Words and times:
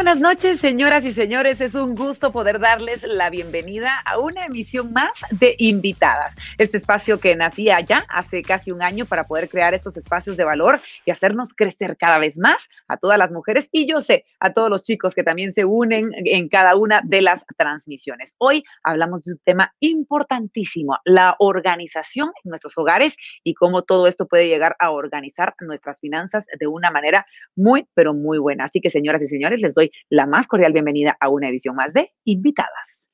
buenas 0.00 0.18
noches, 0.18 0.60
señoras 0.60 1.04
y 1.04 1.12
señores. 1.12 1.60
Es 1.60 1.74
un 1.74 1.94
gusto 1.94 2.32
poder 2.32 2.58
darles 2.58 3.02
la 3.02 3.28
bienvenida 3.28 4.00
a 4.06 4.18
una 4.18 4.46
emisión 4.46 4.94
más 4.94 5.10
de 5.30 5.54
Invitadas. 5.58 6.36
Este 6.56 6.78
espacio 6.78 7.20
que 7.20 7.36
nacía 7.36 7.80
ya 7.80 8.06
hace 8.08 8.42
casi 8.42 8.72
un 8.72 8.82
año 8.82 9.04
para 9.04 9.26
poder 9.26 9.50
crear 9.50 9.74
estos 9.74 9.98
espacios 9.98 10.38
de 10.38 10.44
valor 10.44 10.80
y 11.04 11.10
hacernos 11.10 11.52
crecer 11.52 11.98
cada 11.98 12.18
vez 12.18 12.38
más 12.38 12.70
a 12.88 12.96
todas 12.96 13.18
las 13.18 13.30
mujeres 13.30 13.68
y 13.72 13.86
yo 13.86 14.00
sé 14.00 14.24
a 14.38 14.54
todos 14.54 14.70
los 14.70 14.84
chicos 14.84 15.14
que 15.14 15.22
también 15.22 15.52
se 15.52 15.66
unen 15.66 16.12
en 16.14 16.48
cada 16.48 16.76
una 16.76 17.02
de 17.04 17.20
las 17.20 17.44
transmisiones. 17.58 18.36
Hoy 18.38 18.64
hablamos 18.82 19.22
de 19.24 19.32
un 19.32 19.40
tema 19.44 19.74
importantísimo, 19.80 20.96
la 21.04 21.36
organización 21.40 22.30
en 22.42 22.48
nuestros 22.48 22.78
hogares 22.78 23.18
y 23.44 23.52
cómo 23.52 23.82
todo 23.82 24.06
esto 24.06 24.26
puede 24.26 24.48
llegar 24.48 24.76
a 24.78 24.92
organizar 24.92 25.54
nuestras 25.60 26.00
finanzas 26.00 26.46
de 26.58 26.66
una 26.66 26.90
manera 26.90 27.26
muy, 27.54 27.86
pero 27.92 28.14
muy 28.14 28.38
buena. 28.38 28.64
Así 28.64 28.80
que, 28.80 28.88
señoras 28.88 29.20
y 29.20 29.26
señores, 29.26 29.60
les 29.60 29.74
doy 29.74 29.89
la 30.08 30.26
más 30.26 30.46
cordial 30.46 30.72
bienvenida 30.72 31.16
a 31.20 31.28
una 31.28 31.48
edición 31.48 31.76
más 31.76 31.92
de 31.92 32.12
Invitadas. 32.24 33.08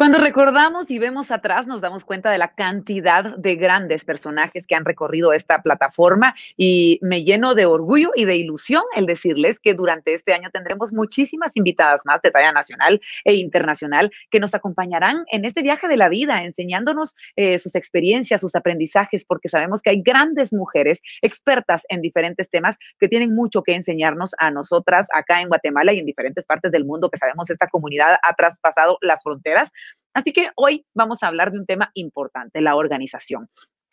Cuando 0.00 0.16
recordamos 0.16 0.90
y 0.90 0.98
vemos 0.98 1.30
atrás, 1.30 1.66
nos 1.66 1.82
damos 1.82 2.06
cuenta 2.06 2.30
de 2.30 2.38
la 2.38 2.54
cantidad 2.54 3.36
de 3.36 3.56
grandes 3.56 4.06
personajes 4.06 4.66
que 4.66 4.74
han 4.74 4.86
recorrido 4.86 5.34
esta 5.34 5.60
plataforma 5.60 6.34
y 6.56 6.98
me 7.02 7.22
lleno 7.22 7.54
de 7.54 7.66
orgullo 7.66 8.12
y 8.16 8.24
de 8.24 8.36
ilusión 8.36 8.82
el 8.96 9.04
decirles 9.04 9.60
que 9.60 9.74
durante 9.74 10.14
este 10.14 10.32
año 10.32 10.48
tendremos 10.50 10.94
muchísimas 10.94 11.54
invitadas 11.54 12.00
más 12.06 12.22
de 12.22 12.30
talla 12.30 12.50
nacional 12.50 12.98
e 13.24 13.34
internacional 13.34 14.10
que 14.30 14.40
nos 14.40 14.54
acompañarán 14.54 15.26
en 15.30 15.44
este 15.44 15.60
viaje 15.60 15.86
de 15.86 15.98
la 15.98 16.08
vida, 16.08 16.44
enseñándonos 16.44 17.14
eh, 17.36 17.58
sus 17.58 17.74
experiencias, 17.74 18.40
sus 18.40 18.56
aprendizajes, 18.56 19.26
porque 19.26 19.50
sabemos 19.50 19.82
que 19.82 19.90
hay 19.90 20.00
grandes 20.00 20.54
mujeres 20.54 21.02
expertas 21.20 21.82
en 21.90 22.00
diferentes 22.00 22.48
temas 22.48 22.78
que 22.98 23.08
tienen 23.08 23.34
mucho 23.34 23.62
que 23.62 23.74
enseñarnos 23.74 24.30
a 24.38 24.50
nosotras 24.50 25.08
acá 25.12 25.42
en 25.42 25.48
Guatemala 25.48 25.92
y 25.92 25.98
en 25.98 26.06
diferentes 26.06 26.46
partes 26.46 26.72
del 26.72 26.86
mundo, 26.86 27.10
que 27.10 27.18
sabemos 27.18 27.50
esta 27.50 27.66
comunidad 27.66 28.16
ha 28.22 28.32
traspasado 28.32 28.96
las 29.02 29.22
fronteras 29.22 29.70
Así 30.14 30.32
que 30.32 30.46
hoy 30.56 30.86
vamos 30.94 31.22
a 31.22 31.28
hablar 31.28 31.52
de 31.52 31.58
un 31.58 31.66
tema 31.66 31.90
importante, 31.94 32.60
la 32.60 32.76
organización. 32.76 33.48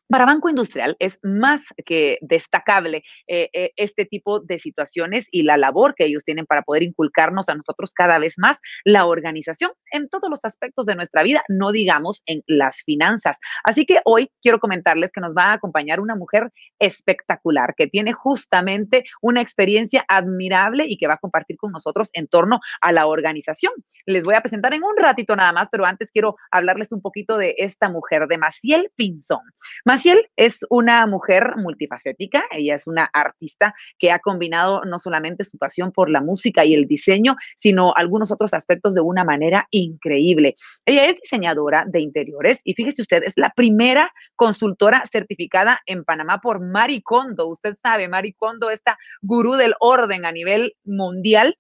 Para 0.10 0.26
Banco 0.26 0.50
Industrial 0.50 0.96
es 1.00 1.20
más 1.22 1.64
que 1.86 2.18
destacable 2.22 3.04
eh, 3.28 3.50
eh, 3.52 3.72
este 3.76 4.06
tipo 4.06 4.40
de 4.40 4.58
situaciones 4.58 5.28
y 5.32 5.44
la 5.44 5.58
labor 5.58 5.96
que 5.96 6.06
ellos 6.06 6.24
tienen 6.24 6.46
para 6.46 6.62
poder 6.62 6.84
inculcarnos 6.84 7.50
a 7.50 7.56
nosotros 7.56 7.92
cada 7.94 8.18
vez 8.18 8.36
más 8.38 8.58
la 8.86 9.06
organización 9.06 9.72
en 9.92 10.08
todos 10.08 10.30
los 10.30 10.46
aspectos 10.46 10.86
de 10.86 10.96
nuestra 10.96 11.24
vida, 11.24 11.44
no 11.50 11.74
digamos 11.74 12.24
en 12.26 12.42
las 12.48 12.84
finanzas. 12.84 13.38
Así 13.66 13.86
que 13.86 14.00
hoy 14.06 14.32
quiero 14.42 14.60
comentarles 14.60 15.12
que 15.12 15.20
nos 15.20 15.34
va 15.36 15.48
a 15.48 15.54
acompañar 15.54 16.00
una 16.00 16.16
mujer 16.16 16.54
espectacular 16.80 17.76
que 17.76 17.88
tiene 17.88 18.14
justamente 18.14 19.04
una 19.22 19.42
experiencia 19.42 20.06
admirable 20.08 20.86
y 20.88 20.98
que 20.98 21.08
va 21.08 21.16
a 21.16 21.18
compartir 21.18 21.58
con 21.58 21.74
nosotros 21.74 22.10
en 22.14 22.28
torno 22.28 22.62
a 22.80 22.94
la 22.94 23.08
organización. 23.08 23.74
Les 24.06 24.24
voy 24.24 24.36
a 24.36 24.42
presentar 24.42 24.74
en 24.74 24.86
un 24.86 24.96
ratito 24.96 25.36
nada 25.36 25.52
más, 25.52 25.68
pero 25.70 25.86
antes 25.86 26.12
quiero 26.14 26.38
hablarles 26.50 26.94
un 26.94 27.02
poquito 27.02 27.38
de 27.38 27.56
esta 27.58 27.90
mujer, 27.90 28.28
de 28.28 28.38
Maciel 28.38 28.90
Pinzón. 28.96 29.42
Maciel 29.84 29.97
es 30.36 30.66
una 30.70 31.06
mujer 31.08 31.56
multifacética, 31.58 32.44
ella 32.52 32.76
es 32.76 32.88
una 32.88 33.10
artista 33.14 33.74
que 33.98 34.12
ha 34.12 34.20
combinado 34.20 34.84
no 34.86 35.00
solamente 35.00 35.44
su 35.44 35.58
pasión 35.58 35.92
por 35.92 36.10
la 36.10 36.22
música 36.22 36.66
y 36.66 36.74
el 36.74 36.88
diseño, 36.88 37.36
sino 37.60 37.94
algunos 37.96 38.32
otros 38.32 38.54
aspectos 38.54 38.94
de 38.94 39.02
una 39.02 39.24
manera 39.24 39.68
increíble. 39.72 40.54
Ella 40.86 41.06
es 41.06 41.16
diseñadora 41.22 41.86
de 41.88 42.02
interiores 42.02 42.60
y 42.64 42.74
fíjese 42.74 43.02
usted, 43.02 43.24
es 43.24 43.34
la 43.36 43.52
primera 43.56 44.12
consultora 44.36 45.04
certificada 45.10 45.80
en 45.86 46.04
Panamá 46.04 46.40
por 46.40 46.60
Maricondo. 46.60 47.48
Usted 47.48 47.76
sabe, 47.82 48.08
Maricondo, 48.08 48.70
esta 48.70 48.98
gurú 49.22 49.54
del 49.54 49.74
orden 49.80 50.26
a 50.26 50.32
nivel 50.32 50.76
mundial. 50.84 51.58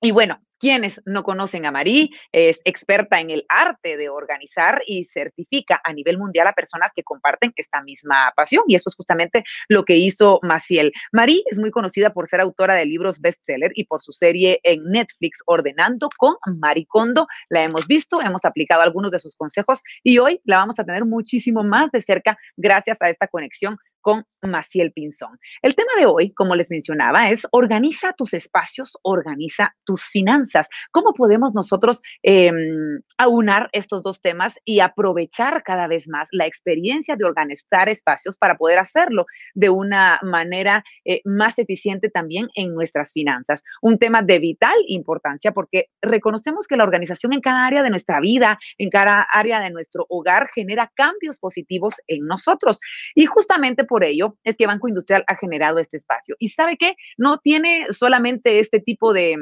Y 0.00 0.10
bueno, 0.10 0.40
quienes 0.62 1.02
no 1.06 1.24
conocen 1.24 1.66
a 1.66 1.72
Marí, 1.72 2.12
es 2.30 2.60
experta 2.64 3.18
en 3.18 3.30
el 3.30 3.44
arte 3.48 3.96
de 3.96 4.08
organizar 4.08 4.80
y 4.86 5.02
certifica 5.02 5.80
a 5.82 5.92
nivel 5.92 6.18
mundial 6.18 6.46
a 6.46 6.52
personas 6.52 6.92
que 6.94 7.02
comparten 7.02 7.52
esta 7.56 7.82
misma 7.82 8.32
pasión. 8.36 8.62
Y 8.68 8.76
eso 8.76 8.88
es 8.88 8.94
justamente 8.94 9.42
lo 9.68 9.84
que 9.84 9.96
hizo 9.96 10.38
Maciel. 10.44 10.92
Marí 11.10 11.42
es 11.50 11.58
muy 11.58 11.72
conocida 11.72 12.12
por 12.12 12.28
ser 12.28 12.40
autora 12.40 12.74
de 12.74 12.86
libros 12.86 13.20
bestseller 13.20 13.72
y 13.74 13.86
por 13.86 14.02
su 14.02 14.12
serie 14.12 14.60
en 14.62 14.84
Netflix 14.84 15.38
Ordenando 15.46 16.08
con 16.16 16.36
Maricondo. 16.60 17.26
La 17.48 17.64
hemos 17.64 17.88
visto, 17.88 18.22
hemos 18.22 18.44
aplicado 18.44 18.82
algunos 18.82 19.10
de 19.10 19.18
sus 19.18 19.34
consejos 19.34 19.82
y 20.04 20.18
hoy 20.18 20.40
la 20.44 20.58
vamos 20.58 20.78
a 20.78 20.84
tener 20.84 21.04
muchísimo 21.04 21.64
más 21.64 21.90
de 21.90 22.00
cerca 22.00 22.38
gracias 22.56 22.98
a 23.00 23.10
esta 23.10 23.26
conexión 23.26 23.78
con 24.02 24.24
Maciel 24.42 24.92
Pinzón. 24.92 25.38
El 25.62 25.74
tema 25.74 25.92
de 25.98 26.06
hoy, 26.06 26.32
como 26.34 26.56
les 26.56 26.70
mencionaba, 26.70 27.30
es 27.30 27.46
organiza 27.52 28.12
tus 28.12 28.34
espacios, 28.34 28.92
organiza 29.02 29.74
tus 29.84 30.04
finanzas. 30.04 30.68
¿Cómo 30.90 31.12
podemos 31.12 31.54
nosotros 31.54 32.00
em, 32.22 33.00
aunar 33.18 33.68
estos 33.72 34.02
dos 34.02 34.20
temas 34.20 34.58
y 34.64 34.80
aprovechar 34.80 35.62
cada 35.62 35.86
vez 35.86 36.08
más 36.08 36.28
la 36.32 36.46
experiencia 36.46 37.16
de 37.16 37.24
organizar 37.24 37.88
espacios 37.88 38.36
para 38.36 38.56
poder 38.56 38.78
hacerlo 38.78 39.26
de 39.54 39.70
una 39.70 40.18
manera 40.22 40.84
eh, 41.04 41.20
más 41.24 41.58
eficiente 41.58 42.10
también 42.10 42.48
en 42.56 42.74
nuestras 42.74 43.12
finanzas? 43.12 43.62
Un 43.80 43.98
tema 43.98 44.22
de 44.22 44.38
vital 44.38 44.74
importancia 44.88 45.52
porque 45.52 45.86
reconocemos 46.02 46.66
que 46.66 46.76
la 46.76 46.84
organización 46.84 47.32
en 47.32 47.40
cada 47.40 47.64
área 47.64 47.82
de 47.82 47.90
nuestra 47.90 48.20
vida, 48.20 48.58
en 48.78 48.90
cada 48.90 49.26
área 49.32 49.60
de 49.60 49.70
nuestro 49.70 50.04
hogar, 50.08 50.50
genera 50.52 50.90
cambios 50.96 51.38
positivos 51.38 51.94
en 52.08 52.26
nosotros. 52.26 52.80
Y 53.14 53.26
justamente 53.26 53.84
por 53.92 54.04
ello 54.04 54.38
es 54.42 54.56
que 54.56 54.66
Banco 54.66 54.88
Industrial 54.88 55.22
ha 55.26 55.36
generado 55.36 55.78
este 55.78 55.98
espacio. 55.98 56.34
Y 56.38 56.48
sabe 56.48 56.78
que 56.78 56.94
no 57.18 57.36
tiene 57.36 57.84
solamente 57.90 58.58
este 58.58 58.80
tipo 58.80 59.12
de 59.12 59.36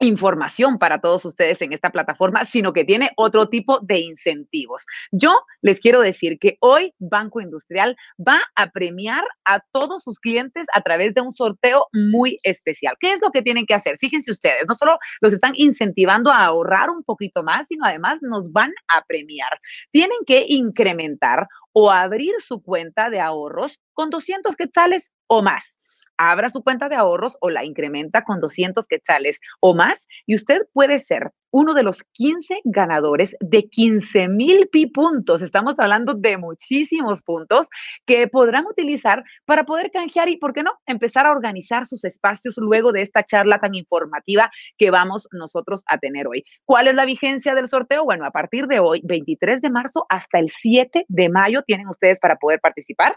información 0.00 0.78
para 0.78 1.00
todos 1.00 1.24
ustedes 1.24 1.60
en 1.62 1.72
esta 1.72 1.90
plataforma, 1.90 2.44
sino 2.44 2.72
que 2.72 2.84
tiene 2.84 3.10
otro 3.16 3.48
tipo 3.48 3.80
de 3.80 3.98
incentivos. 3.98 4.86
Yo 5.10 5.40
les 5.60 5.80
quiero 5.80 6.00
decir 6.00 6.38
que 6.38 6.56
hoy 6.60 6.94
Banco 6.98 7.40
Industrial 7.40 7.96
va 8.16 8.40
a 8.54 8.70
premiar 8.70 9.24
a 9.44 9.60
todos 9.72 10.04
sus 10.04 10.20
clientes 10.20 10.66
a 10.72 10.82
través 10.82 11.14
de 11.14 11.20
un 11.20 11.32
sorteo 11.32 11.86
muy 11.92 12.38
especial. 12.44 12.94
¿Qué 13.00 13.12
es 13.12 13.20
lo 13.20 13.30
que 13.30 13.42
tienen 13.42 13.66
que 13.66 13.74
hacer? 13.74 13.98
Fíjense 13.98 14.30
ustedes, 14.30 14.66
no 14.68 14.74
solo 14.74 14.98
los 15.20 15.32
están 15.32 15.54
incentivando 15.56 16.30
a 16.30 16.44
ahorrar 16.44 16.90
un 16.90 17.02
poquito 17.02 17.42
más, 17.42 17.66
sino 17.66 17.84
además 17.84 18.20
nos 18.22 18.52
van 18.52 18.72
a 18.88 19.02
premiar. 19.02 19.50
Tienen 19.90 20.18
que 20.26 20.44
incrementar 20.46 21.48
o 21.80 21.92
abrir 21.92 22.34
su 22.40 22.60
cuenta 22.60 23.08
de 23.08 23.20
ahorros 23.20 23.78
con 23.92 24.10
200 24.10 24.56
quetzales 24.56 25.12
o 25.28 25.44
más. 25.44 26.06
Abra 26.16 26.50
su 26.50 26.64
cuenta 26.64 26.88
de 26.88 26.96
ahorros 26.96 27.36
o 27.40 27.50
la 27.50 27.64
incrementa 27.64 28.24
con 28.24 28.40
200 28.40 28.84
quetzales 28.88 29.38
o 29.60 29.76
más 29.76 30.00
y 30.26 30.34
usted 30.34 30.62
puede 30.72 30.98
ser 30.98 31.30
uno 31.50 31.74
de 31.74 31.82
los 31.82 32.02
15 32.12 32.60
ganadores 32.64 33.36
de 33.40 33.68
15 33.68 34.28
mil 34.28 34.68
pi 34.68 34.86
puntos. 34.86 35.42
Estamos 35.42 35.78
hablando 35.78 36.14
de 36.14 36.36
muchísimos 36.36 37.22
puntos 37.22 37.68
que 38.06 38.28
podrán 38.28 38.66
utilizar 38.66 39.24
para 39.44 39.64
poder 39.64 39.90
canjear 39.90 40.28
y, 40.28 40.36
¿por 40.36 40.52
qué 40.52 40.62
no?, 40.62 40.72
empezar 40.86 41.26
a 41.26 41.32
organizar 41.32 41.86
sus 41.86 42.04
espacios 42.04 42.56
luego 42.58 42.92
de 42.92 43.02
esta 43.02 43.22
charla 43.22 43.58
tan 43.60 43.74
informativa 43.74 44.50
que 44.76 44.90
vamos 44.90 45.28
nosotros 45.32 45.82
a 45.86 45.98
tener 45.98 46.26
hoy. 46.26 46.44
¿Cuál 46.64 46.88
es 46.88 46.94
la 46.94 47.04
vigencia 47.04 47.54
del 47.54 47.68
sorteo? 47.68 48.04
Bueno, 48.04 48.24
a 48.24 48.30
partir 48.30 48.66
de 48.66 48.80
hoy, 48.80 49.00
23 49.04 49.60
de 49.60 49.70
marzo 49.70 50.06
hasta 50.08 50.38
el 50.38 50.50
7 50.50 51.06
de 51.08 51.28
mayo, 51.28 51.62
tienen 51.62 51.88
ustedes 51.88 52.20
para 52.20 52.36
poder 52.36 52.60
participar 52.60 53.16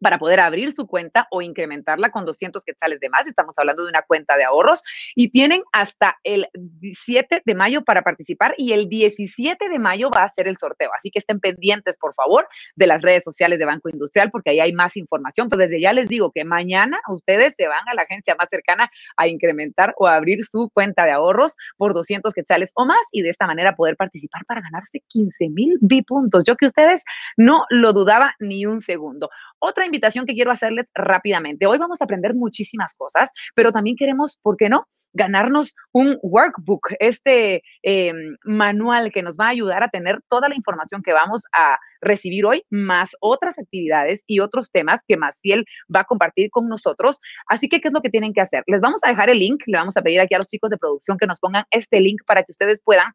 para 0.00 0.18
poder 0.18 0.40
abrir 0.40 0.72
su 0.72 0.86
cuenta 0.86 1.26
o 1.30 1.42
incrementarla 1.42 2.10
con 2.10 2.24
200 2.24 2.64
quetzales 2.64 3.00
de 3.00 3.08
más. 3.08 3.26
Estamos 3.26 3.54
hablando 3.56 3.84
de 3.84 3.90
una 3.90 4.02
cuenta 4.02 4.36
de 4.36 4.44
ahorros 4.44 4.82
y 5.14 5.30
tienen 5.30 5.62
hasta 5.72 6.18
el 6.24 6.48
7 6.92 7.42
de 7.44 7.54
mayo 7.54 7.82
para 7.82 8.02
participar 8.02 8.54
y 8.58 8.72
el 8.72 8.88
17 8.88 9.68
de 9.68 9.78
mayo 9.78 10.10
va 10.10 10.24
a 10.24 10.28
ser 10.28 10.48
el 10.48 10.56
sorteo. 10.56 10.90
Así 10.96 11.10
que 11.10 11.18
estén 11.18 11.40
pendientes, 11.40 11.96
por 11.98 12.14
favor, 12.14 12.46
de 12.76 12.86
las 12.86 13.02
redes 13.02 13.24
sociales 13.24 13.58
de 13.58 13.64
Banco 13.64 13.88
Industrial 13.88 14.30
porque 14.30 14.50
ahí 14.50 14.60
hay 14.60 14.72
más 14.72 14.96
información. 14.96 15.48
Pues 15.48 15.58
desde 15.58 15.80
ya 15.80 15.92
les 15.92 16.08
digo 16.08 16.30
que 16.32 16.44
mañana 16.44 16.98
ustedes 17.08 17.54
se 17.56 17.66
van 17.66 17.88
a 17.88 17.94
la 17.94 18.02
agencia 18.02 18.34
más 18.36 18.48
cercana 18.50 18.90
a 19.16 19.28
incrementar 19.28 19.94
o 19.96 20.06
abrir 20.06 20.44
su 20.44 20.70
cuenta 20.72 21.04
de 21.04 21.12
ahorros 21.12 21.56
por 21.76 21.94
200 21.94 22.32
quetzales 22.34 22.70
o 22.74 22.84
más 22.84 23.00
y 23.12 23.22
de 23.22 23.30
esta 23.30 23.46
manera 23.46 23.76
poder 23.76 23.96
participar 23.96 24.44
para 24.46 24.60
ganarse 24.60 25.02
15 25.08 25.48
mil 25.50 25.78
bipuntos. 25.80 26.44
Yo 26.44 26.56
que 26.56 26.66
ustedes 26.66 27.02
no 27.36 27.64
lo 27.70 27.92
dudaba 27.92 28.34
ni 28.38 28.66
un 28.66 28.80
segundo. 28.80 29.30
Otra 29.66 29.86
invitación 29.86 30.26
que 30.26 30.34
quiero 30.34 30.50
hacerles 30.50 30.84
rápidamente. 30.94 31.64
Hoy 31.64 31.78
vamos 31.78 31.98
a 31.98 32.04
aprender 32.04 32.34
muchísimas 32.34 32.92
cosas, 32.94 33.30
pero 33.54 33.72
también 33.72 33.96
queremos, 33.96 34.38
¿por 34.42 34.58
qué 34.58 34.68
no? 34.68 34.86
ganarnos 35.14 35.74
un 35.92 36.18
workbook, 36.22 36.88
este 36.98 37.62
em, 37.82 38.36
manual 38.42 39.12
que 39.12 39.22
nos 39.22 39.36
va 39.36 39.46
a 39.46 39.50
ayudar 39.50 39.82
a 39.84 39.88
tener 39.88 40.18
toda 40.28 40.48
la 40.48 40.56
información 40.56 41.02
que 41.02 41.12
vamos 41.12 41.44
a 41.54 41.78
recibir 42.00 42.44
hoy, 42.44 42.64
más 42.68 43.12
otras 43.20 43.56
actividades 43.58 44.24
y 44.26 44.40
otros 44.40 44.72
temas 44.72 45.00
que 45.06 45.16
Maciel 45.16 45.64
va 45.94 46.00
a 46.00 46.04
compartir 46.04 46.50
con 46.50 46.68
nosotros. 46.68 47.20
Así 47.46 47.68
que, 47.68 47.80
¿qué 47.80 47.88
es 47.88 47.94
lo 47.94 48.02
que 48.02 48.10
tienen 48.10 48.32
que 48.32 48.40
hacer? 48.40 48.64
Les 48.66 48.80
vamos 48.80 49.00
a 49.04 49.08
dejar 49.08 49.30
el 49.30 49.38
link, 49.38 49.62
le 49.66 49.78
vamos 49.78 49.96
a 49.96 50.02
pedir 50.02 50.20
aquí 50.20 50.34
a 50.34 50.38
los 50.38 50.48
chicos 50.48 50.68
de 50.68 50.78
producción 50.78 51.16
que 51.16 51.28
nos 51.28 51.38
pongan 51.38 51.64
este 51.70 52.00
link 52.00 52.20
para 52.26 52.42
que 52.42 52.50
ustedes 52.50 52.82
puedan 52.84 53.06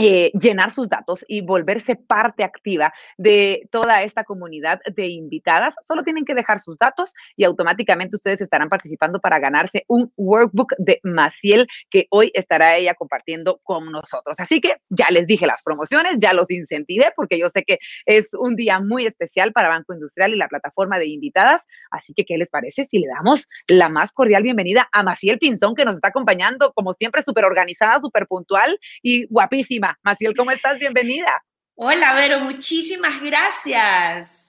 eh, 0.00 0.30
llenar 0.40 0.70
sus 0.70 0.88
datos 0.88 1.24
y 1.26 1.40
volverse 1.40 1.96
parte 1.96 2.44
activa 2.44 2.92
de 3.16 3.68
toda 3.72 4.04
esta 4.04 4.22
comunidad 4.22 4.80
de 4.94 5.08
invitadas. 5.08 5.74
Solo 5.88 6.04
tienen 6.04 6.24
que 6.24 6.36
dejar 6.36 6.60
sus 6.60 6.78
datos 6.78 7.14
y 7.36 7.42
automáticamente 7.42 8.14
ustedes 8.14 8.40
estarán 8.40 8.68
participando 8.68 9.18
para 9.18 9.40
ganarse 9.40 9.84
un 9.88 10.12
workbook 10.16 10.74
de 10.78 11.00
Maciel 11.02 11.66
que 11.90 12.06
hoy 12.10 12.30
estará 12.34 12.76
ella 12.76 12.94
compartiendo 12.94 13.58
con 13.64 13.90
nosotros. 13.90 14.38
Así 14.38 14.60
que 14.60 14.76
ya 14.88 15.08
les 15.10 15.26
dije 15.26 15.46
las 15.46 15.64
promociones, 15.64 16.18
ya 16.20 16.32
los 16.32 16.48
incentivé 16.48 17.12
porque 17.16 17.36
yo 17.36 17.48
sé 17.48 17.64
que 17.64 17.78
es 18.06 18.28
un 18.38 18.54
día 18.54 18.78
muy 18.78 19.04
especial 19.04 19.52
para 19.52 19.68
Banco 19.68 19.94
Industrial 19.94 20.32
y 20.32 20.36
la 20.36 20.46
plataforma 20.46 21.00
de 21.00 21.08
invitadas. 21.08 21.66
Así 21.90 22.14
que, 22.14 22.24
¿qué 22.24 22.38
les 22.38 22.50
parece 22.50 22.84
si 22.84 23.00
le 23.00 23.08
damos 23.08 23.48
la 23.66 23.88
más 23.88 24.12
cordial 24.12 24.44
bienvenida 24.44 24.88
a 24.92 25.02
Maciel 25.02 25.40
Pinzón 25.40 25.74
que 25.74 25.84
nos 25.84 25.96
está 25.96 26.08
acompañando, 26.08 26.72
como 26.72 26.92
siempre, 26.92 27.22
súper 27.22 27.44
organizada, 27.44 27.98
súper 27.98 28.28
puntual 28.28 28.78
y 29.02 29.26
guapísima? 29.26 29.87
Maciel, 30.02 30.34
¿cómo 30.36 30.50
estás? 30.50 30.78
Bienvenida. 30.78 31.42
Hola, 31.74 32.14
Vero, 32.14 32.40
muchísimas 32.40 33.20
gracias. 33.22 34.48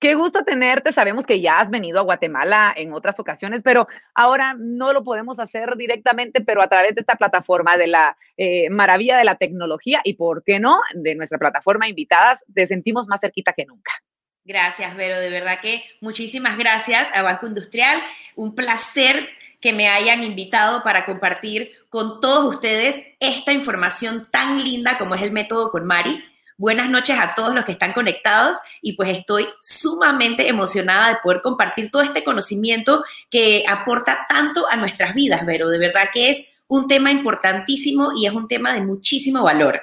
Qué 0.00 0.14
gusto 0.14 0.44
tenerte. 0.44 0.92
Sabemos 0.92 1.26
que 1.26 1.40
ya 1.40 1.60
has 1.60 1.70
venido 1.70 1.98
a 1.98 2.02
Guatemala 2.04 2.72
en 2.76 2.92
otras 2.92 3.18
ocasiones, 3.18 3.62
pero 3.62 3.88
ahora 4.14 4.54
no 4.56 4.92
lo 4.92 5.02
podemos 5.02 5.38
hacer 5.40 5.76
directamente, 5.76 6.40
pero 6.40 6.62
a 6.62 6.68
través 6.68 6.94
de 6.94 7.00
esta 7.00 7.16
plataforma 7.16 7.76
de 7.76 7.88
la 7.88 8.16
eh, 8.36 8.70
maravilla 8.70 9.18
de 9.18 9.24
la 9.24 9.36
tecnología 9.36 10.00
y, 10.04 10.14
¿por 10.14 10.44
qué 10.44 10.60
no?, 10.60 10.80
de 10.94 11.14
nuestra 11.14 11.38
plataforma 11.38 11.88
invitadas, 11.88 12.44
te 12.54 12.66
sentimos 12.66 13.08
más 13.08 13.20
cerquita 13.20 13.52
que 13.52 13.66
nunca. 13.66 13.92
Gracias, 14.44 14.96
Vero. 14.96 15.20
De 15.20 15.30
verdad 15.30 15.60
que 15.60 15.84
muchísimas 16.00 16.56
gracias 16.56 17.08
a 17.14 17.22
Banco 17.22 17.46
Industrial. 17.46 18.02
Un 18.34 18.54
placer 18.54 19.28
que 19.60 19.72
me 19.72 19.88
hayan 19.88 20.22
invitado 20.22 20.82
para 20.82 21.04
compartir 21.04 21.70
con 21.88 22.20
todos 22.20 22.54
ustedes 22.54 23.02
esta 23.20 23.52
información 23.52 24.28
tan 24.30 24.62
linda 24.62 24.98
como 24.98 25.14
es 25.14 25.22
el 25.22 25.32
método 25.32 25.70
con 25.70 25.86
Mari. 25.86 26.22
Buenas 26.56 26.90
noches 26.90 27.16
a 27.18 27.34
todos 27.34 27.54
los 27.54 27.64
que 27.64 27.72
están 27.72 27.92
conectados 27.92 28.56
y 28.82 28.94
pues 28.94 29.16
estoy 29.16 29.46
sumamente 29.60 30.48
emocionada 30.48 31.08
de 31.10 31.18
poder 31.22 31.40
compartir 31.40 31.90
todo 31.90 32.02
este 32.02 32.24
conocimiento 32.24 33.04
que 33.30 33.64
aporta 33.68 34.26
tanto 34.28 34.68
a 34.68 34.76
nuestras 34.76 35.14
vidas, 35.14 35.42
pero 35.46 35.68
de 35.68 35.78
verdad 35.78 36.08
que 36.12 36.30
es 36.30 36.48
un 36.66 36.86
tema 36.86 37.10
importantísimo 37.10 38.10
y 38.16 38.26
es 38.26 38.32
un 38.32 38.48
tema 38.48 38.72
de 38.74 38.80
muchísimo 38.80 39.42
valor. 39.42 39.82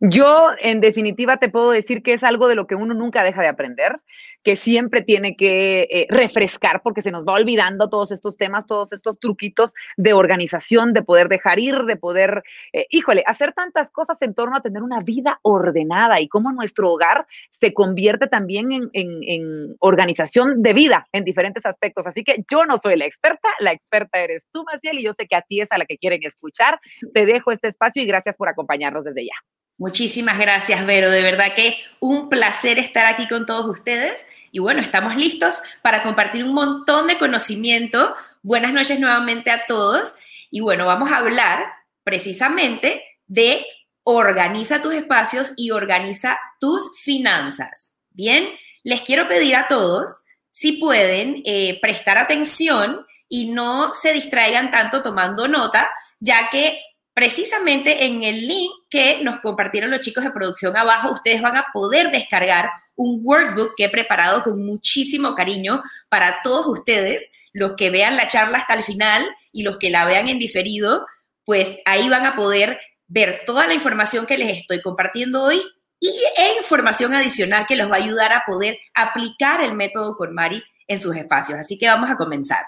Yo, 0.00 0.50
en 0.60 0.80
definitiva, 0.80 1.38
te 1.38 1.48
puedo 1.48 1.70
decir 1.70 2.02
que 2.02 2.12
es 2.12 2.24
algo 2.24 2.48
de 2.48 2.54
lo 2.54 2.66
que 2.66 2.74
uno 2.74 2.94
nunca 2.94 3.22
deja 3.22 3.40
de 3.40 3.48
aprender, 3.48 4.00
que 4.44 4.56
siempre 4.56 5.02
tiene 5.02 5.36
que 5.36 5.88
eh, 5.90 6.06
refrescar 6.10 6.82
porque 6.82 7.02
se 7.02 7.10
nos 7.10 7.24
va 7.24 7.32
olvidando 7.32 7.88
todos 7.88 8.12
estos 8.12 8.36
temas, 8.36 8.66
todos 8.66 8.92
estos 8.92 9.18
truquitos 9.18 9.72
de 9.96 10.12
organización, 10.12 10.92
de 10.92 11.02
poder 11.02 11.28
dejar 11.28 11.58
ir, 11.58 11.84
de 11.84 11.96
poder, 11.96 12.42
eh, 12.72 12.86
híjole, 12.90 13.24
hacer 13.26 13.52
tantas 13.52 13.90
cosas 13.90 14.18
en 14.20 14.34
torno 14.34 14.56
a 14.56 14.60
tener 14.60 14.82
una 14.82 15.00
vida 15.00 15.40
ordenada 15.42 16.20
y 16.20 16.28
cómo 16.28 16.52
nuestro 16.52 16.92
hogar 16.92 17.26
se 17.50 17.72
convierte 17.72 18.26
también 18.26 18.70
en, 18.70 18.90
en 18.92 19.76
organización 19.80 20.62
de 20.62 20.74
vida 20.74 21.08
en 21.12 21.24
diferentes 21.24 21.64
aspectos. 21.64 22.06
Así 22.06 22.22
que 22.22 22.44
yo 22.50 22.66
no 22.66 22.76
soy 22.76 22.96
la 22.96 23.06
experta, 23.06 23.48
la 23.60 23.72
experta 23.72 24.18
eres 24.18 24.46
tú, 24.52 24.62
Maciel, 24.64 24.98
y 24.98 25.04
yo 25.04 25.14
sé 25.14 25.26
que 25.26 25.36
a 25.36 25.42
ti 25.42 25.62
es 25.62 25.72
a 25.72 25.78
la 25.78 25.86
que 25.86 25.96
quieren 25.96 26.22
escuchar. 26.22 26.78
Te 27.14 27.24
dejo 27.24 27.50
este 27.50 27.68
espacio 27.68 28.02
y 28.02 28.06
gracias 28.06 28.36
por 28.36 28.48
acompañarnos 28.48 29.04
desde 29.04 29.24
ya. 29.24 29.63
Muchísimas 29.76 30.38
gracias, 30.38 30.86
Vero. 30.86 31.10
De 31.10 31.22
verdad 31.22 31.54
que 31.54 31.76
un 32.00 32.28
placer 32.28 32.78
estar 32.78 33.06
aquí 33.06 33.26
con 33.26 33.46
todos 33.46 33.66
ustedes. 33.66 34.24
Y 34.52 34.60
bueno, 34.60 34.80
estamos 34.80 35.16
listos 35.16 35.62
para 35.82 36.02
compartir 36.02 36.44
un 36.44 36.54
montón 36.54 37.08
de 37.08 37.18
conocimiento. 37.18 38.14
Buenas 38.42 38.72
noches 38.72 39.00
nuevamente 39.00 39.50
a 39.50 39.66
todos. 39.66 40.14
Y 40.50 40.60
bueno, 40.60 40.86
vamos 40.86 41.10
a 41.10 41.18
hablar 41.18 41.64
precisamente 42.04 43.02
de 43.26 43.66
organiza 44.04 44.80
tus 44.80 44.94
espacios 44.94 45.52
y 45.56 45.72
organiza 45.72 46.38
tus 46.60 47.00
finanzas. 47.00 47.94
Bien, 48.10 48.48
les 48.84 49.02
quiero 49.02 49.26
pedir 49.26 49.56
a 49.56 49.66
todos 49.66 50.20
si 50.50 50.72
pueden 50.72 51.42
eh, 51.44 51.80
prestar 51.80 52.16
atención 52.16 53.04
y 53.28 53.50
no 53.50 53.92
se 53.92 54.12
distraigan 54.12 54.70
tanto 54.70 55.02
tomando 55.02 55.48
nota, 55.48 55.90
ya 56.20 56.48
que 56.50 56.80
precisamente 57.14 58.04
en 58.04 58.24
el 58.24 58.46
link 58.46 58.70
que 58.90 59.20
nos 59.22 59.38
compartieron 59.38 59.90
los 59.90 60.00
chicos 60.00 60.24
de 60.24 60.32
producción 60.32 60.76
abajo, 60.76 61.12
ustedes 61.12 61.40
van 61.40 61.56
a 61.56 61.66
poder 61.72 62.10
descargar 62.10 62.70
un 62.96 63.20
workbook 63.22 63.74
que 63.76 63.84
he 63.84 63.88
preparado 63.88 64.42
con 64.42 64.64
muchísimo 64.64 65.34
cariño 65.34 65.82
para 66.08 66.40
todos 66.42 66.66
ustedes, 66.66 67.30
los 67.52 67.74
que 67.76 67.90
vean 67.90 68.16
la 68.16 68.28
charla 68.28 68.58
hasta 68.58 68.74
el 68.74 68.82
final 68.82 69.24
y 69.52 69.62
los 69.62 69.78
que 69.78 69.90
la 69.90 70.04
vean 70.04 70.28
en 70.28 70.38
diferido, 70.38 71.06
pues 71.44 71.78
ahí 71.84 72.08
van 72.08 72.26
a 72.26 72.36
poder 72.36 72.80
ver 73.06 73.42
toda 73.46 73.66
la 73.66 73.74
información 73.74 74.26
que 74.26 74.38
les 74.38 74.58
estoy 74.58 74.82
compartiendo 74.82 75.42
hoy 75.42 75.62
y 76.00 76.08
e 76.36 76.56
información 76.58 77.14
adicional 77.14 77.66
que 77.66 77.76
los 77.76 77.90
va 77.90 77.96
a 77.96 78.02
ayudar 78.02 78.32
a 78.32 78.44
poder 78.46 78.78
aplicar 78.94 79.62
el 79.62 79.74
método 79.74 80.16
con 80.16 80.34
Mari 80.34 80.62
en 80.88 81.00
sus 81.00 81.16
espacios. 81.16 81.58
Así 81.58 81.78
que 81.78 81.86
vamos 81.86 82.10
a 82.10 82.16
comenzar. 82.16 82.64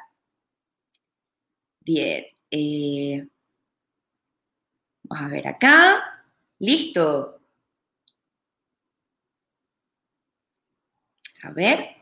Bien. 1.81 2.27
Eh, 2.51 3.27
Vamos 5.09 5.25
a 5.25 5.29
ver 5.29 5.47
acá. 5.47 6.25
Listo. 6.59 7.41
A 11.43 11.51
ver. 11.51 11.97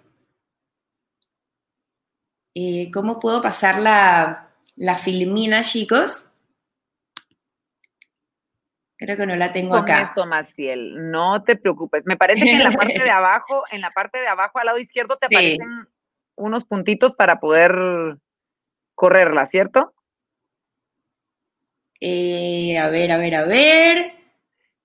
Eh, 2.54 2.90
¿Cómo 2.92 3.18
puedo 3.18 3.42
pasar 3.42 3.80
la, 3.80 4.50
la 4.76 4.96
filmina, 4.96 5.62
chicos? 5.62 6.30
Creo 8.96 9.16
que 9.16 9.26
no 9.26 9.34
la 9.34 9.52
tengo 9.52 9.70
Con 9.70 9.82
acá. 9.82 10.02
eso, 10.02 10.24
Maciel, 10.26 11.10
no 11.10 11.42
te 11.42 11.56
preocupes. 11.56 12.04
Me 12.06 12.16
parece 12.16 12.44
que 12.44 12.52
en 12.52 12.64
la 12.64 12.70
parte 12.70 13.02
de 13.02 13.10
abajo, 13.10 13.64
en 13.70 13.80
la 13.80 13.90
parte 13.90 14.20
de 14.20 14.28
abajo 14.28 14.58
al 14.58 14.66
lado 14.66 14.78
izquierdo 14.78 15.16
te 15.16 15.26
aparecen 15.26 15.88
unos 16.36 16.64
puntitos 16.64 17.14
para 17.14 17.40
poder 17.40 18.18
correrla, 18.94 19.46
¿cierto? 19.46 19.93
Eh, 22.06 22.76
a 22.76 22.90
ver, 22.90 23.10
a 23.12 23.16
ver, 23.16 23.34
a 23.34 23.44
ver. 23.44 24.12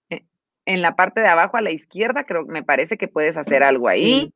Eh, 0.09 0.25
en 0.65 0.81
la 0.81 0.95
parte 0.95 1.19
de 1.19 1.27
abajo 1.27 1.57
a 1.57 1.61
la 1.61 1.71
izquierda, 1.71 2.23
creo 2.23 2.45
que 2.45 2.53
me 2.53 2.63
parece 2.63 2.97
que 2.97 3.09
puedes 3.09 3.35
hacer 3.35 3.61
algo 3.61 3.89
ahí. 3.89 4.31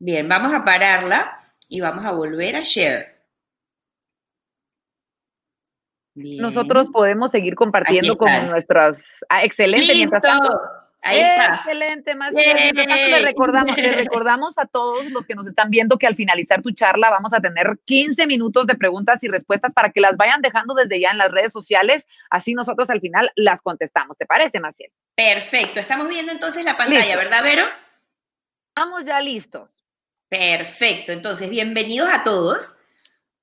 Bien, 0.00 0.28
vamos 0.28 0.52
a 0.52 0.64
pararla 0.64 1.52
y 1.68 1.80
vamos 1.80 2.04
a 2.04 2.10
volver 2.10 2.56
a 2.56 2.62
share. 2.62 3.22
Nosotros 6.16 6.88
podemos 6.92 7.30
seguir 7.30 7.54
compartiendo 7.54 8.18
con 8.18 8.48
nuestras. 8.48 9.24
Ah, 9.28 9.44
excelente. 9.44 9.94
Mientras 9.94 10.20
tanto, 10.20 10.48
Ahí 11.02 11.20
está. 11.20 11.54
Excelente, 11.56 12.14
más 12.16 12.32
le 12.32 13.22
recordamos, 13.22 13.76
le 13.76 13.92
recordamos 13.96 14.58
a 14.58 14.66
todos 14.66 15.06
los 15.10 15.26
que 15.26 15.34
nos 15.34 15.46
están 15.46 15.70
viendo 15.70 15.96
que 15.96 16.06
al 16.06 16.14
finalizar 16.14 16.60
tu 16.60 16.72
charla 16.72 17.10
vamos 17.10 17.32
a 17.32 17.40
tener 17.40 17.78
15 17.84 18.26
minutos 18.26 18.66
de 18.66 18.74
preguntas 18.74 19.22
y 19.22 19.28
respuestas 19.28 19.72
para 19.72 19.90
que 19.90 20.00
las 20.00 20.16
vayan 20.16 20.42
dejando 20.42 20.74
desde 20.74 21.00
ya 21.00 21.10
en 21.10 21.18
las 21.18 21.30
redes 21.30 21.52
sociales. 21.52 22.06
Así 22.30 22.54
nosotros 22.54 22.90
al 22.90 23.00
final 23.00 23.30
las 23.36 23.62
contestamos. 23.62 24.16
¿Te 24.18 24.26
parece, 24.26 24.58
Maciel? 24.60 24.90
Perfecto. 25.14 25.78
Estamos 25.78 26.08
viendo 26.08 26.32
entonces 26.32 26.64
la 26.64 26.76
pantalla, 26.76 27.16
¿verdad, 27.16 27.42
Vero? 27.42 27.64
Estamos 28.68 29.04
ya 29.04 29.20
listos. 29.20 29.70
Perfecto. 30.28 31.12
Entonces, 31.12 31.48
bienvenidos 31.48 32.08
a 32.12 32.22
todos. 32.22 32.74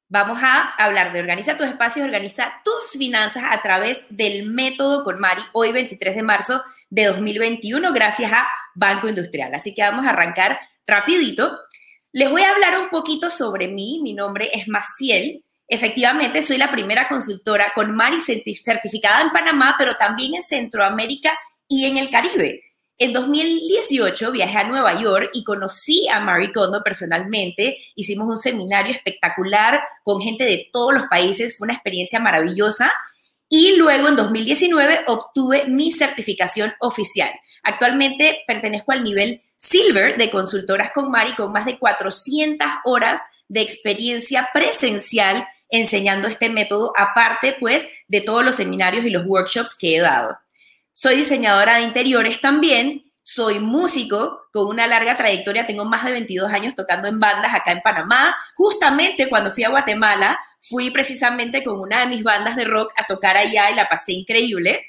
Vamos 0.08 0.38
a 0.44 0.76
hablar 0.78 1.12
de 1.14 1.20
organiza 1.20 1.58
tus 1.58 1.68
espacios, 1.68 2.06
organiza 2.06 2.62
tus 2.64 2.92
finanzas 2.92 3.44
a 3.50 3.62
través 3.62 4.06
del 4.10 4.46
método 4.46 5.04
con 5.04 5.20
Mari, 5.20 5.42
hoy 5.52 5.72
23 5.72 6.16
de 6.16 6.24
marzo 6.24 6.62
de 6.96 7.08
2021 7.08 7.92
gracias 7.92 8.32
a 8.32 8.48
Banco 8.74 9.10
Industrial. 9.10 9.54
Así 9.54 9.74
que 9.74 9.82
vamos 9.82 10.06
a 10.06 10.12
arrancar 10.12 10.58
rapidito. 10.88 11.60
Les 12.14 12.32
voy 12.32 12.42
a 12.42 12.52
hablar 12.52 12.80
un 12.80 12.90
poquito 12.90 13.30
sobre 13.30 13.68
mí. 13.68 14.00
Mi 14.02 14.14
nombre 14.14 14.50
es 14.54 14.70
Maciel. 14.70 15.44
Efectivamente, 15.68 16.42
soy 16.42 16.58
la 16.58 16.72
primera 16.72 17.10
consultora 17.10 17.74
con 17.76 17.94
Mari 17.94 18.22
certificada 18.22 19.24
en 19.24 19.32
Panamá, 19.32 19.76
pero 19.78 19.98
también 19.98 20.36
en 20.36 20.44
Centroamérica 20.44 21.38
y 21.68 21.86
en 21.86 21.98
el 21.98 22.10
Caribe. 22.10 22.64
En 22.98 23.12
2018 23.12 24.32
viajé 24.32 24.58
a 24.58 24.64
Nueva 24.64 24.98
York 25.02 25.32
y 25.34 25.44
conocí 25.44 26.08
a 26.08 26.22
Marie 26.22 26.54
Kondo 26.54 26.82
personalmente. 26.82 27.76
Hicimos 27.96 28.30
un 28.30 28.38
seminario 28.38 28.94
espectacular 28.94 29.82
con 30.02 30.22
gente 30.22 30.46
de 30.46 30.70
todos 30.72 30.94
los 30.94 31.08
países. 31.08 31.58
Fue 31.58 31.66
una 31.66 31.74
experiencia 31.74 32.22
maravillosa 32.22 32.90
y 33.50 33.76
luego 33.76 34.08
en 34.08 34.16
2019 34.16 35.02
obtuve 35.08 35.66
mi 35.68 35.92
certificación 35.92 36.74
oficial. 36.80 37.30
Actualmente 37.64 38.44
pertenezco 38.48 38.92
al 38.92 39.04
nivel 39.04 39.42
Silver 39.56 40.18
de 40.18 40.30
consultoras 40.30 40.92
con 40.92 41.10
Mari 41.10 41.34
con 41.34 41.52
más 41.52 41.66
de 41.66 41.80
400 41.80 42.68
horas 42.84 43.22
de 43.48 43.62
experiencia 43.62 44.50
presencial 44.54 45.48
enseñando 45.70 46.28
este 46.28 46.50
método, 46.50 46.94
aparte 46.96 47.56
pues 47.60 47.88
de 48.08 48.22
todos 48.22 48.44
los 48.44 48.56
seminarios 48.56 49.06
y 49.06 49.10
los 49.10 49.26
workshops 49.26 49.76
que 49.76 49.96
he 49.96 50.00
dado. 50.00 50.38
Soy 50.92 51.16
diseñadora 51.16 51.78
de 51.78 51.84
interiores 51.84 52.40
también 52.40 53.05
soy 53.26 53.58
músico 53.58 54.50
con 54.54 54.68
una 54.68 54.86
larga 54.86 55.18
trayectoria, 55.18 55.66
tengo 55.66 55.84
más 55.84 56.06
de 56.06 56.12
22 56.12 56.52
años 56.52 56.76
tocando 56.76 57.08
en 57.08 57.20
bandas 57.20 57.56
acá 57.56 57.72
en 57.72 57.82
Panamá. 57.82 58.38
Justamente 58.54 59.28
cuando 59.28 59.52
fui 59.52 59.64
a 59.64 59.70
Guatemala, 59.70 60.40
fui 60.62 60.92
precisamente 60.92 61.64
con 61.64 61.80
una 61.80 62.02
de 62.02 62.06
mis 62.06 62.22
bandas 62.22 62.56
de 62.56 62.66
rock 62.66 62.94
a 62.96 63.04
tocar 63.04 63.36
allá 63.36 63.72
y 63.72 63.76
la 63.76 63.90
pasé 63.90 64.14
increíble. 64.14 64.86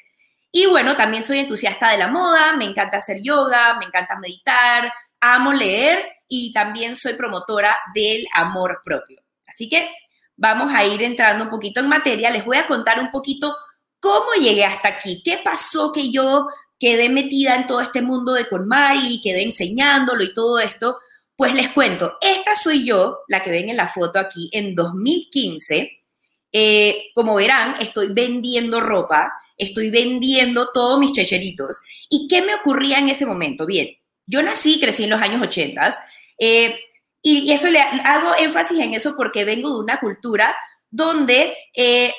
Y 0.52 0.66
bueno, 0.66 0.96
también 0.96 1.22
soy 1.22 1.38
entusiasta 1.38 1.90
de 1.90 1.96
la 1.96 2.08
moda, 2.08 2.52
me 2.52 2.66
encanta 2.66 2.98
hacer 2.98 3.22
yoga, 3.22 3.78
me 3.78 3.86
encanta 3.86 4.18
meditar, 4.18 4.92
amo 5.18 5.54
leer 5.54 6.04
y 6.28 6.52
también 6.52 6.94
soy 6.94 7.14
promotora 7.14 7.74
del 7.94 8.26
amor 8.34 8.82
propio. 8.84 9.22
Así 9.46 9.66
que 9.66 9.88
vamos 10.36 10.74
a 10.74 10.84
ir 10.84 11.02
entrando 11.02 11.44
un 11.44 11.50
poquito 11.50 11.80
en 11.80 11.88
materia. 11.88 12.28
Les 12.28 12.44
voy 12.44 12.58
a 12.58 12.66
contar 12.66 13.00
un 13.00 13.10
poquito 13.10 13.56
cómo 13.98 14.34
llegué 14.38 14.66
hasta 14.66 14.88
aquí, 14.88 15.22
qué 15.24 15.40
pasó 15.42 15.90
que 15.90 16.12
yo 16.12 16.46
quedé 16.78 17.08
metida 17.08 17.56
en 17.56 17.66
todo 17.66 17.80
este 17.80 18.02
mundo 18.02 18.32
de 18.32 18.46
KonMari 18.48 19.14
y 19.14 19.22
quedé 19.22 19.42
enseñándolo 19.42 20.22
y 20.22 20.34
todo 20.34 20.58
esto. 20.58 20.98
Pues 21.36 21.54
les 21.54 21.70
cuento, 21.70 22.14
esta 22.20 22.56
soy 22.56 22.84
yo, 22.84 23.20
la 23.28 23.42
que 23.42 23.50
ven 23.50 23.68
en 23.68 23.76
la 23.76 23.88
foto 23.88 24.18
aquí, 24.18 24.48
en 24.52 24.74
2015. 24.74 26.04
Eh, 26.52 27.04
como 27.14 27.34
verán, 27.34 27.76
estoy 27.80 28.08
vendiendo 28.12 28.80
ropa, 28.80 29.32
estoy 29.58 29.90
vendiendo 29.90 30.70
todos 30.72 30.98
mis 30.98 31.12
checheritos. 31.12 31.78
¿Y 32.08 32.28
qué 32.28 32.42
me 32.42 32.54
ocurría 32.54 32.98
en 32.98 33.10
ese 33.10 33.26
momento? 33.26 33.66
Bien, 33.66 33.88
yo 34.26 34.42
nací, 34.42 34.80
crecí 34.80 35.04
en 35.04 35.10
los 35.10 35.20
años 35.20 35.42
80 35.42 35.90
eh, 36.38 36.78
y 37.22 37.50
eso 37.52 37.68
le 37.70 37.80
hago 37.80 38.32
énfasis 38.38 38.78
en 38.78 38.94
eso 38.94 39.14
porque 39.16 39.44
vengo 39.44 39.70
de 39.70 39.80
una 39.80 39.98
cultura 39.98 40.54
donde 40.90 41.56
eh, 41.74 42.14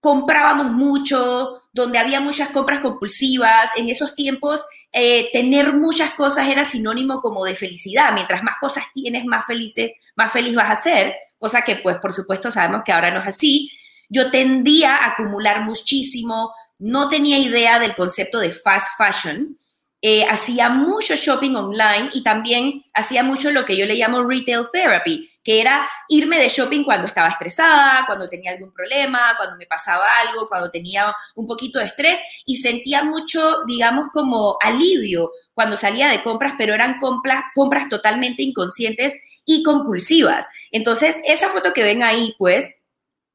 comprábamos 0.00 0.70
mucho, 0.70 1.60
donde 1.74 1.98
había 1.98 2.20
muchas 2.20 2.48
compras 2.50 2.80
compulsivas. 2.80 3.70
En 3.76 3.90
esos 3.90 4.14
tiempos, 4.14 4.64
eh, 4.92 5.28
tener 5.32 5.74
muchas 5.74 6.12
cosas 6.12 6.48
era 6.48 6.64
sinónimo 6.64 7.20
como 7.20 7.44
de 7.44 7.56
felicidad. 7.56 8.12
Mientras 8.14 8.42
más 8.42 8.54
cosas 8.60 8.84
tienes, 8.94 9.24
más, 9.26 9.44
felices, 9.44 9.90
más 10.14 10.32
feliz 10.32 10.54
vas 10.54 10.70
a 10.70 10.80
ser, 10.80 11.14
cosa 11.36 11.62
que 11.62 11.76
pues 11.76 11.96
por 11.98 12.12
supuesto 12.12 12.50
sabemos 12.50 12.82
que 12.84 12.92
ahora 12.92 13.10
no 13.10 13.20
es 13.20 13.28
así. 13.28 13.70
Yo 14.08 14.30
tendía 14.30 14.96
a 14.96 15.08
acumular 15.08 15.62
muchísimo, 15.62 16.52
no 16.78 17.08
tenía 17.08 17.38
idea 17.38 17.80
del 17.80 17.96
concepto 17.96 18.38
de 18.38 18.52
fast 18.52 18.86
fashion. 18.96 19.58
Eh, 20.00 20.24
hacía 20.30 20.68
mucho 20.68 21.16
shopping 21.16 21.56
online 21.56 22.10
y 22.12 22.22
también 22.22 22.84
hacía 22.92 23.24
mucho 23.24 23.50
lo 23.50 23.64
que 23.64 23.76
yo 23.76 23.86
le 23.86 23.96
llamo 23.96 24.22
retail 24.22 24.66
therapy, 24.72 25.28
que 25.44 25.60
era 25.60 25.88
irme 26.08 26.38
de 26.38 26.48
shopping 26.48 26.82
cuando 26.82 27.06
estaba 27.06 27.28
estresada, 27.28 28.04
cuando 28.06 28.28
tenía 28.28 28.52
algún 28.52 28.72
problema, 28.72 29.34
cuando 29.36 29.56
me 29.56 29.66
pasaba 29.66 30.06
algo, 30.26 30.48
cuando 30.48 30.70
tenía 30.70 31.14
un 31.34 31.46
poquito 31.46 31.78
de 31.78 31.84
estrés 31.84 32.18
y 32.46 32.56
sentía 32.56 33.04
mucho, 33.04 33.62
digamos, 33.66 34.06
como 34.08 34.56
alivio 34.62 35.30
cuando 35.52 35.76
salía 35.76 36.08
de 36.08 36.22
compras, 36.22 36.54
pero 36.58 36.74
eran 36.74 36.98
compras, 36.98 37.44
compras 37.54 37.88
totalmente 37.90 38.42
inconscientes 38.42 39.14
y 39.44 39.62
compulsivas. 39.62 40.48
Entonces, 40.72 41.18
esa 41.24 41.50
foto 41.50 41.74
que 41.74 41.82
ven 41.82 42.02
ahí, 42.02 42.34
pues, 42.38 42.80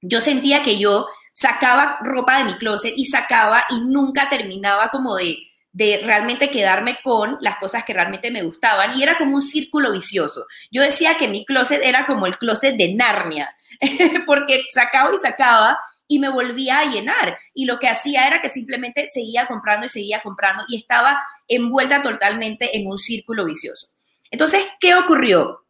yo 0.02 0.20
sentía 0.20 0.64
que 0.64 0.80
yo 0.80 1.08
sacaba 1.32 2.00
ropa 2.02 2.40
de 2.40 2.46
mi 2.46 2.58
closet 2.58 2.94
y 2.98 3.06
sacaba 3.06 3.64
y 3.70 3.82
nunca 3.82 4.30
terminaba 4.30 4.90
como 4.90 5.16
de 5.16 5.38
de 5.72 6.02
realmente 6.04 6.50
quedarme 6.50 6.98
con 7.04 7.38
las 7.42 7.58
cosas 7.58 7.84
que 7.84 7.94
realmente 7.94 8.32
me 8.32 8.42
gustaban 8.42 8.98
y 8.98 9.04
era 9.04 9.18
como 9.18 9.36
un 9.36 9.42
círculo 9.42 9.92
vicioso. 9.92 10.46
Yo 10.72 10.82
decía 10.82 11.16
que 11.16 11.28
mi 11.28 11.46
closet 11.46 11.82
era 11.84 12.06
como 12.06 12.26
el 12.26 12.38
closet 12.38 12.76
de 12.76 12.94
Narnia, 12.96 13.56
porque 14.26 14.64
sacaba 14.72 15.14
y 15.14 15.18
sacaba 15.18 15.80
y 16.08 16.18
me 16.18 16.30
volvía 16.30 16.80
a 16.80 16.86
llenar 16.86 17.38
y 17.54 17.66
lo 17.66 17.78
que 17.78 17.88
hacía 17.88 18.26
era 18.26 18.42
que 18.42 18.50
simplemente 18.50 19.06
seguía 19.06 19.46
comprando 19.46 19.86
y 19.86 19.90
seguía 19.90 20.22
comprando 20.22 20.64
y 20.68 20.78
estaba 20.78 21.22
envuelta 21.48 22.02
totalmente 22.02 22.76
en 22.76 22.88
un 22.88 22.98
círculo 22.98 23.46
vicioso. 23.46 23.90
Entonces, 24.32 24.66
¿qué 24.80 24.96
ocurrió? 24.96 25.66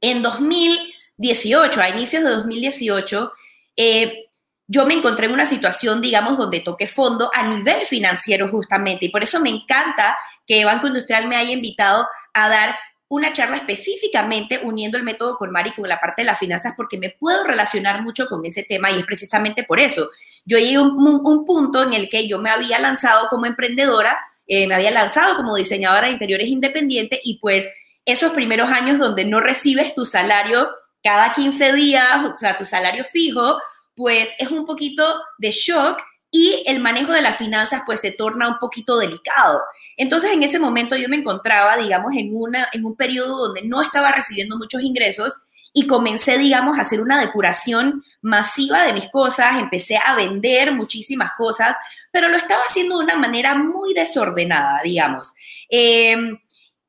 En 0.00 0.22
2018, 0.22 1.80
a 1.80 1.88
inicios 1.88 2.22
de 2.22 2.30
2018, 2.30 3.32
eh, 3.76 4.23
yo 4.66 4.86
me 4.86 4.94
encontré 4.94 5.26
en 5.26 5.32
una 5.32 5.46
situación, 5.46 6.00
digamos, 6.00 6.38
donde 6.38 6.60
toqué 6.60 6.86
fondo 6.86 7.30
a 7.34 7.46
nivel 7.46 7.84
financiero 7.84 8.48
justamente. 8.48 9.06
Y 9.06 9.08
por 9.10 9.22
eso 9.22 9.40
me 9.40 9.50
encanta 9.50 10.16
que 10.46 10.64
Banco 10.64 10.86
Industrial 10.86 11.28
me 11.28 11.36
haya 11.36 11.52
invitado 11.52 12.06
a 12.32 12.48
dar 12.48 12.76
una 13.08 13.32
charla 13.32 13.56
específicamente 13.56 14.60
uniendo 14.62 14.96
el 14.96 15.04
método 15.04 15.36
con 15.36 15.50
Mari 15.50 15.72
con 15.72 15.88
la 15.88 16.00
parte 16.00 16.22
de 16.22 16.26
las 16.26 16.38
finanzas 16.38 16.74
porque 16.76 16.98
me 16.98 17.10
puedo 17.10 17.44
relacionar 17.44 18.02
mucho 18.02 18.26
con 18.26 18.44
ese 18.44 18.64
tema 18.64 18.90
y 18.90 18.98
es 18.98 19.04
precisamente 19.04 19.62
por 19.64 19.78
eso. 19.78 20.08
Yo 20.44 20.58
llegué 20.58 20.76
a 20.76 20.82
un, 20.82 21.44
punto 21.44 21.82
en 21.82 21.92
el 21.92 22.08
que 22.08 22.26
yo 22.26 22.38
me 22.38 22.50
había 22.50 22.78
lanzado 22.78 23.28
como 23.28 23.46
emprendedora, 23.46 24.18
eh, 24.46 24.66
me 24.66 24.74
había 24.74 24.90
lanzado 24.90 25.36
como 25.36 25.54
diseñadora 25.54 26.06
de 26.06 26.14
interiores 26.14 26.48
independiente 26.48 27.20
y 27.22 27.38
pues 27.38 27.68
esos 28.04 28.32
primeros 28.32 28.70
años 28.70 28.98
donde 28.98 29.24
no 29.24 29.40
recibes 29.40 29.94
tu 29.94 30.04
salario 30.04 30.70
cada 31.02 31.32
15 31.34 31.72
días, 31.74 32.24
o 32.24 32.36
sea, 32.36 32.56
tu 32.56 32.64
salario 32.64 33.04
fijo, 33.04 33.58
pues 33.94 34.30
es 34.38 34.50
un 34.50 34.64
poquito 34.64 35.16
de 35.38 35.50
shock 35.50 36.00
y 36.30 36.62
el 36.66 36.80
manejo 36.80 37.12
de 37.12 37.22
las 37.22 37.36
finanzas 37.36 37.82
pues 37.86 38.00
se 38.00 38.12
torna 38.12 38.48
un 38.48 38.58
poquito 38.58 38.98
delicado. 38.98 39.60
Entonces 39.96 40.32
en 40.32 40.42
ese 40.42 40.58
momento 40.58 40.96
yo 40.96 41.08
me 41.08 41.16
encontraba, 41.16 41.76
digamos, 41.76 42.14
en, 42.16 42.30
una, 42.32 42.68
en 42.72 42.84
un 42.84 42.96
periodo 42.96 43.46
donde 43.46 43.62
no 43.62 43.82
estaba 43.82 44.10
recibiendo 44.12 44.56
muchos 44.56 44.82
ingresos 44.82 45.34
y 45.72 45.86
comencé, 45.86 46.38
digamos, 46.38 46.78
a 46.78 46.82
hacer 46.82 47.00
una 47.00 47.20
depuración 47.20 48.04
masiva 48.22 48.84
de 48.84 48.92
mis 48.92 49.10
cosas, 49.10 49.58
empecé 49.60 49.96
a 49.96 50.14
vender 50.14 50.72
muchísimas 50.72 51.32
cosas, 51.36 51.76
pero 52.12 52.28
lo 52.28 52.36
estaba 52.36 52.62
haciendo 52.62 52.98
de 52.98 53.04
una 53.04 53.16
manera 53.16 53.56
muy 53.56 53.92
desordenada, 53.92 54.80
digamos. 54.84 55.34
Em, 55.68 56.38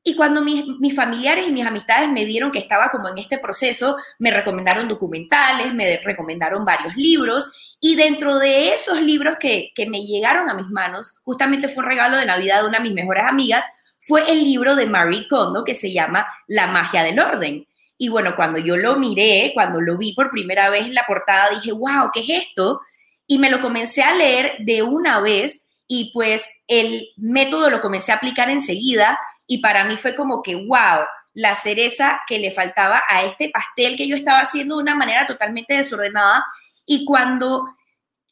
y 0.08 0.14
cuando 0.14 0.40
mis, 0.40 0.94
familiares 0.94 1.48
y 1.48 1.52
mis 1.52 1.66
amistades 1.66 2.08
me 2.08 2.24
vieron 2.24 2.52
que 2.52 2.60
estaba 2.60 2.90
como 2.90 3.08
en 3.08 3.18
este 3.18 3.38
proceso, 3.38 3.96
me 4.20 4.30
recomendaron 4.30 4.86
documentales, 4.86 5.74
me 5.74 5.98
recomendaron 5.98 6.64
varios 6.64 6.94
libros. 6.94 7.50
Y 7.80 7.96
dentro 7.96 8.38
de 8.38 8.72
esos 8.72 9.02
libros 9.02 9.36
que, 9.40 9.72
que 9.74 9.90
me 9.90 10.06
llegaron 10.06 10.48
a 10.48 10.54
mis 10.54 10.68
manos, 10.68 11.18
justamente 11.24 11.66
fue 11.66 11.82
un 11.82 11.90
regalo 11.90 12.18
de 12.18 12.24
Navidad 12.24 12.60
de 12.60 12.68
una 12.68 12.78
de 12.78 12.84
mis 12.84 12.94
mejores 12.94 13.24
amigas, 13.24 13.64
fue 13.98 14.30
el 14.30 14.44
libro 14.44 14.76
de 14.76 14.86
Marie 14.86 15.26
Kondo 15.28 15.64
que 15.64 15.74
se 15.74 15.92
llama 15.92 16.24
La 16.46 16.68
magia 16.68 17.02
del 17.02 17.18
orden. 17.18 17.66
Y 17.98 18.08
bueno, 18.08 18.36
cuando 18.36 18.60
yo 18.60 18.76
lo 18.76 18.94
miré, 19.00 19.50
cuando 19.54 19.80
lo 19.80 19.98
vi 19.98 20.14
por 20.14 20.30
primera 20.30 20.70
vez 20.70 20.86
en 20.86 20.94
la 20.94 21.04
portada, 21.04 21.50
dije, 21.50 21.72
wow, 21.72 22.12
¿qué 22.14 22.20
es 22.20 22.44
esto? 22.44 22.80
Y 23.26 23.38
me 23.38 23.50
lo 23.50 23.60
comencé 23.60 24.04
a 24.04 24.14
leer 24.14 24.52
de 24.60 24.84
una 24.84 25.18
vez 25.18 25.66
y 25.88 26.12
pues 26.14 26.44
el 26.68 27.08
método 27.16 27.70
lo 27.70 27.80
comencé 27.80 28.12
a 28.12 28.16
aplicar 28.16 28.50
enseguida 28.50 29.18
y 29.46 29.58
para 29.58 29.84
mí 29.84 29.96
fue 29.96 30.14
como 30.14 30.42
que, 30.42 30.54
wow, 30.54 31.06
la 31.34 31.54
cereza 31.54 32.22
que 32.26 32.38
le 32.38 32.50
faltaba 32.50 33.02
a 33.08 33.24
este 33.24 33.50
pastel 33.50 33.96
que 33.96 34.08
yo 34.08 34.16
estaba 34.16 34.40
haciendo 34.40 34.76
de 34.76 34.82
una 34.82 34.94
manera 34.94 35.26
totalmente 35.26 35.74
desordenada. 35.74 36.44
Y 36.86 37.04
cuando 37.04 37.76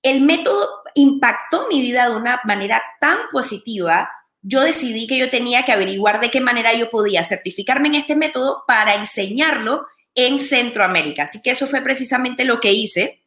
el 0.03 0.23
método 0.23 0.83
impactó 0.95 1.69
mi 1.69 1.81
vida 1.81 2.09
de 2.09 2.17
una 2.17 2.41
manera 2.45 2.83
tan 3.01 3.19
positiva, 3.31 4.11
yo 4.41 4.63
decidí 4.63 5.07
que 5.07 5.19
yo 5.19 5.31
tenía 5.31 5.65
que 5.65 5.73
averiguar 5.73 6.21
de 6.21 6.31
qué 6.31 6.41
manera 6.41 6.73
yo 6.75 6.91
podía 6.91 7.25
certificarme 7.25 7.89
en 7.89 7.97
este 7.97 8.17
método 8.17 8.65
para 8.67 8.95
enseñarlo 8.95 9.87
en 10.15 10.39
Centroamérica. 10.39 11.25
Así 11.25 11.43
que 11.43 11.51
eso 11.51 11.67
fue 11.67 11.83
precisamente 11.83 12.45
lo 12.45 12.61
que 12.61 12.73
hice. 12.73 13.25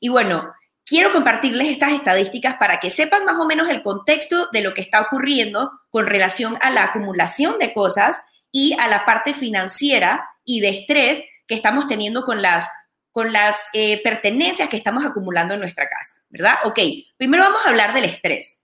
Y 0.00 0.08
bueno, 0.08 0.52
quiero 0.88 1.12
compartirles 1.12 1.68
estas 1.68 1.92
estadísticas 1.92 2.54
para 2.54 2.80
que 2.80 2.90
sepan 2.90 3.26
más 3.26 3.38
o 3.38 3.44
menos 3.44 3.68
el 3.68 3.82
contexto 3.82 4.48
de 4.52 4.62
lo 4.62 4.72
que 4.72 4.80
está 4.80 5.02
ocurriendo 5.02 5.70
con 5.90 6.06
relación 6.06 6.56
a 6.62 6.70
la 6.70 6.84
acumulación 6.84 7.58
de 7.58 7.74
cosas 7.74 8.20
y 8.50 8.74
a 8.80 8.88
la 8.88 9.04
parte 9.04 9.34
financiera 9.34 10.30
y 10.44 10.60
de 10.60 10.70
estrés 10.70 11.22
que 11.46 11.54
estamos 11.54 11.86
teniendo 11.86 12.24
con 12.24 12.40
las, 12.40 12.68
con 13.10 13.32
las 13.32 13.56
eh, 13.74 14.02
pertenencias 14.02 14.70
que 14.70 14.78
estamos 14.78 15.04
acumulando 15.04 15.54
en 15.54 15.60
nuestra 15.60 15.86
casa, 15.86 16.14
¿verdad? 16.30 16.54
Ok, 16.64 16.80
primero 17.18 17.44
vamos 17.44 17.64
a 17.66 17.68
hablar 17.68 17.92
del 17.92 18.06
estrés. 18.06 18.62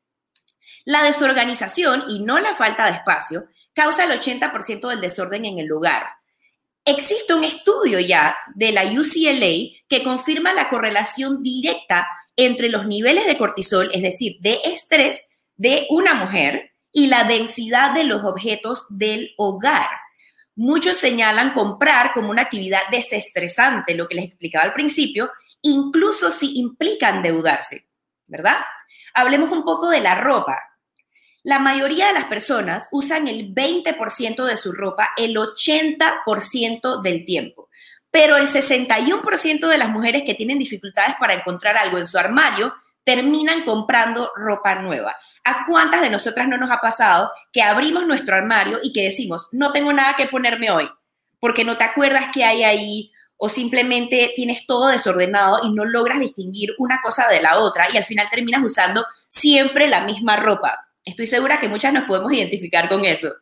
La 0.87 1.02
desorganización 1.02 2.04
y 2.09 2.25
no 2.25 2.38
la 2.40 2.54
falta 2.54 2.87
de 2.87 2.93
espacio 2.93 3.47
causa 3.75 4.04
el 4.04 4.19
80% 4.19 4.88
del 4.88 5.00
desorden 5.00 5.45
en 5.45 5.59
el 5.59 5.66
lugar. 5.66 6.04
Existe 6.86 7.32
un 7.32 7.44
estudio 7.44 7.98
ya 7.98 8.36
de 8.54 8.70
la 8.70 8.84
UCLA 8.84 9.80
que 9.88 10.02
confirma 10.02 10.52
la 10.52 10.68
correlación 10.68 11.42
directa 11.42 12.06
entre 12.36 12.68
los 12.68 12.86
niveles 12.86 13.26
de 13.26 13.38
cortisol, 13.38 13.90
es 13.94 14.02
decir, 14.02 14.36
de 14.40 14.60
estrés 14.64 15.22
de 15.56 15.86
una 15.88 16.14
mujer 16.14 16.72
y 16.92 17.06
la 17.06 17.24
densidad 17.24 17.92
de 17.92 18.04
los 18.04 18.24
objetos 18.24 18.84
del 18.90 19.32
hogar. 19.38 19.88
Muchos 20.56 20.96
señalan 20.96 21.52
comprar 21.52 22.12
como 22.12 22.30
una 22.30 22.42
actividad 22.42 22.82
desestresante, 22.90 23.94
lo 23.94 24.06
que 24.06 24.16
les 24.16 24.26
explicaba 24.26 24.64
al 24.64 24.72
principio, 24.72 25.30
incluso 25.62 26.30
si 26.30 26.58
implica 26.58 27.08
endeudarse, 27.08 27.88
¿verdad? 28.26 28.58
Hablemos 29.14 29.50
un 29.50 29.64
poco 29.64 29.88
de 29.88 30.00
la 30.00 30.16
ropa. 30.16 30.60
La 31.44 31.58
mayoría 31.58 32.06
de 32.06 32.14
las 32.14 32.24
personas 32.24 32.88
usan 32.90 33.28
el 33.28 33.54
20% 33.54 34.46
de 34.46 34.56
su 34.56 34.72
ropa 34.72 35.10
el 35.14 35.36
80% 35.36 37.02
del 37.02 37.26
tiempo, 37.26 37.68
pero 38.10 38.38
el 38.38 38.48
61% 38.48 39.68
de 39.68 39.76
las 39.76 39.90
mujeres 39.90 40.22
que 40.24 40.32
tienen 40.32 40.58
dificultades 40.58 41.16
para 41.20 41.34
encontrar 41.34 41.76
algo 41.76 41.98
en 41.98 42.06
su 42.06 42.16
armario 42.16 42.72
terminan 43.04 43.62
comprando 43.66 44.30
ropa 44.34 44.76
nueva. 44.76 45.14
¿A 45.44 45.66
cuántas 45.66 46.00
de 46.00 46.08
nosotras 46.08 46.48
no 46.48 46.56
nos 46.56 46.70
ha 46.70 46.80
pasado 46.80 47.30
que 47.52 47.60
abrimos 47.60 48.06
nuestro 48.06 48.36
armario 48.36 48.78
y 48.82 48.94
que 48.94 49.04
decimos, 49.04 49.50
no 49.52 49.70
tengo 49.70 49.92
nada 49.92 50.16
que 50.16 50.28
ponerme 50.28 50.70
hoy, 50.70 50.90
porque 51.38 51.62
no 51.62 51.76
te 51.76 51.84
acuerdas 51.84 52.30
qué 52.32 52.42
hay 52.44 52.64
ahí 52.64 53.12
o 53.36 53.50
simplemente 53.50 54.32
tienes 54.34 54.66
todo 54.66 54.86
desordenado 54.88 55.60
y 55.62 55.74
no 55.74 55.84
logras 55.84 56.20
distinguir 56.20 56.70
una 56.78 57.02
cosa 57.02 57.28
de 57.28 57.42
la 57.42 57.58
otra 57.58 57.88
y 57.92 57.98
al 57.98 58.04
final 58.04 58.28
terminas 58.30 58.62
usando 58.64 59.04
siempre 59.28 59.88
la 59.88 60.00
misma 60.00 60.36
ropa. 60.36 60.88
Estoy 61.04 61.26
segura 61.26 61.61
que 61.61 61.68
muchas 61.68 61.92
nos 61.92 62.04
podemos 62.04 62.32
identificar 62.32 62.88
con 62.88 63.04
eso. 63.04 63.32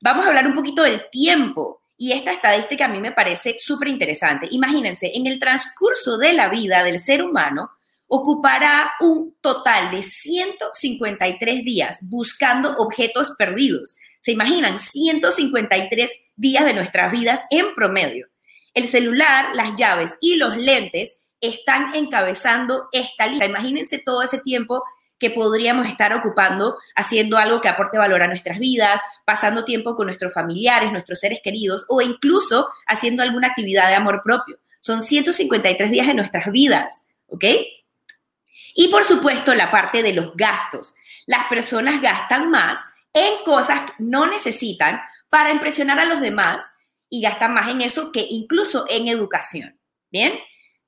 Vamos 0.00 0.24
a 0.24 0.28
hablar 0.28 0.46
un 0.46 0.54
poquito 0.54 0.82
del 0.82 1.08
tiempo. 1.10 1.82
Y 1.96 2.12
esta 2.12 2.32
estadística 2.32 2.86
a 2.86 2.88
mí 2.88 3.00
me 3.00 3.12
parece 3.12 3.56
súper 3.58 3.88
interesante. 3.88 4.48
Imagínense, 4.50 5.12
en 5.14 5.26
el 5.26 5.38
transcurso 5.38 6.18
de 6.18 6.32
la 6.32 6.48
vida 6.48 6.82
del 6.82 6.98
ser 6.98 7.22
humano, 7.22 7.70
ocupará 8.08 8.92
un 9.00 9.36
total 9.40 9.90
de 9.90 10.02
153 10.02 11.64
días 11.64 11.98
buscando 12.02 12.74
objetos 12.76 13.32
perdidos. 13.38 13.94
¿Se 14.20 14.32
imaginan? 14.32 14.78
153 14.78 16.10
días 16.36 16.64
de 16.64 16.74
nuestras 16.74 17.10
vidas 17.10 17.40
en 17.50 17.74
promedio. 17.74 18.28
El 18.74 18.88
celular, 18.88 19.54
las 19.54 19.76
llaves 19.76 20.18
y 20.20 20.36
los 20.36 20.56
lentes 20.56 21.18
están 21.40 21.94
encabezando 21.94 22.88
esta 22.92 23.26
lista. 23.26 23.46
Imagínense 23.46 23.98
todo 23.98 24.22
ese 24.22 24.38
tiempo 24.38 24.82
que 25.22 25.30
podríamos 25.30 25.86
estar 25.86 26.12
ocupando 26.14 26.78
haciendo 26.96 27.38
algo 27.38 27.60
que 27.60 27.68
aporte 27.68 27.96
valor 27.96 28.22
a 28.22 28.26
nuestras 28.26 28.58
vidas, 28.58 29.00
pasando 29.24 29.64
tiempo 29.64 29.94
con 29.94 30.06
nuestros 30.06 30.34
familiares, 30.34 30.90
nuestros 30.90 31.20
seres 31.20 31.38
queridos 31.44 31.86
o 31.88 32.02
incluso 32.02 32.68
haciendo 32.88 33.22
alguna 33.22 33.46
actividad 33.46 33.86
de 33.86 33.94
amor 33.94 34.20
propio. 34.24 34.58
Son 34.80 35.00
153 35.00 35.92
días 35.92 36.08
de 36.08 36.14
nuestras 36.14 36.50
vidas, 36.50 37.04
¿ok? 37.28 37.44
Y 38.74 38.88
por 38.88 39.04
supuesto 39.04 39.54
la 39.54 39.70
parte 39.70 40.02
de 40.02 40.12
los 40.12 40.34
gastos. 40.34 40.96
Las 41.26 41.46
personas 41.46 42.02
gastan 42.02 42.50
más 42.50 42.80
en 43.12 43.44
cosas 43.44 43.82
que 43.82 43.92
no 44.00 44.26
necesitan 44.26 45.00
para 45.28 45.52
impresionar 45.52 46.00
a 46.00 46.04
los 46.04 46.20
demás 46.20 46.68
y 47.08 47.22
gastan 47.22 47.54
más 47.54 47.68
en 47.68 47.80
eso 47.80 48.10
que 48.10 48.26
incluso 48.28 48.86
en 48.88 49.06
educación. 49.06 49.78
Bien, 50.10 50.34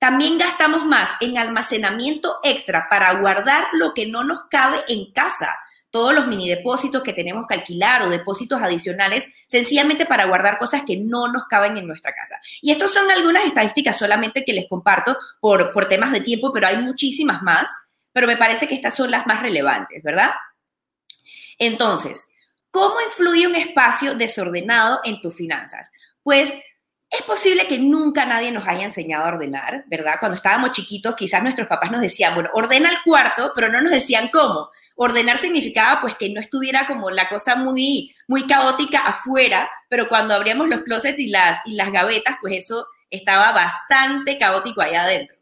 también 0.05 0.37
gastamos 0.37 0.85
más 0.85 1.13
en 1.23 1.39
almacenamiento 1.39 2.39
extra 2.43 2.91
para 2.91 3.11
guardar 3.15 3.65
lo 3.73 3.95
que 3.95 4.05
no 4.05 4.23
nos 4.23 4.43
cabe 4.51 4.85
en 4.87 5.11
casa. 5.13 5.57
Todos 5.89 6.13
los 6.13 6.27
mini 6.27 6.47
depósitos 6.47 7.03
que 7.03 7.15
tenemos 7.15 7.47
que 7.47 7.55
alquilar 7.55 8.03
o 8.03 8.11
depósitos 8.11 8.61
adicionales, 8.61 9.33
sencillamente 9.47 10.05
para 10.05 10.27
guardar 10.27 10.59
cosas 10.59 10.83
que 10.87 10.99
no 10.99 11.33
nos 11.33 11.45
caben 11.45 11.79
en 11.79 11.87
nuestra 11.87 12.13
casa. 12.13 12.37
Y 12.61 12.71
estas 12.71 12.93
son 12.93 13.11
algunas 13.11 13.47
estadísticas 13.47 13.97
solamente 13.97 14.45
que 14.45 14.53
les 14.53 14.69
comparto 14.69 15.17
por, 15.41 15.73
por 15.73 15.89
temas 15.89 16.13
de 16.13 16.21
tiempo, 16.21 16.53
pero 16.53 16.67
hay 16.67 16.77
muchísimas 16.77 17.41
más, 17.41 17.71
pero 18.13 18.27
me 18.27 18.37
parece 18.37 18.69
que 18.69 18.75
estas 18.75 18.95
son 18.95 19.11
las 19.11 19.27
más 19.27 19.41
relevantes, 19.41 20.03
¿verdad? 20.03 20.33
Entonces, 21.57 22.27
¿cómo 22.71 23.01
influye 23.01 23.47
un 23.47 23.57
espacio 23.57 24.15
desordenado 24.15 25.01
en 25.03 25.23
tus 25.23 25.35
finanzas? 25.35 25.91
pues 26.25 26.55
es 27.15 27.23
posible 27.23 27.67
que 27.67 27.79
nunca 27.79 28.27
nadie 28.27 28.51
nos 28.51 28.67
haya 28.67 28.85
enseñado 28.85 29.25
a 29.25 29.29
ordenar, 29.29 29.85
¿verdad? 29.87 30.17
Cuando 30.19 30.37
estábamos 30.37 30.73
chiquitos, 30.73 31.15
quizás 31.15 31.43
nuestros 31.43 31.69
papás 31.69 31.91
nos 31.91 32.01
decían, 32.01 32.35
bueno, 32.35 32.51
ordena 32.53 32.91
el 32.91 33.03
cuarto, 33.05 33.53
pero 33.55 33.69
no 33.69 33.81
nos 33.81 33.93
decían 33.93 34.31
cómo. 34.33 34.71
Ordenar 34.97 35.39
significaba 35.39 36.01
pues 36.01 36.17
que 36.17 36.31
no 36.31 36.41
estuviera 36.41 36.87
como 36.87 37.11
la 37.11 37.29
cosa 37.29 37.57
muy, 37.57 38.15
muy 38.29 38.47
caótica 38.47 39.01
afuera, 39.01 39.71
pero 39.89 40.09
cuando 40.09 40.35
abríamos 40.35 40.69
los 40.69 40.81
closets 40.81 41.19
y 41.19 41.29
las, 41.29 41.61
y 41.67 41.75
las 41.75 41.93
gavetas, 41.93 42.37
pues 42.41 42.55
eso 42.65 42.87
estaba 43.11 43.53
bastante 43.53 44.39
caótico 44.39 44.83
allá 44.83 45.03
adentro. 45.03 45.37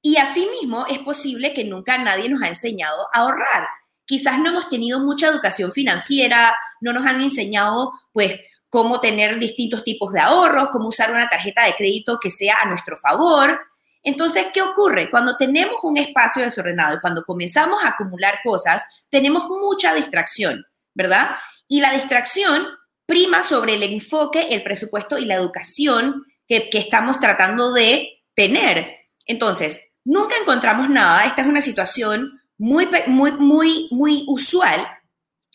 Y 0.00 0.16
asimismo 0.16 0.86
es 0.88 0.98
posible 0.98 1.52
que 1.52 1.64
nunca 1.64 1.98
nadie 1.98 2.28
nos 2.28 2.42
ha 2.42 2.48
enseñado 2.48 3.08
a 3.12 3.20
ahorrar. 3.20 3.68
Quizás 4.04 4.38
no 4.40 4.50
hemos 4.50 4.68
tenido 4.68 5.00
mucha 5.00 5.28
educación 5.28 5.70
financiera, 5.72 6.56
no 6.80 6.92
nos 6.92 7.06
han 7.06 7.22
enseñado 7.22 7.92
pues 8.12 8.34
cómo 8.72 9.00
tener 9.00 9.38
distintos 9.38 9.84
tipos 9.84 10.14
de 10.14 10.20
ahorros, 10.20 10.70
cómo 10.72 10.88
usar 10.88 11.12
una 11.12 11.28
tarjeta 11.28 11.66
de 11.66 11.74
crédito 11.74 12.18
que 12.18 12.30
sea 12.30 12.56
a 12.62 12.70
nuestro 12.70 12.96
favor. 12.96 13.60
Entonces, 14.02 14.46
¿qué 14.50 14.62
ocurre? 14.62 15.10
Cuando 15.10 15.36
tenemos 15.36 15.76
un 15.82 15.98
espacio 15.98 16.42
desordenado 16.42 16.96
y 16.96 17.00
cuando 17.00 17.22
comenzamos 17.22 17.84
a 17.84 17.88
acumular 17.88 18.38
cosas, 18.42 18.82
tenemos 19.10 19.46
mucha 19.50 19.92
distracción, 19.92 20.64
¿verdad? 20.94 21.36
Y 21.68 21.82
la 21.82 21.92
distracción 21.92 22.66
prima 23.04 23.42
sobre 23.42 23.74
el 23.74 23.82
enfoque, 23.82 24.46
el 24.48 24.62
presupuesto 24.62 25.18
y 25.18 25.26
la 25.26 25.34
educación 25.34 26.24
que, 26.48 26.70
que 26.70 26.78
estamos 26.78 27.20
tratando 27.20 27.74
de 27.74 28.22
tener. 28.34 28.90
Entonces, 29.26 29.92
nunca 30.02 30.34
encontramos 30.40 30.88
nada. 30.88 31.26
Esta 31.26 31.42
es 31.42 31.46
una 31.46 31.60
situación 31.60 32.40
muy, 32.56 32.88
muy, 33.06 33.32
muy, 33.32 33.88
muy 33.90 34.24
usual. 34.28 34.88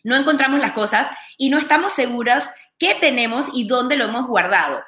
No 0.03 0.15
encontramos 0.15 0.59
las 0.59 0.73
cosas 0.73 1.09
y 1.35 1.49
no 1.49 1.57
estamos 1.57 1.93
seguras 1.93 2.51
qué 2.77 2.95
tenemos 2.99 3.47
y 3.53 3.67
dónde 3.67 3.95
lo 3.95 4.05
hemos 4.05 4.27
guardado. 4.27 4.83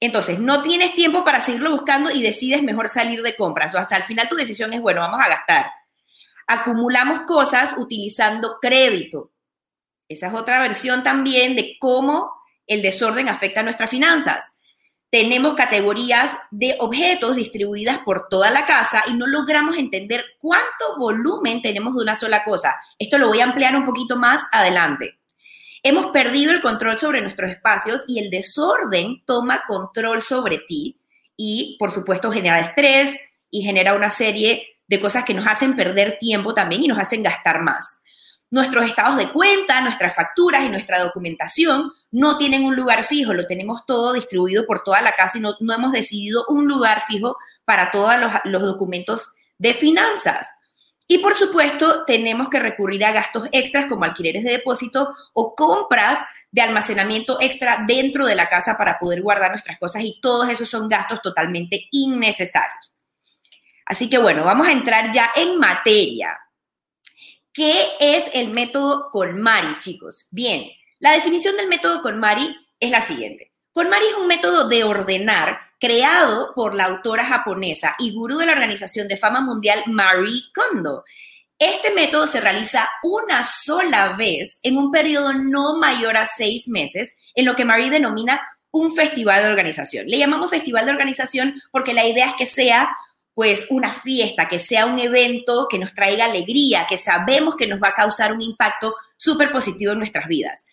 Entonces, 0.00 0.38
no 0.38 0.62
tienes 0.62 0.94
tiempo 0.94 1.24
para 1.24 1.42
seguirlo 1.42 1.72
buscando 1.72 2.10
y 2.10 2.22
decides 2.22 2.62
mejor 2.62 2.88
salir 2.88 3.22
de 3.22 3.36
compras. 3.36 3.74
O 3.74 3.78
hasta 3.78 3.96
al 3.96 4.02
final 4.02 4.28
tu 4.28 4.36
decisión 4.36 4.72
es, 4.72 4.80
bueno, 4.80 5.02
vamos 5.02 5.20
a 5.20 5.28
gastar. 5.28 5.70
Acumulamos 6.46 7.20
cosas 7.22 7.74
utilizando 7.76 8.58
crédito. 8.60 9.32
Esa 10.08 10.28
es 10.28 10.34
otra 10.34 10.58
versión 10.58 11.02
también 11.02 11.54
de 11.54 11.76
cómo 11.78 12.32
el 12.66 12.82
desorden 12.82 13.28
afecta 13.28 13.60
a 13.60 13.62
nuestras 13.62 13.90
finanzas. 13.90 14.52
Tenemos 15.10 15.54
categorías 15.54 16.36
de 16.50 16.76
objetos 16.78 17.36
distribuidas 17.36 17.98
por 17.98 18.28
toda 18.28 18.50
la 18.50 18.64
casa 18.64 19.04
y 19.06 19.12
no 19.12 19.26
logramos 19.26 19.76
entender 19.76 20.24
cuánto 20.40 20.96
volumen 20.98 21.62
tenemos 21.62 21.94
de 21.94 22.02
una 22.02 22.14
sola 22.14 22.42
cosa. 22.42 22.76
Esto 22.98 23.18
lo 23.18 23.28
voy 23.28 23.40
a 23.40 23.44
ampliar 23.44 23.76
un 23.76 23.84
poquito 23.84 24.16
más 24.16 24.42
adelante. 24.50 25.19
Hemos 25.82 26.06
perdido 26.08 26.52
el 26.52 26.60
control 26.60 26.98
sobre 26.98 27.22
nuestros 27.22 27.50
espacios 27.50 28.02
y 28.06 28.18
el 28.18 28.30
desorden 28.30 29.24
toma 29.24 29.62
control 29.66 30.22
sobre 30.22 30.58
ti 30.58 31.00
y, 31.36 31.76
por 31.78 31.90
supuesto, 31.90 32.30
genera 32.30 32.60
estrés 32.60 33.18
y 33.50 33.62
genera 33.62 33.94
una 33.94 34.10
serie 34.10 34.78
de 34.86 35.00
cosas 35.00 35.24
que 35.24 35.32
nos 35.32 35.46
hacen 35.46 35.76
perder 35.76 36.18
tiempo 36.18 36.52
también 36.52 36.84
y 36.84 36.88
nos 36.88 36.98
hacen 36.98 37.22
gastar 37.22 37.62
más. 37.62 38.02
Nuestros 38.50 38.84
estados 38.84 39.16
de 39.16 39.30
cuenta, 39.30 39.80
nuestras 39.80 40.14
facturas 40.14 40.64
y 40.64 40.68
nuestra 40.68 40.98
documentación 40.98 41.92
no 42.10 42.36
tienen 42.36 42.64
un 42.64 42.76
lugar 42.76 43.04
fijo, 43.04 43.32
lo 43.32 43.46
tenemos 43.46 43.86
todo 43.86 44.12
distribuido 44.12 44.66
por 44.66 44.82
toda 44.82 45.00
la 45.00 45.12
casa 45.12 45.38
y 45.38 45.40
no, 45.40 45.54
hemos 45.72 45.92
decidido 45.92 46.44
un 46.48 46.66
lugar 46.66 47.00
fijo 47.00 47.36
para 47.64 47.90
todos 47.90 48.18
los, 48.18 48.32
los 48.44 48.62
documentos 48.62 49.34
de 49.56 49.72
finanzas. 49.72 50.48
Y 51.12 51.18
por 51.18 51.34
supuesto, 51.34 52.04
tenemos 52.04 52.48
que 52.48 52.60
recurrir 52.60 53.04
a 53.04 53.10
gastos 53.10 53.48
extras 53.50 53.88
como 53.88 54.04
alquileres 54.04 54.44
de 54.44 54.52
depósito 54.52 55.12
o 55.32 55.56
compras 55.56 56.20
de 56.52 56.62
almacenamiento 56.62 57.40
extra 57.40 57.82
dentro 57.84 58.26
de 58.26 58.36
la 58.36 58.48
casa 58.48 58.78
para 58.78 58.96
poder 58.96 59.20
guardar 59.20 59.50
nuestras 59.50 59.76
cosas 59.76 60.04
y 60.04 60.20
todos 60.22 60.48
esos 60.48 60.68
son 60.68 60.88
gastos 60.88 61.20
totalmente 61.20 61.88
innecesarios. 61.90 62.94
Así 63.86 64.08
que 64.08 64.18
bueno, 64.18 64.44
vamos 64.44 64.68
a 64.68 64.70
entrar 64.70 65.12
ya 65.12 65.32
en 65.34 65.58
materia. 65.58 66.38
¿Qué 67.52 67.86
es 67.98 68.30
el 68.32 68.50
método 68.50 69.10
KonMari, 69.10 69.80
chicos? 69.80 70.28
Bien, 70.30 70.70
la 71.00 71.10
definición 71.10 71.56
del 71.56 71.66
método 71.66 72.02
KonMari 72.02 72.54
es 72.78 72.90
la 72.92 73.02
siguiente. 73.02 73.52
KonMari 73.72 74.06
es 74.06 74.14
un 74.14 74.28
método 74.28 74.68
de 74.68 74.84
ordenar 74.84 75.69
creado 75.80 76.52
por 76.54 76.74
la 76.74 76.84
autora 76.84 77.24
japonesa 77.24 77.96
y 77.98 78.14
gurú 78.14 78.38
de 78.38 78.46
la 78.46 78.52
Organización 78.52 79.08
de 79.08 79.16
Fama 79.16 79.40
Mundial 79.40 79.82
Marie 79.86 80.42
Kondo. 80.54 81.04
Este 81.58 81.92
método 81.92 82.26
se 82.26 82.40
realiza 82.40 82.88
una 83.02 83.42
sola 83.42 84.10
vez 84.16 84.60
en 84.62 84.76
un 84.76 84.90
periodo 84.90 85.32
no 85.32 85.78
mayor 85.78 86.16
a 86.16 86.26
seis 86.26 86.68
meses, 86.68 87.14
en 87.34 87.46
lo 87.46 87.56
que 87.56 87.64
Marie 87.64 87.90
denomina 87.90 88.40
un 88.70 88.94
festival 88.94 89.42
de 89.42 89.50
organización. 89.50 90.06
Le 90.06 90.18
llamamos 90.18 90.50
festival 90.50 90.84
de 90.84 90.92
organización 90.92 91.60
porque 91.72 91.94
la 91.94 92.06
idea 92.06 92.28
es 92.28 92.34
que 92.34 92.46
sea 92.46 92.90
pues 93.34 93.66
una 93.70 93.92
fiesta, 93.92 94.48
que 94.48 94.58
sea 94.58 94.86
un 94.86 94.98
evento 94.98 95.66
que 95.68 95.78
nos 95.78 95.94
traiga 95.94 96.26
alegría, 96.26 96.86
que 96.88 96.98
sabemos 96.98 97.56
que 97.56 97.66
nos 97.66 97.80
va 97.80 97.88
a 97.88 97.94
causar 97.94 98.32
un 98.32 98.42
impacto 98.42 98.94
súper 99.16 99.50
positivo 99.50 99.92
en 99.92 99.98
nuestras 99.98 100.26
vidas. 100.28 100.66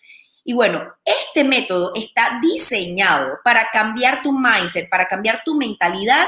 Y 0.48 0.54
bueno, 0.54 0.82
este 1.04 1.44
método 1.44 1.92
está 1.94 2.38
diseñado 2.40 3.36
para 3.44 3.68
cambiar 3.70 4.22
tu 4.22 4.32
mindset, 4.32 4.88
para 4.88 5.06
cambiar 5.06 5.42
tu 5.44 5.54
mentalidad, 5.54 6.24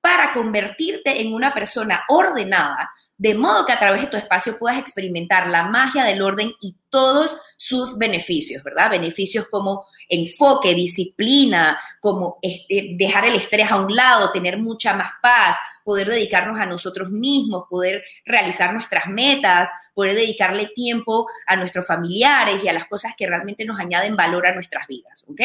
para 0.00 0.30
convertirte 0.30 1.20
en 1.20 1.34
una 1.34 1.52
persona 1.52 2.04
ordenada, 2.06 2.92
de 3.16 3.34
modo 3.34 3.66
que 3.66 3.72
a 3.72 3.78
través 3.80 4.02
de 4.02 4.06
tu 4.06 4.16
espacio 4.16 4.60
puedas 4.60 4.78
experimentar 4.78 5.48
la 5.48 5.64
magia 5.64 6.04
del 6.04 6.22
orden 6.22 6.52
y 6.60 6.76
todos 6.88 7.36
sus 7.56 7.98
beneficios, 7.98 8.62
¿verdad? 8.62 8.92
Beneficios 8.92 9.48
como 9.50 9.86
enfoque, 10.08 10.72
disciplina, 10.72 11.76
como 11.98 12.38
este, 12.42 12.90
dejar 12.92 13.24
el 13.24 13.34
estrés 13.34 13.72
a 13.72 13.80
un 13.80 13.92
lado, 13.92 14.30
tener 14.30 14.56
mucha 14.56 14.94
más 14.94 15.10
paz, 15.20 15.56
poder 15.84 16.08
dedicarnos 16.08 16.58
a 16.58 16.66
nosotros 16.66 17.10
mismos, 17.10 17.66
poder 17.68 18.02
realizar 18.24 18.72
nuestras 18.72 19.06
metas, 19.06 19.70
poder 19.94 20.16
dedicarle 20.16 20.66
tiempo 20.66 21.28
a 21.46 21.56
nuestros 21.56 21.86
familiares 21.86 22.64
y 22.64 22.68
a 22.68 22.72
las 22.72 22.86
cosas 22.86 23.14
que 23.16 23.26
realmente 23.26 23.64
nos 23.64 23.78
añaden 23.78 24.16
valor 24.16 24.46
a 24.46 24.54
nuestras 24.54 24.86
vidas, 24.86 25.24
¿ok? 25.28 25.40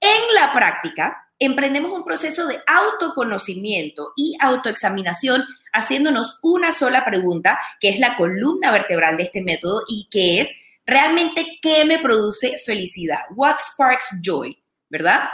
En 0.00 0.34
la 0.34 0.52
práctica, 0.52 1.28
emprendemos 1.38 1.92
un 1.92 2.04
proceso 2.04 2.46
de 2.46 2.60
autoconocimiento 2.66 4.12
y 4.16 4.36
autoexaminación 4.40 5.44
haciéndonos 5.72 6.38
una 6.42 6.72
sola 6.72 7.04
pregunta, 7.04 7.58
que 7.80 7.88
es 7.88 7.98
la 7.98 8.16
columna 8.16 8.70
vertebral 8.72 9.16
de 9.16 9.24
este 9.24 9.42
método 9.42 9.82
y 9.88 10.08
que 10.10 10.40
es 10.40 10.54
realmente 10.86 11.58
qué 11.62 11.84
me 11.84 11.98
produce 11.98 12.58
felicidad, 12.64 13.20
what 13.34 13.56
sparks 13.58 14.18
joy, 14.22 14.56
¿verdad? 14.88 15.28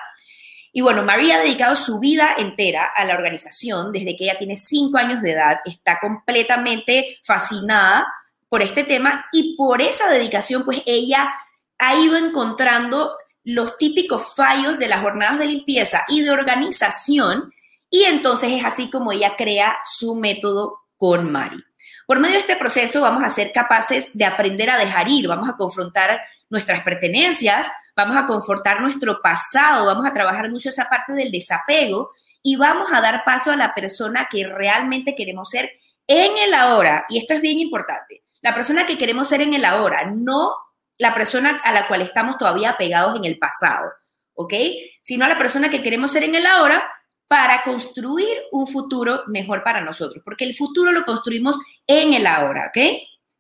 Y 0.73 0.81
bueno, 0.81 1.03
María 1.03 1.37
ha 1.37 1.41
dedicado 1.41 1.75
su 1.75 1.99
vida 1.99 2.35
entera 2.39 2.93
a 2.95 3.05
la 3.05 3.15
organización 3.15 3.93
desde 3.93 4.15
que 4.17 4.25
ella 4.25 4.39
tiene 4.39 4.57
cinco 4.57 4.99
años 4.99 5.23
de 5.23 5.33
edad, 5.33 5.61
está 5.65 5.99
completamente 6.01 7.19
fascinada 7.25 8.07
por 8.49 8.63
este 8.63 8.85
tema 8.85 9.27
y 9.33 9.57
por 9.57 9.83
esa 9.83 10.09
dedicación, 10.09 10.65
pues 10.65 10.83
ella 10.87 11.33
ha 11.79 11.95
ido 11.97 12.17
encontrando 12.17 13.17
los 13.45 13.79
típicos 13.79 14.35
fallos 14.35 14.79
de 14.79 14.89
las 14.89 15.01
jornadas 15.01 15.39
de 15.39 15.47
limpieza 15.47 16.05
y 16.09 16.23
de 16.23 16.31
organización 16.31 17.53
y 17.91 18.05
entonces 18.05 18.51
es 18.53 18.65
así 18.65 18.91
como 18.91 19.13
ella 19.13 19.37
crea 19.37 19.79
su 19.85 20.15
método 20.15 20.81
con 20.97 21.31
Mari. 21.31 21.63
Por 22.07 22.21
medio 22.21 22.35
de 22.35 22.41
este 22.41 22.57
proceso 22.57 23.01
vamos 23.01 23.23
a 23.23 23.29
ser 23.29 23.53
capaces 23.53 24.17
de 24.17 24.25
aprender 24.25 24.71
a 24.71 24.79
dejar 24.79 25.09
ir, 25.09 25.29
vamos 25.29 25.49
a 25.49 25.57
confrontar 25.57 26.21
nuestras 26.51 26.81
pertenencias, 26.81 27.67
vamos 27.99 28.17
a 28.17 28.27
confortar 28.27 28.81
nuestro 28.81 29.21
pasado, 29.21 29.85
vamos 29.85 30.07
a 30.07 30.15
trabajar 30.15 30.49
mucho 30.49 30.69
esa 30.69 30.89
parte 30.89 31.15
del 31.15 31.33
desapego 31.33 32.13
y 32.45 32.55
vamos 32.55 32.93
a 32.93 33.01
dar 33.01 33.25
paso 33.25 33.51
a 33.51 33.57
la 33.57 33.75
persona 33.75 34.29
que 34.31 34.47
realmente 34.47 35.17
queremos 35.17 35.51
ser 35.51 35.69
en 36.07 36.39
el 36.39 36.55
ahora. 36.55 37.07
Y 37.09 37.19
esto 37.19 37.35
es 37.35 37.41
bien 37.41 37.59
importante. 37.59 38.23
La 38.41 38.55
persona 38.55 38.87
que 38.87 38.97
queremos 38.97 39.29
ser 39.29 39.41
en 39.43 39.53
el 39.53 39.65
ahora, 39.65 40.05
no 40.05 40.53
la 40.97 41.13
persona 41.13 41.61
a 41.65 41.73
la 41.73 41.89
cual 41.89 42.03
estamos 42.03 42.39
todavía 42.39 42.77
pegados 42.77 43.17
en 43.17 43.25
el 43.25 43.37
pasado, 43.37 43.91
¿ok? 44.35 44.55
Sino 45.03 45.27
la 45.27 45.37
persona 45.37 45.69
que 45.69 45.83
queremos 45.83 46.13
ser 46.13 46.23
en 46.23 46.37
el 46.37 46.47
ahora 46.47 46.89
para 47.27 47.65
construir 47.65 48.29
un 48.53 48.69
futuro 48.69 49.25
mejor 49.27 49.65
para 49.65 49.81
nosotros, 49.81 50.23
porque 50.25 50.45
el 50.45 50.55
futuro 50.55 50.93
lo 50.93 51.03
construimos 51.03 51.59
en 51.85 52.15
el 52.15 52.29
ahora, 52.29 52.69
¿ok? 52.69 52.79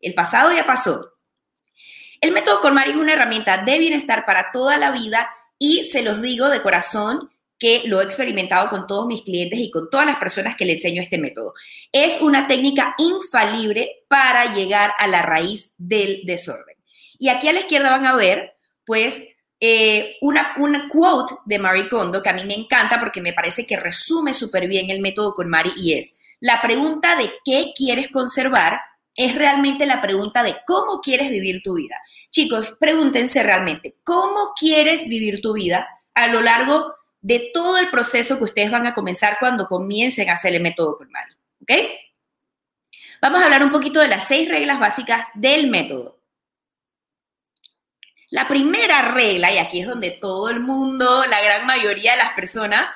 El 0.00 0.14
pasado 0.14 0.52
ya 0.52 0.66
pasó. 0.66 1.12
El 2.20 2.32
método 2.32 2.60
KonMari 2.60 2.90
es 2.90 2.96
una 2.96 3.12
herramienta 3.12 3.58
de 3.58 3.78
bienestar 3.78 4.24
para 4.26 4.50
toda 4.50 4.76
la 4.76 4.90
vida 4.90 5.30
y 5.58 5.84
se 5.84 6.02
los 6.02 6.20
digo 6.20 6.48
de 6.48 6.62
corazón 6.62 7.30
que 7.58 7.82
lo 7.86 8.00
he 8.00 8.04
experimentado 8.04 8.68
con 8.68 8.86
todos 8.86 9.06
mis 9.06 9.22
clientes 9.22 9.58
y 9.58 9.70
con 9.70 9.90
todas 9.90 10.06
las 10.06 10.16
personas 10.16 10.56
que 10.56 10.64
le 10.64 10.74
enseño 10.74 11.02
este 11.02 11.18
método. 11.18 11.54
Es 11.92 12.20
una 12.20 12.46
técnica 12.46 12.94
infalible 12.98 14.04
para 14.08 14.54
llegar 14.54 14.92
a 14.98 15.06
la 15.08 15.22
raíz 15.22 15.74
del 15.76 16.22
desorden. 16.24 16.76
Y 17.18 17.28
aquí 17.28 17.48
a 17.48 17.52
la 17.52 17.60
izquierda 17.60 17.90
van 17.90 18.06
a 18.06 18.14
ver, 18.14 18.54
pues, 18.84 19.36
eh, 19.60 20.16
una, 20.20 20.54
una 20.58 20.86
quote 20.88 21.34
de 21.44 21.58
Marie 21.58 21.88
Kondo 21.88 22.22
que 22.22 22.28
a 22.28 22.32
mí 22.32 22.44
me 22.44 22.54
encanta 22.54 23.00
porque 23.00 23.20
me 23.20 23.32
parece 23.32 23.66
que 23.66 23.76
resume 23.76 24.34
súper 24.34 24.68
bien 24.68 24.90
el 24.90 25.00
método 25.00 25.34
con 25.34 25.48
Mari 25.48 25.72
y 25.76 25.94
es, 25.94 26.16
la 26.38 26.62
pregunta 26.62 27.16
de 27.16 27.32
qué 27.44 27.72
quieres 27.76 28.08
conservar 28.08 28.78
es 29.18 29.34
realmente 29.34 29.84
la 29.84 30.00
pregunta 30.00 30.44
de 30.44 30.58
cómo 30.64 31.00
quieres 31.00 31.28
vivir 31.28 31.60
tu 31.64 31.74
vida. 31.74 32.00
Chicos, 32.30 32.76
pregúntense 32.78 33.42
realmente, 33.42 33.96
¿cómo 34.04 34.52
quieres 34.58 35.08
vivir 35.08 35.42
tu 35.42 35.54
vida 35.54 35.88
a 36.14 36.28
lo 36.28 36.40
largo 36.40 36.94
de 37.20 37.50
todo 37.52 37.78
el 37.78 37.90
proceso 37.90 38.38
que 38.38 38.44
ustedes 38.44 38.70
van 38.70 38.86
a 38.86 38.94
comenzar 38.94 39.36
cuando 39.40 39.66
comiencen 39.66 40.30
a 40.30 40.34
hacer 40.34 40.54
el 40.54 40.62
método 40.62 40.96
Mari? 41.10 41.34
¿Ok? 41.62 41.72
Vamos 43.20 43.40
a 43.40 43.46
hablar 43.46 43.64
un 43.64 43.72
poquito 43.72 43.98
de 43.98 44.06
las 44.06 44.28
seis 44.28 44.48
reglas 44.48 44.78
básicas 44.78 45.26
del 45.34 45.68
método. 45.68 46.20
La 48.30 48.46
primera 48.46 49.02
regla, 49.02 49.52
y 49.52 49.58
aquí 49.58 49.80
es 49.80 49.88
donde 49.88 50.12
todo 50.12 50.48
el 50.48 50.60
mundo, 50.60 51.24
la 51.26 51.42
gran 51.42 51.66
mayoría 51.66 52.12
de 52.12 52.18
las 52.18 52.34
personas, 52.34 52.88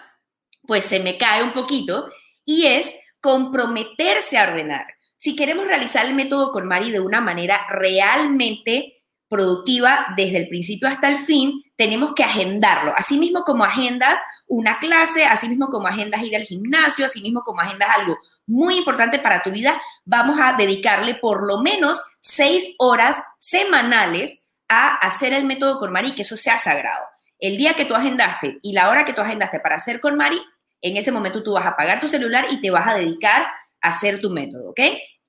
pues 0.69 0.85
se 0.85 1.01
me 1.01 1.19
cae 1.19 1.43
un 1.43 1.53
poquito, 1.53 2.09
y 2.45 2.67
es 2.67 2.95
comprometerse 3.21 4.39
a 4.39 4.45
ordenar. 4.45 4.87
Si 5.23 5.37
queremos 5.37 5.67
realizar 5.67 6.05
el 6.05 6.15
método 6.15 6.51
con 6.51 6.67
Mari 6.67 6.91
de 6.91 6.99
una 6.99 7.21
manera 7.21 7.65
realmente 7.71 9.05
productiva 9.29 10.09
desde 10.17 10.39
el 10.39 10.49
principio 10.49 10.89
hasta 10.89 11.07
el 11.07 11.21
fin, 11.21 11.63
tenemos 11.77 12.13
que 12.13 12.25
agendarlo. 12.25 12.93
Asimismo 12.97 13.43
como 13.45 13.63
agendas 13.63 14.21
una 14.49 14.81
clase, 14.81 15.25
asimismo 15.25 15.69
como 15.69 15.87
agendas 15.87 16.25
ir 16.25 16.35
al 16.35 16.43
gimnasio, 16.43 17.05
asimismo 17.05 17.43
como 17.43 17.61
agendas 17.61 17.91
algo 17.97 18.19
muy 18.49 18.79
importante 18.79 19.21
para 19.21 19.45
tu 19.45 19.53
vida, 19.53 19.81
vamos 20.05 20.41
a 20.41 20.55
dedicarle 20.55 21.15
por 21.15 21.47
lo 21.47 21.63
menos 21.63 22.03
seis 22.19 22.75
horas 22.81 23.23
semanales 23.39 24.43
a 24.69 24.97
hacer 24.97 25.33
el 25.35 25.45
método 25.45 25.79
con 25.79 25.93
Mari, 25.93 26.17
que 26.17 26.23
eso 26.23 26.37
sea 26.37 26.59
sagrado. 26.59 27.05
El 27.39 27.57
día 27.57 27.75
que 27.75 27.85
tú 27.85 27.95
agendaste 27.95 28.59
y 28.61 28.73
la 28.73 28.91
hora 28.91 29.05
que 29.05 29.13
tú 29.13 29.21
agendaste 29.21 29.61
para 29.61 29.77
hacer 29.77 30.01
con 30.01 30.17
Mari, 30.17 30.43
en 30.81 30.97
ese 30.97 31.13
momento 31.13 31.45
tú 31.45 31.53
vas 31.53 31.65
a 31.65 31.71
apagar 31.71 32.01
tu 32.01 32.09
celular 32.09 32.47
y 32.51 32.61
te 32.61 32.73
vas 32.73 32.89
a 32.89 32.95
dedicar 32.95 33.47
a 33.81 33.89
hacer 33.89 34.21
tu 34.21 34.31
método, 34.31 34.71
¿ok? 34.71 34.81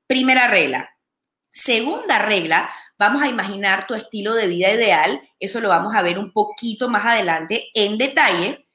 Primera 0.07 0.47
regla. 0.47 0.89
Segunda 1.51 2.19
regla, 2.19 2.69
vamos 2.97 3.21
a 3.21 3.27
imaginar 3.27 3.87
tu 3.87 3.93
estilo 3.93 4.33
de 4.33 4.47
vida 4.47 4.71
ideal. 4.71 5.21
Eso 5.39 5.59
lo 5.59 5.69
vamos 5.69 5.95
a 5.95 6.01
ver 6.01 6.17
un 6.17 6.31
poquito 6.31 6.89
más 6.89 7.05
adelante 7.05 7.69
en 7.73 7.97
detalle. 7.97 8.67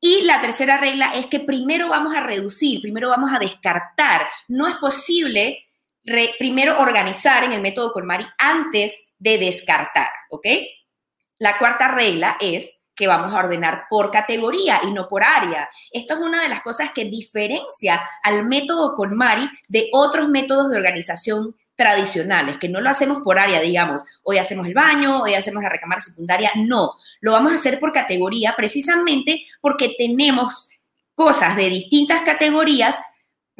Y 0.00 0.22
la 0.22 0.40
tercera 0.40 0.78
regla 0.78 1.12
es 1.14 1.26
que 1.26 1.40
primero 1.40 1.88
vamos 1.88 2.14
a 2.16 2.22
reducir, 2.22 2.80
primero 2.80 3.08
vamos 3.08 3.32
a 3.32 3.38
descartar. 3.38 4.26
No 4.48 4.66
es 4.66 4.74
posible 4.76 5.66
primero 6.38 6.80
organizar 6.80 7.44
en 7.44 7.52
el 7.52 7.60
método 7.60 7.92
Colmari 7.92 8.26
antes 8.38 9.12
de 9.18 9.38
descartar, 9.38 10.08
¿ok? 10.30 10.46
La 11.38 11.58
cuarta 11.58 11.88
regla 11.88 12.36
es 12.40 12.70
que 12.94 13.06
vamos 13.06 13.32
a 13.32 13.38
ordenar 13.38 13.84
por 13.88 14.10
categoría 14.10 14.80
y 14.86 14.92
no 14.92 15.08
por 15.08 15.22
área. 15.22 15.68
Esto 15.90 16.14
es 16.14 16.20
una 16.20 16.42
de 16.42 16.48
las 16.48 16.62
cosas 16.62 16.90
que 16.94 17.06
diferencia 17.06 18.02
al 18.22 18.46
método 18.46 18.94
Colmari 18.94 19.48
de 19.68 19.88
otros 19.92 20.28
métodos 20.28 20.70
de 20.70 20.76
organización 20.76 21.56
tradicionales, 21.74 22.58
que 22.58 22.68
no 22.68 22.80
lo 22.80 22.90
hacemos 22.90 23.18
por 23.24 23.38
área, 23.38 23.60
digamos, 23.60 24.02
hoy 24.22 24.38
hacemos 24.38 24.66
el 24.66 24.74
baño, 24.74 25.22
hoy 25.22 25.34
hacemos 25.34 25.62
la 25.62 25.70
recámara 25.70 26.02
secundaria, 26.02 26.52
no, 26.54 26.92
lo 27.20 27.32
vamos 27.32 27.52
a 27.52 27.56
hacer 27.56 27.80
por 27.80 27.92
categoría 27.92 28.54
precisamente 28.56 29.44
porque 29.60 29.94
tenemos 29.96 30.70
cosas 31.14 31.56
de 31.56 31.70
distintas 31.70 32.22
categorías 32.22 32.96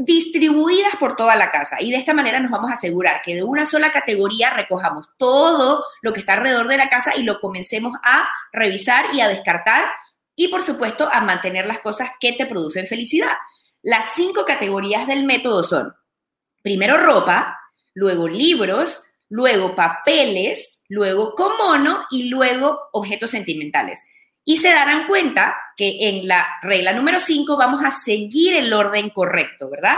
distribuidas 0.04 0.96
por 0.98 1.16
toda 1.16 1.36
la 1.36 1.50
casa. 1.50 1.80
Y 1.80 1.90
de 1.90 1.96
esta 1.96 2.14
manera 2.14 2.40
nos 2.40 2.50
vamos 2.50 2.70
a 2.70 2.74
asegurar 2.74 3.22
que 3.22 3.34
de 3.34 3.42
una 3.42 3.66
sola 3.66 3.90
categoría 3.90 4.50
recojamos 4.50 5.08
todo 5.16 5.84
lo 6.02 6.12
que 6.12 6.20
está 6.20 6.34
alrededor 6.34 6.68
de 6.68 6.76
la 6.76 6.88
casa 6.88 7.16
y 7.16 7.22
lo 7.22 7.40
comencemos 7.40 7.94
a 8.02 8.28
revisar 8.52 9.14
y 9.14 9.20
a 9.20 9.28
descartar 9.28 9.84
y 10.34 10.48
por 10.48 10.62
supuesto 10.62 11.08
a 11.12 11.20
mantener 11.20 11.66
las 11.66 11.78
cosas 11.80 12.10
que 12.20 12.32
te 12.32 12.46
producen 12.46 12.86
felicidad. 12.86 13.36
Las 13.82 14.14
cinco 14.14 14.44
categorías 14.44 15.06
del 15.06 15.24
método 15.24 15.62
son, 15.62 15.94
primero 16.62 16.96
ropa, 16.96 17.58
luego 17.94 18.28
libros, 18.28 19.04
luego 19.28 19.74
papeles, 19.74 20.80
luego 20.88 21.34
comono 21.34 22.06
y 22.10 22.28
luego 22.28 22.80
objetos 22.92 23.30
sentimentales. 23.30 24.02
Y 24.44 24.56
se 24.58 24.70
darán 24.70 25.06
cuenta 25.06 25.56
que 25.76 26.08
en 26.08 26.26
la 26.26 26.46
regla 26.62 26.92
número 26.92 27.20
5 27.20 27.56
vamos 27.56 27.84
a 27.84 27.90
seguir 27.90 28.54
el 28.54 28.72
orden 28.72 29.10
correcto, 29.10 29.70
¿verdad? 29.70 29.96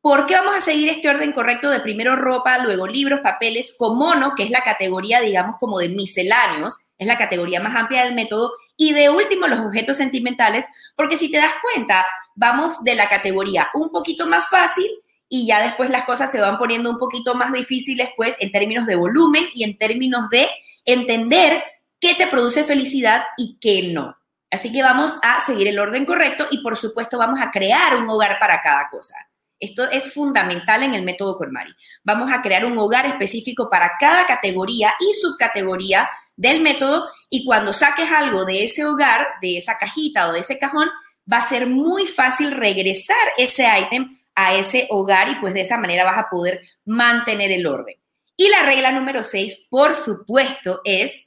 ¿Por 0.00 0.26
qué 0.26 0.34
vamos 0.34 0.54
a 0.54 0.60
seguir 0.60 0.90
este 0.90 1.08
orden 1.08 1.32
correcto 1.32 1.70
de 1.70 1.80
primero 1.80 2.14
ropa, 2.14 2.58
luego 2.58 2.86
libros, 2.86 3.20
papeles, 3.20 3.74
con 3.78 3.96
mono, 3.96 4.34
que 4.36 4.42
es 4.42 4.50
la 4.50 4.60
categoría, 4.60 5.20
digamos, 5.20 5.56
como 5.58 5.78
de 5.78 5.88
misceláneos, 5.88 6.76
es 6.98 7.06
la 7.06 7.16
categoría 7.16 7.60
más 7.60 7.74
amplia 7.74 8.04
del 8.04 8.14
método, 8.14 8.52
y 8.76 8.92
de 8.92 9.08
último 9.08 9.46
los 9.46 9.60
objetos 9.60 9.96
sentimentales, 9.96 10.66
porque 10.96 11.16
si 11.16 11.30
te 11.30 11.38
das 11.38 11.54
cuenta, 11.62 12.04
vamos 12.34 12.84
de 12.84 12.94
la 12.94 13.08
categoría 13.08 13.68
un 13.74 13.90
poquito 13.90 14.26
más 14.26 14.48
fácil 14.48 14.90
y 15.28 15.46
ya 15.46 15.62
después 15.62 15.90
las 15.90 16.04
cosas 16.04 16.30
se 16.30 16.40
van 16.40 16.58
poniendo 16.58 16.90
un 16.90 16.98
poquito 16.98 17.34
más 17.34 17.52
difíciles, 17.52 18.10
pues, 18.16 18.36
en 18.40 18.52
términos 18.52 18.86
de 18.86 18.96
volumen 18.96 19.46
y 19.54 19.64
en 19.64 19.78
términos 19.78 20.28
de 20.28 20.48
entender 20.84 21.64
qué 22.04 22.14
te 22.14 22.26
produce 22.26 22.64
felicidad 22.64 23.22
y 23.38 23.58
qué 23.58 23.90
no. 23.90 24.14
Así 24.50 24.70
que 24.70 24.82
vamos 24.82 25.16
a 25.22 25.40
seguir 25.40 25.68
el 25.68 25.78
orden 25.78 26.04
correcto 26.04 26.46
y 26.50 26.58
por 26.58 26.76
supuesto 26.76 27.16
vamos 27.16 27.40
a 27.40 27.50
crear 27.50 27.96
un 27.96 28.06
hogar 28.10 28.38
para 28.38 28.60
cada 28.60 28.90
cosa. 28.90 29.14
Esto 29.58 29.90
es 29.90 30.12
fundamental 30.12 30.82
en 30.82 30.92
el 30.92 31.02
método 31.02 31.38
Colmari. 31.38 31.72
Vamos 32.02 32.30
a 32.30 32.42
crear 32.42 32.66
un 32.66 32.76
hogar 32.76 33.06
específico 33.06 33.70
para 33.70 33.92
cada 33.98 34.26
categoría 34.26 34.92
y 35.00 35.14
subcategoría 35.14 36.06
del 36.36 36.60
método 36.60 37.08
y 37.30 37.46
cuando 37.46 37.72
saques 37.72 38.12
algo 38.12 38.44
de 38.44 38.64
ese 38.64 38.84
hogar, 38.84 39.26
de 39.40 39.56
esa 39.56 39.78
cajita 39.78 40.28
o 40.28 40.32
de 40.32 40.40
ese 40.40 40.58
cajón, 40.58 40.90
va 41.32 41.38
a 41.38 41.48
ser 41.48 41.66
muy 41.66 42.06
fácil 42.06 42.52
regresar 42.52 43.16
ese 43.38 43.66
ítem 43.80 44.20
a 44.34 44.54
ese 44.54 44.88
hogar 44.90 45.30
y 45.30 45.36
pues 45.36 45.54
de 45.54 45.62
esa 45.62 45.78
manera 45.78 46.04
vas 46.04 46.18
a 46.18 46.28
poder 46.28 46.60
mantener 46.84 47.50
el 47.50 47.66
orden. 47.66 47.96
Y 48.36 48.48
la 48.48 48.62
regla 48.62 48.92
número 48.92 49.22
6, 49.22 49.68
por 49.70 49.94
supuesto, 49.94 50.82
es 50.84 51.23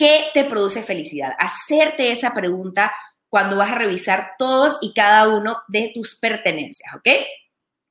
¿Qué 0.00 0.28
te 0.32 0.44
produce 0.44 0.82
felicidad? 0.82 1.34
Hacerte 1.38 2.10
esa 2.10 2.32
pregunta 2.32 2.90
cuando 3.28 3.58
vas 3.58 3.72
a 3.72 3.74
revisar 3.74 4.30
todos 4.38 4.78
y 4.80 4.94
cada 4.94 5.28
uno 5.28 5.58
de 5.68 5.92
tus 5.94 6.16
pertenencias, 6.16 6.94
¿ok? 6.94 7.06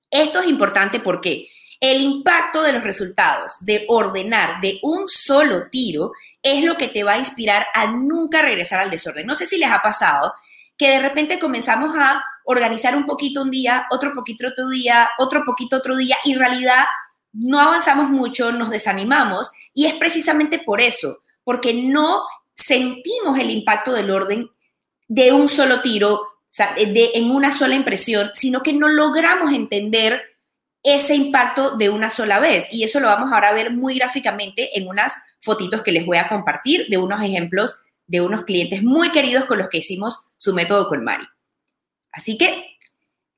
Esto 0.09 0.39
es 0.39 0.47
importante 0.47 1.01
porque 1.01 1.49
el 1.79 2.01
impacto 2.01 2.63
de 2.63 2.73
los 2.73 2.83
resultados 2.83 3.57
de 3.59 3.85
ordenar 3.87 4.59
de 4.59 4.79
un 4.81 5.07
solo 5.07 5.69
tiro 5.69 6.11
es 6.41 6.63
lo 6.63 6.77
que 6.77 6.87
te 6.87 7.03
va 7.03 7.11
a 7.11 7.19
inspirar 7.19 7.67
a 7.75 7.85
nunca 7.85 8.41
regresar 8.41 8.79
al 8.79 8.89
desorden. 8.89 9.27
No 9.27 9.35
sé 9.35 9.45
si 9.45 9.59
les 9.59 9.69
ha 9.69 9.83
pasado 9.83 10.33
que 10.79 10.89
de 10.89 11.01
repente 11.01 11.37
comenzamos 11.37 11.95
a 11.95 12.25
organizar 12.45 12.95
un 12.95 13.05
poquito 13.05 13.43
un 13.43 13.51
día, 13.51 13.85
otro 13.91 14.15
poquito 14.15 14.47
otro 14.47 14.67
día, 14.69 15.11
otro 15.19 15.43
poquito 15.45 15.77
otro 15.77 15.95
día 15.95 16.17
y 16.23 16.31
en 16.31 16.39
realidad 16.39 16.85
no 17.33 17.59
avanzamos 17.59 18.09
mucho, 18.09 18.51
nos 18.51 18.71
desanimamos 18.71 19.51
y 19.75 19.85
es 19.85 19.93
precisamente 19.93 20.57
por 20.57 20.81
eso, 20.81 21.19
porque 21.49 21.73
no 21.73 22.27
sentimos 22.53 23.39
el 23.39 23.49
impacto 23.49 23.91
del 23.91 24.11
orden 24.11 24.51
de 25.07 25.31
un 25.31 25.47
solo 25.47 25.81
tiro, 25.81 26.21
de, 26.77 27.09
en 27.15 27.31
una 27.31 27.49
sola 27.51 27.73
impresión, 27.73 28.29
sino 28.35 28.61
que 28.61 28.71
no 28.71 28.87
logramos 28.87 29.51
entender 29.51 30.21
ese 30.83 31.15
impacto 31.15 31.75
de 31.75 31.89
una 31.89 32.11
sola 32.11 32.37
vez. 32.37 32.71
Y 32.71 32.83
eso 32.83 32.99
lo 32.99 33.07
vamos 33.07 33.31
ahora 33.33 33.49
a 33.49 33.53
ver 33.53 33.71
muy 33.71 33.97
gráficamente 33.97 34.77
en 34.77 34.87
unas 34.87 35.15
fotitos 35.39 35.81
que 35.81 35.91
les 35.91 36.05
voy 36.05 36.17
a 36.17 36.27
compartir 36.27 36.85
de 36.87 36.99
unos 36.99 37.19
ejemplos 37.23 37.83
de 38.05 38.21
unos 38.21 38.43
clientes 38.43 38.83
muy 38.83 39.09
queridos 39.09 39.45
con 39.45 39.57
los 39.57 39.69
que 39.69 39.79
hicimos 39.79 40.27
su 40.37 40.53
método 40.53 40.87
con 40.87 41.03
Mari. 41.03 41.25
Así 42.11 42.37
que 42.37 42.77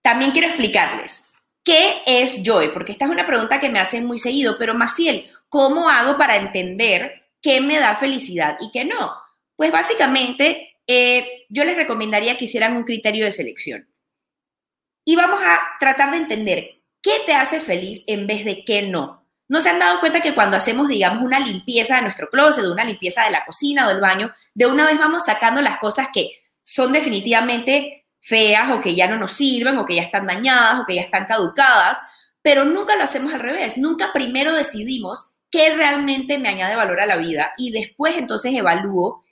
también 0.02 0.32
quiero 0.32 0.50
explicarles 0.50 1.32
qué 1.64 2.02
es 2.06 2.44
Joy, 2.44 2.74
porque 2.74 2.92
esta 2.92 3.06
es 3.06 3.12
una 3.12 3.26
pregunta 3.26 3.62
que 3.62 3.70
me 3.70 3.80
hacen 3.80 4.06
muy 4.06 4.20
seguido, 4.20 4.58
pero 4.60 4.74
Maciel, 4.74 5.32
¿cómo 5.48 5.90
hago 5.90 6.18
para 6.18 6.36
entender 6.36 7.21
qué 7.42 7.62
me 7.62 7.80
da 7.80 7.96
felicidad 7.96 8.58
y 8.60 8.72
qué 8.72 8.86
no? 8.86 9.14
Pues 9.56 9.72
básicamente 9.72 10.78
eh, 10.88 11.44
yo 11.50 11.64
les 11.64 11.78
recomendaría 11.78 12.38
que 12.38 12.46
hicieran 12.46 12.76
un 12.76 12.84
criterio 12.84 13.26
de 13.26 13.32
selección. 13.32 13.88
Y 15.06 15.16
vamos 15.16 15.42
a 15.44 15.60
tratar 15.80 16.12
de 16.12 16.18
entender 16.18 16.82
qué 17.02 17.14
te 17.26 17.34
hace 17.34 17.60
feliz 17.60 18.04
en 18.08 18.28
vez 18.28 18.46
de 18.46 18.64
qué 18.64 18.84
no. 18.84 19.28
¿No 19.48 19.60
se 19.60 19.70
han 19.70 19.80
dado 19.80 20.00
cuenta 20.00 20.22
que 20.22 20.34
cuando 20.34 20.56
hacemos, 20.58 20.88
digamos, 20.88 21.26
una 21.26 21.40
limpieza 21.40 21.96
de 21.96 22.04
nuestro 22.04 22.30
closet, 22.30 22.66
una 22.66 22.86
limpieza 22.86 23.26
de 23.26 23.32
la 23.32 23.44
cocina 23.44 23.86
o 23.86 23.90
del 23.90 24.00
baño, 24.00 24.32
de 24.54 24.66
una 24.66 24.86
vez 24.86 24.98
vamos 24.98 25.26
sacando 25.26 25.62
las 25.62 25.78
cosas 25.78 26.08
que 26.14 26.30
son 26.64 26.94
definitivamente 26.94 28.06
feas 28.22 28.72
o 28.72 28.80
que 28.80 28.96
ya 28.96 29.08
no 29.08 29.18
nos 29.18 29.34
sirven 29.34 29.78
o 29.78 29.86
que 29.86 29.96
ya 29.96 30.04
están 30.04 30.28
dañadas 30.28 30.80
o 30.80 30.86
que 30.86 30.96
ya 30.96 31.02
están 31.02 31.26
caducadas, 31.26 31.98
pero 32.42 32.64
nunca 32.64 32.96
lo 32.96 33.04
hacemos 33.04 33.34
al 33.34 33.42
revés. 33.42 33.78
Nunca 33.78 34.14
primero 34.14 34.54
decidimos 34.54 35.31
qué 35.52 35.76
realmente 35.76 36.38
me 36.40 36.50
añade 36.50 36.76
valor 36.76 37.02
a 37.02 37.06
la 37.06 37.18
vida 37.18 37.54
y 37.58 37.72
después 37.72 38.18
entonces 38.18 38.54
evalúo 38.54 39.24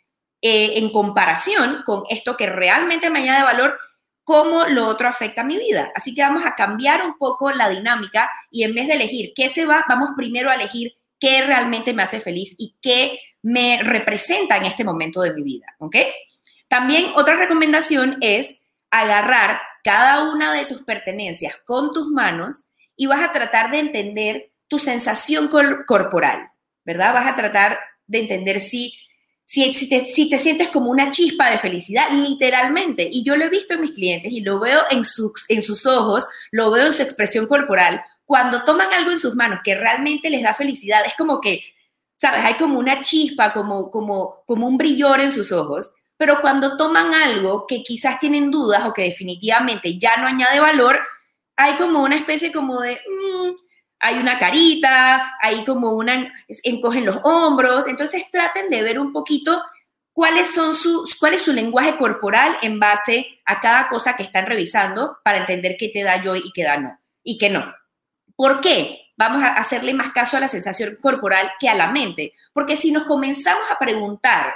eh, 0.41 0.77
en 0.77 0.91
comparación 0.91 1.81
con 1.85 2.03
esto 2.09 2.37
que 2.37 2.45
realmente 2.45 3.09
me 3.09 3.19
añade 3.19 3.43
valor 3.43 3.79
cómo 4.23 4.65
lo 4.65 4.85
otro 4.85 5.07
afecta 5.07 5.41
a 5.41 5.45
mi 5.45 5.57
vida. 5.57 5.91
Así 5.95 6.13
que 6.13 6.21
vamos 6.21 6.45
a 6.45 6.53
cambiar 6.53 7.03
un 7.03 7.17
poco 7.17 7.51
la 7.51 7.67
dinámica 7.67 8.29
y 8.51 8.63
en 8.63 8.75
vez 8.75 8.87
de 8.87 8.93
elegir 8.93 9.31
qué 9.35 9.49
se 9.49 9.65
va, 9.65 9.85
vamos 9.89 10.11
primero 10.15 10.51
a 10.51 10.55
elegir 10.55 10.93
qué 11.19 11.41
realmente 11.41 11.93
me 11.93 12.03
hace 12.03 12.19
feliz 12.19 12.55
y 12.59 12.77
qué 12.81 13.19
me 13.41 13.81
representa 13.81 14.57
en 14.57 14.65
este 14.65 14.83
momento 14.83 15.21
de 15.21 15.33
mi 15.33 15.41
vida, 15.41 15.65
¿ok? 15.79 15.95
También 16.67 17.11
otra 17.15 17.37
recomendación 17.37 18.17
es 18.21 18.61
agarrar 18.91 19.61
cada 19.83 20.31
una 20.31 20.53
de 20.53 20.65
tus 20.65 20.83
pertenencias 20.83 21.57
con 21.65 21.91
tus 21.91 22.09
manos 22.09 22.69
y 22.95 23.07
vas 23.07 23.21
a 23.21 23.31
tratar 23.31 23.71
de 23.71 23.79
entender 23.79 24.48
tu 24.69 24.77
sensación 24.77 25.49
corporal, 25.85 26.51
¿verdad? 26.85 27.13
Vas 27.13 27.27
a 27.27 27.35
tratar 27.35 27.79
de 28.07 28.19
entender 28.19 28.61
si 28.61 28.93
si, 29.49 29.89
te, 29.89 30.05
sientes 30.37 30.67
como 30.67 30.91
una 30.91 31.09
chispa 31.09 31.49
de 31.49 31.57
felicidad, 31.57 32.11
literalmente, 32.11 33.09
y 33.11 33.23
yo 33.23 33.35
lo 33.35 33.45
he 33.45 33.49
visto 33.49 33.73
en 33.73 33.81
mis 33.81 33.93
clientes 33.93 34.31
y 34.31 34.41
lo 34.41 34.59
veo 34.59 34.83
en, 34.91 35.01
en 35.47 35.61
sus 35.63 35.85
ojos, 35.87 36.27
lo 36.51 36.69
veo 36.69 36.85
en 36.85 36.93
su 36.93 37.01
expresión 37.01 37.47
corporal, 37.47 37.99
cuando 38.25 38.63
toman 38.63 38.93
algo 38.93 39.09
en 39.09 39.17
sus 39.17 39.35
manos 39.35 39.61
que 39.63 39.73
realmente 39.73 40.29
les 40.29 40.43
da 40.43 40.53
felicidad, 40.53 41.01
es 41.03 41.15
como 41.17 41.41
que, 41.41 41.63
¿sabes? 42.15 42.45
Hay 42.45 42.57
como 42.57 42.77
una 42.77 43.01
chispa, 43.01 43.51
como, 43.51 43.89
como, 43.89 44.43
como 44.45 44.67
un 44.67 44.77
brillor 44.77 45.19
en 45.19 45.31
sus 45.31 45.51
ojos, 45.51 45.89
pero 46.15 46.41
cuando 46.41 46.77
toman 46.77 47.15
algo 47.15 47.65
que 47.65 47.81
quizás 47.81 48.19
tienen 48.19 48.51
dudas 48.51 48.85
o 48.85 48.93
que 48.93 49.01
definitivamente 49.01 49.97
ya 49.97 50.17
no 50.17 50.27
añade 50.27 50.59
valor, 50.59 50.99
hay 51.55 51.73
como 51.73 52.03
una 52.03 52.17
especie 52.17 52.51
como 52.51 52.79
de... 52.81 52.99
Mm, 53.07 53.49
hay 53.99 54.17
una 54.17 54.39
carita, 54.39 55.37
hay 55.41 55.63
como 55.65 55.93
una, 55.93 56.33
encogen 56.63 57.05
los 57.05 57.19
hombros, 57.23 57.87
entonces 57.87 58.23
traten 58.31 58.69
de 58.69 58.81
ver 58.81 58.99
un 58.99 59.11
poquito 59.11 59.61
cuáles 60.13 60.51
son 60.51 60.73
sus, 60.75 61.15
cuál 61.17 61.33
es 61.33 61.41
su 61.41 61.53
lenguaje 61.53 61.97
corporal 61.97 62.57
en 62.61 62.79
base 62.79 63.41
a 63.45 63.59
cada 63.59 63.87
cosa 63.87 64.15
que 64.15 64.23
están 64.23 64.45
revisando 64.45 65.17
para 65.23 65.39
entender 65.39 65.75
qué 65.77 65.89
te 65.89 66.03
da 66.03 66.21
joy 66.21 66.41
y 66.43 66.51
qué 66.51 66.63
da 66.63 66.77
no, 66.77 66.99
y 67.23 67.37
qué 67.37 67.49
no. 67.49 67.73
¿Por 68.35 68.61
qué? 68.61 69.01
Vamos 69.17 69.43
a 69.43 69.49
hacerle 69.53 69.93
más 69.93 70.11
caso 70.11 70.37
a 70.37 70.39
la 70.39 70.47
sensación 70.47 70.97
corporal 71.01 71.51
que 71.59 71.67
a 71.67 71.75
la 71.75 71.91
mente, 71.91 72.33
porque 72.53 72.77
si 72.77 72.91
nos 72.91 73.03
comenzamos 73.03 73.69
a 73.69 73.77
preguntar, 73.77 74.53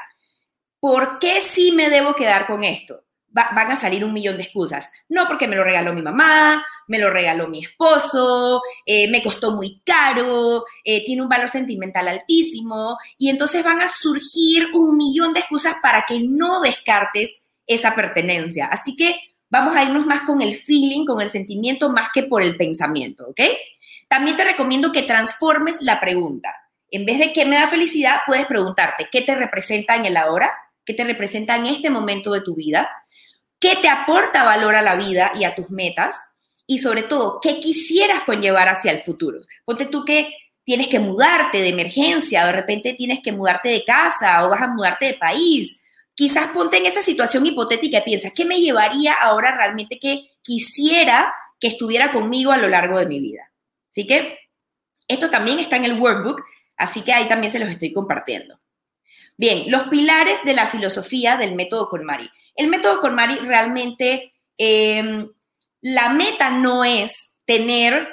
¿por 0.79 1.19
qué 1.19 1.41
sí 1.41 1.73
me 1.73 1.89
debo 1.89 2.15
quedar 2.15 2.45
con 2.45 2.63
esto? 2.63 3.03
Van 3.33 3.71
a 3.71 3.75
salir 3.75 4.05
un 4.05 4.13
millón 4.13 4.37
de 4.37 4.43
excusas. 4.43 4.91
No 5.09 5.27
porque 5.27 5.47
me 5.47 5.55
lo 5.55 5.63
regaló 5.63 5.91
mi 5.93 6.01
mamá, 6.01 6.63
me 6.87 6.99
lo 6.99 7.09
regaló 7.09 7.47
mi 7.47 7.63
esposo, 7.63 8.61
eh, 8.85 9.09
me 9.09 9.23
costó 9.23 9.51
muy 9.51 9.81
caro, 9.83 10.65
eh, 10.83 11.03
tiene 11.03 11.23
un 11.23 11.29
valor 11.29 11.49
sentimental 11.49 12.07
altísimo, 12.07 12.97
y 13.17 13.29
entonces 13.29 13.63
van 13.63 13.81
a 13.81 13.89
surgir 13.89 14.67
un 14.73 14.97
millón 14.97 15.33
de 15.33 15.39
excusas 15.41 15.75
para 15.81 16.05
que 16.07 16.19
no 16.19 16.61
descartes 16.61 17.45
esa 17.65 17.95
pertenencia. 17.95 18.67
Así 18.67 18.95
que 18.95 19.15
vamos 19.49 19.75
a 19.75 19.83
irnos 19.83 20.05
más 20.05 20.21
con 20.21 20.41
el 20.41 20.55
feeling, 20.55 21.05
con 21.05 21.21
el 21.21 21.29
sentimiento, 21.29 21.89
más 21.89 22.09
que 22.13 22.23
por 22.23 22.43
el 22.43 22.55
pensamiento, 22.55 23.27
¿ok? 23.27 23.41
También 24.07 24.37
te 24.37 24.43
recomiendo 24.43 24.91
que 24.91 25.03
transformes 25.03 25.81
la 25.81 25.99
pregunta. 25.99 26.55
En 26.91 27.05
vez 27.05 27.17
de 27.17 27.33
qué 27.33 27.45
me 27.45 27.55
da 27.55 27.65
felicidad, 27.65 28.17
puedes 28.27 28.45
preguntarte 28.45 29.07
qué 29.11 29.21
te 29.21 29.33
representa 29.33 29.95
en 29.95 30.05
el 30.05 30.17
ahora, 30.17 30.51
qué 30.85 30.93
te 30.93 31.03
representa 31.03 31.55
en 31.55 31.65
este 31.65 31.89
momento 31.89 32.31
de 32.31 32.41
tu 32.41 32.53
vida, 32.53 32.89
qué 33.63 33.77
te 33.77 33.87
aporta 33.87 34.43
valor 34.43 34.75
a 34.75 34.81
la 34.81 34.95
vida 34.95 35.31
y 35.35 35.45
a 35.45 35.55
tus 35.55 35.69
metas 35.69 36.21
y 36.67 36.79
sobre 36.79 37.03
todo, 37.03 37.39
qué 37.41 37.61
quisieras 37.61 38.23
conllevar 38.23 38.67
hacia 38.67 38.91
el 38.91 38.99
futuro. 38.99 39.39
Ponte 39.63 39.85
tú 39.85 40.03
que 40.03 40.35
tienes 40.65 40.89
que 40.89 40.99
mudarte 40.99 41.61
de 41.61 41.69
emergencia, 41.69 42.45
de 42.45 42.51
repente 42.51 42.93
tienes 42.93 43.19
que 43.23 43.31
mudarte 43.31 43.69
de 43.69 43.85
casa 43.85 44.45
o 44.45 44.49
vas 44.49 44.61
a 44.61 44.67
mudarte 44.67 45.05
de 45.05 45.13
país. 45.13 45.81
Quizás 46.13 46.47
ponte 46.47 46.75
en 46.75 46.87
esa 46.87 47.01
situación 47.01 47.45
hipotética 47.45 47.99
y 47.99 48.01
piensas, 48.01 48.33
¿qué 48.35 48.43
me 48.43 48.59
llevaría 48.59 49.13
ahora 49.13 49.55
realmente 49.55 49.97
que 49.97 50.31
quisiera 50.41 51.33
que 51.57 51.69
estuviera 51.69 52.11
conmigo 52.11 52.51
a 52.51 52.57
lo 52.57 52.67
largo 52.67 52.99
de 52.99 53.05
mi 53.05 53.21
vida? 53.21 53.49
Así 53.89 54.05
que 54.05 54.39
esto 55.07 55.29
también 55.29 55.59
está 55.59 55.77
en 55.77 55.85
el 55.85 56.01
workbook, 56.01 56.43
así 56.75 56.99
que 56.99 57.13
ahí 57.13 57.29
también 57.29 57.53
se 57.53 57.59
los 57.59 57.69
estoy 57.69 57.93
compartiendo. 57.93 58.59
Bien, 59.37 59.71
los 59.71 59.83
pilares 59.83 60.43
de 60.43 60.53
la 60.53 60.67
filosofía 60.67 61.37
del 61.37 61.55
método 61.55 61.87
KonMari. 61.87 62.29
El 62.55 62.67
método 62.67 62.99
KonMari 62.99 63.35
realmente, 63.39 64.33
em, 64.57 65.27
la 65.81 66.09
meta 66.09 66.49
no 66.49 66.83
es 66.83 67.33
tener 67.45 68.07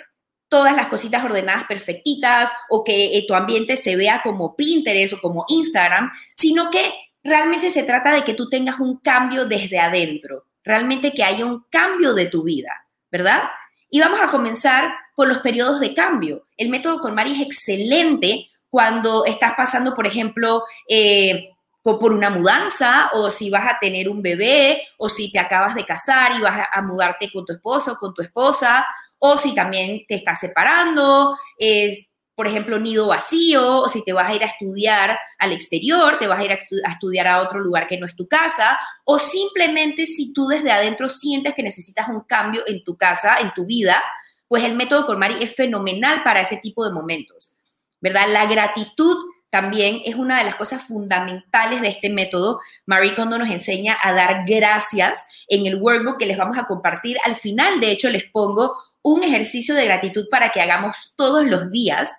todas 0.48 0.74
las 0.74 0.88
cositas 0.88 1.24
ordenadas 1.24 1.64
perfectitas 1.64 2.50
o 2.68 2.82
que 2.82 3.16
eh, 3.16 3.24
tu 3.26 3.34
ambiente 3.34 3.76
se 3.76 3.96
vea 3.96 4.20
como 4.22 4.56
Pinterest 4.56 5.14
o 5.14 5.20
como 5.20 5.44
Instagram, 5.48 6.10
sino 6.34 6.70
que 6.70 6.92
realmente 7.22 7.70
se 7.70 7.84
trata 7.84 8.12
de 8.12 8.24
que 8.24 8.34
tú 8.34 8.48
tengas 8.48 8.80
un 8.80 8.98
cambio 8.98 9.44
desde 9.44 9.78
adentro, 9.78 10.46
realmente 10.64 11.12
que 11.12 11.22
haya 11.22 11.46
un 11.46 11.64
cambio 11.70 12.14
de 12.14 12.26
tu 12.26 12.42
vida, 12.42 12.86
¿verdad? 13.10 13.42
Y 13.88 14.00
vamos 14.00 14.20
a 14.20 14.30
comenzar 14.30 14.92
con 15.14 15.28
los 15.28 15.38
periodos 15.38 15.80
de 15.80 15.94
cambio. 15.94 16.46
El 16.56 16.68
método 16.68 17.00
KonMari 17.00 17.32
es 17.32 17.46
excelente 17.46 18.50
cuando 18.68 19.24
estás 19.26 19.54
pasando, 19.56 19.94
por 19.94 20.06
ejemplo, 20.06 20.64
eh, 20.88 21.50
por 21.82 22.12
una 22.12 22.30
mudanza 22.30 23.10
o 23.14 23.30
si 23.30 23.50
vas 23.50 23.66
a 23.66 23.78
tener 23.78 24.08
un 24.08 24.22
bebé 24.22 24.82
o 24.98 25.08
si 25.08 25.32
te 25.32 25.38
acabas 25.38 25.74
de 25.74 25.86
casar 25.86 26.32
y 26.36 26.40
vas 26.40 26.66
a, 26.70 26.82
mudarte 26.82 27.30
con 27.32 27.46
tu 27.46 27.54
esposo 27.54 27.92
o 27.92 27.96
con 27.96 28.12
tu 28.12 28.22
esposa 28.22 28.86
o 29.18 29.38
si 29.38 29.54
también 29.54 30.02
te 30.06 30.14
estás 30.16 30.40
separando, 30.40 31.36
es, 31.58 32.08
por 32.34 32.46
ejemplo, 32.46 32.78
nido 32.78 33.06
vacío 33.06 33.82
o 33.82 33.88
si 33.88 34.02
te 34.02 34.12
vas 34.12 34.30
a 34.30 34.34
ir 34.34 34.42
a 34.42 34.46
estudiar 34.46 35.18
al 35.38 35.52
exterior, 35.52 36.18
te 36.18 36.26
vas 36.26 36.40
a 36.40 36.44
ir 36.44 36.52
a, 36.52 36.58
a 36.86 36.92
estudiar 36.92 37.26
a 37.26 37.40
otro 37.42 37.60
lugar 37.60 37.86
que 37.86 37.98
no 37.98 38.06
es 38.06 38.16
tu 38.16 38.28
casa 38.28 38.78
o 39.04 39.18
simplemente 39.18 40.06
si 40.06 40.32
tú 40.32 40.48
desde 40.48 40.70
adentro 40.70 41.08
sientes 41.08 41.54
que 41.54 41.62
necesitas 41.62 42.08
un 42.08 42.20
cambio 42.20 42.62
en 42.66 42.84
tu 42.84 42.96
casa, 42.96 43.38
en 43.40 43.52
tu 43.54 43.66
vida, 43.66 44.02
pues 44.48 44.64
el 44.64 44.74
método 44.74 45.06
Cormari 45.06 45.42
es 45.42 45.54
fenomenal 45.54 46.22
para 46.22 46.40
ese 46.40 46.58
tipo 46.58 46.84
de 46.84 46.92
momentos, 46.92 47.58
¿verdad? 48.00 48.26
La 48.30 48.46
gratitud 48.46 49.16
también 49.50 50.00
es 50.04 50.14
una 50.14 50.38
de 50.38 50.44
las 50.44 50.54
cosas 50.54 50.84
fundamentales 50.84 51.80
de 51.80 51.88
este 51.88 52.08
método. 52.08 52.60
Marie 52.86 53.14
Kondo 53.14 53.36
nos 53.36 53.50
enseña 53.50 53.98
a 54.00 54.12
dar 54.12 54.44
gracias 54.46 55.24
en 55.48 55.66
el 55.66 55.76
workbook 55.76 56.18
que 56.18 56.26
les 56.26 56.38
vamos 56.38 56.56
a 56.56 56.64
compartir. 56.64 57.18
Al 57.24 57.34
final, 57.34 57.80
de 57.80 57.90
hecho, 57.90 58.08
les 58.08 58.24
pongo 58.24 58.72
un 59.02 59.24
ejercicio 59.24 59.74
de 59.74 59.84
gratitud 59.84 60.28
para 60.30 60.50
que 60.50 60.60
hagamos 60.60 61.12
todos 61.16 61.44
los 61.44 61.70
días. 61.72 62.14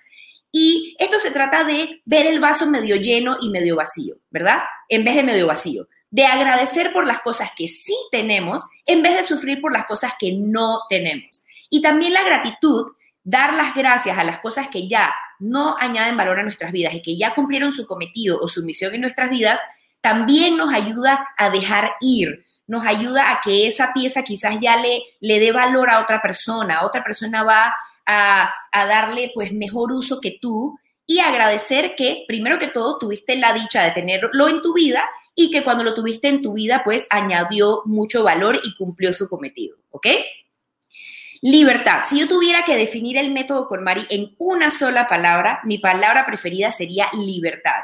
Y 0.51 0.95
esto 0.99 1.19
se 1.19 1.31
trata 1.31 1.63
de 1.63 2.01
ver 2.03 2.27
el 2.27 2.41
vaso 2.41 2.65
medio 2.65 2.97
lleno 2.97 3.37
y 3.41 3.49
medio 3.49 3.77
vacío, 3.77 4.15
¿verdad? 4.29 4.59
En 4.89 5.05
vez 5.05 5.15
de 5.15 5.23
medio 5.23 5.47
vacío. 5.47 5.87
De 6.09 6.25
agradecer 6.25 6.91
por 6.91 7.07
las 7.07 7.21
cosas 7.21 7.51
que 7.55 7.69
sí 7.69 7.95
tenemos 8.11 8.63
en 8.85 9.01
vez 9.01 9.15
de 9.15 9.23
sufrir 9.23 9.61
por 9.61 9.71
las 9.71 9.85
cosas 9.85 10.13
que 10.19 10.33
no 10.33 10.81
tenemos. 10.89 11.45
Y 11.69 11.81
también 11.81 12.11
la 12.11 12.23
gratitud, 12.23 12.87
dar 13.23 13.53
las 13.53 13.75
gracias 13.75 14.17
a 14.17 14.23
las 14.23 14.39
cosas 14.39 14.67
que 14.69 14.87
ya 14.87 15.13
no 15.39 15.75
añaden 15.79 16.17
valor 16.17 16.39
a 16.39 16.43
nuestras 16.43 16.71
vidas 16.71 16.93
y 16.93 17.01
que 17.01 17.17
ya 17.17 17.33
cumplieron 17.33 17.73
su 17.73 17.85
cometido 17.85 18.39
o 18.39 18.47
su 18.47 18.63
misión 18.63 18.93
en 18.93 19.01
nuestras 19.01 19.29
vidas, 19.29 19.59
también 20.01 20.57
nos 20.57 20.73
ayuda 20.73 21.27
a 21.37 21.49
dejar 21.49 21.93
ir, 22.01 22.45
nos 22.67 22.85
ayuda 22.85 23.31
a 23.31 23.41
que 23.41 23.67
esa 23.67 23.91
pieza 23.93 24.23
quizás 24.23 24.57
ya 24.59 24.77
le, 24.77 25.03
le 25.19 25.39
dé 25.39 25.51
valor 25.51 25.89
a 25.89 25.99
otra 25.99 26.21
persona, 26.21 26.83
otra 26.83 27.03
persona 27.03 27.43
va 27.43 27.75
a, 28.05 28.51
a 28.71 28.85
darle 28.85 29.31
pues 29.33 29.51
mejor 29.51 29.91
uso 29.91 30.19
que 30.19 30.37
tú 30.41 30.77
y 31.05 31.19
agradecer 31.19 31.95
que 31.95 32.23
primero 32.27 32.57
que 32.57 32.67
todo 32.67 32.97
tuviste 32.97 33.35
la 33.35 33.53
dicha 33.53 33.83
de 33.83 33.91
tenerlo 33.91 34.47
en 34.47 34.61
tu 34.61 34.73
vida 34.73 35.03
y 35.35 35.51
que 35.51 35.63
cuando 35.63 35.83
lo 35.83 35.93
tuviste 35.93 36.27
en 36.27 36.41
tu 36.41 36.53
vida, 36.53 36.81
pues 36.83 37.07
añadió 37.09 37.83
mucho 37.85 38.23
valor 38.23 38.59
y 38.63 38.75
cumplió 38.75 39.13
su 39.13 39.27
cometido, 39.27 39.77
¿ok? 39.89 40.07
Libertad. 41.41 42.03
Si 42.05 42.19
yo 42.19 42.27
tuviera 42.27 42.63
que 42.63 42.75
definir 42.75 43.17
el 43.17 43.31
método 43.31 43.67
con 43.67 43.83
Mari 43.83 44.05
en 44.09 44.35
una 44.37 44.69
sola 44.69 45.07
palabra, 45.07 45.59
mi 45.63 45.79
palabra 45.79 46.25
preferida 46.27 46.71
sería 46.71 47.07
libertad. 47.13 47.81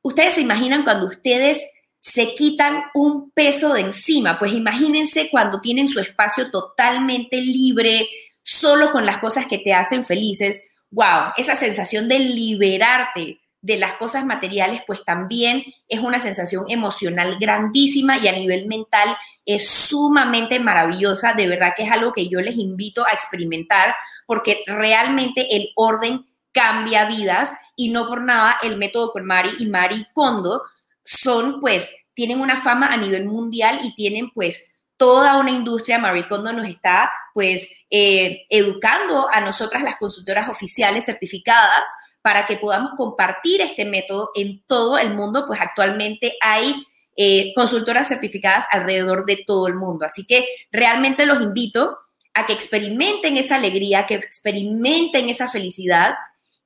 Ustedes 0.00 0.34
se 0.34 0.40
imaginan 0.40 0.84
cuando 0.84 1.06
ustedes 1.06 1.62
se 2.00 2.34
quitan 2.34 2.84
un 2.94 3.30
peso 3.30 3.74
de 3.74 3.80
encima, 3.80 4.38
pues 4.38 4.52
imagínense 4.52 5.28
cuando 5.30 5.60
tienen 5.60 5.88
su 5.88 6.00
espacio 6.00 6.50
totalmente 6.50 7.40
libre, 7.40 8.08
solo 8.42 8.90
con 8.90 9.04
las 9.04 9.18
cosas 9.18 9.46
que 9.46 9.58
te 9.58 9.74
hacen 9.74 10.04
felices. 10.04 10.70
Wow, 10.90 11.32
esa 11.36 11.56
sensación 11.56 12.08
de 12.08 12.18
liberarte 12.18 13.40
de 13.60 13.78
las 13.78 13.94
cosas 13.94 14.26
materiales, 14.26 14.82
pues 14.86 15.04
también 15.04 15.62
es 15.88 16.00
una 16.00 16.20
sensación 16.20 16.66
emocional 16.68 17.38
grandísima 17.38 18.18
y 18.18 18.28
a 18.28 18.32
nivel 18.32 18.66
mental 18.66 19.16
es 19.46 19.68
sumamente 19.68 20.58
maravillosa, 20.58 21.34
de 21.34 21.46
verdad 21.46 21.74
que 21.76 21.84
es 21.84 21.90
algo 21.90 22.12
que 22.12 22.28
yo 22.28 22.40
les 22.40 22.56
invito 22.56 23.06
a 23.06 23.12
experimentar 23.12 23.94
porque 24.26 24.62
realmente 24.66 25.56
el 25.56 25.70
orden 25.76 26.26
cambia 26.52 27.04
vidas 27.04 27.52
y 27.76 27.90
no 27.90 28.06
por 28.08 28.22
nada 28.22 28.58
el 28.62 28.76
método 28.78 29.10
con 29.10 29.26
Mari 29.26 29.50
y 29.58 29.66
Mari 29.66 30.06
Kondo 30.14 30.62
son 31.04 31.60
pues, 31.60 31.94
tienen 32.14 32.40
una 32.40 32.56
fama 32.62 32.88
a 32.88 32.96
nivel 32.96 33.26
mundial 33.26 33.80
y 33.82 33.94
tienen 33.94 34.30
pues 34.30 34.80
toda 34.96 35.36
una 35.36 35.50
industria, 35.50 35.98
Mari 35.98 36.26
Kondo 36.28 36.52
nos 36.52 36.68
está 36.68 37.10
pues 37.34 37.84
eh, 37.90 38.46
educando 38.48 39.28
a 39.30 39.40
nosotras 39.40 39.82
las 39.82 39.96
consultoras 39.96 40.48
oficiales 40.48 41.04
certificadas 41.04 41.88
para 42.22 42.46
que 42.46 42.56
podamos 42.56 42.92
compartir 42.92 43.60
este 43.60 43.84
método 43.84 44.30
en 44.34 44.62
todo 44.66 44.96
el 44.96 45.12
mundo, 45.12 45.44
pues 45.46 45.60
actualmente 45.60 46.38
hay 46.40 46.74
eh, 47.16 47.52
consultoras 47.54 48.08
certificadas 48.08 48.66
alrededor 48.70 49.24
de 49.24 49.44
todo 49.46 49.66
el 49.66 49.74
mundo. 49.74 50.04
Así 50.04 50.26
que 50.26 50.46
realmente 50.72 51.26
los 51.26 51.40
invito 51.40 51.98
a 52.34 52.46
que 52.46 52.52
experimenten 52.52 53.36
esa 53.36 53.56
alegría, 53.56 54.06
que 54.06 54.14
experimenten 54.14 55.28
esa 55.28 55.48
felicidad 55.48 56.14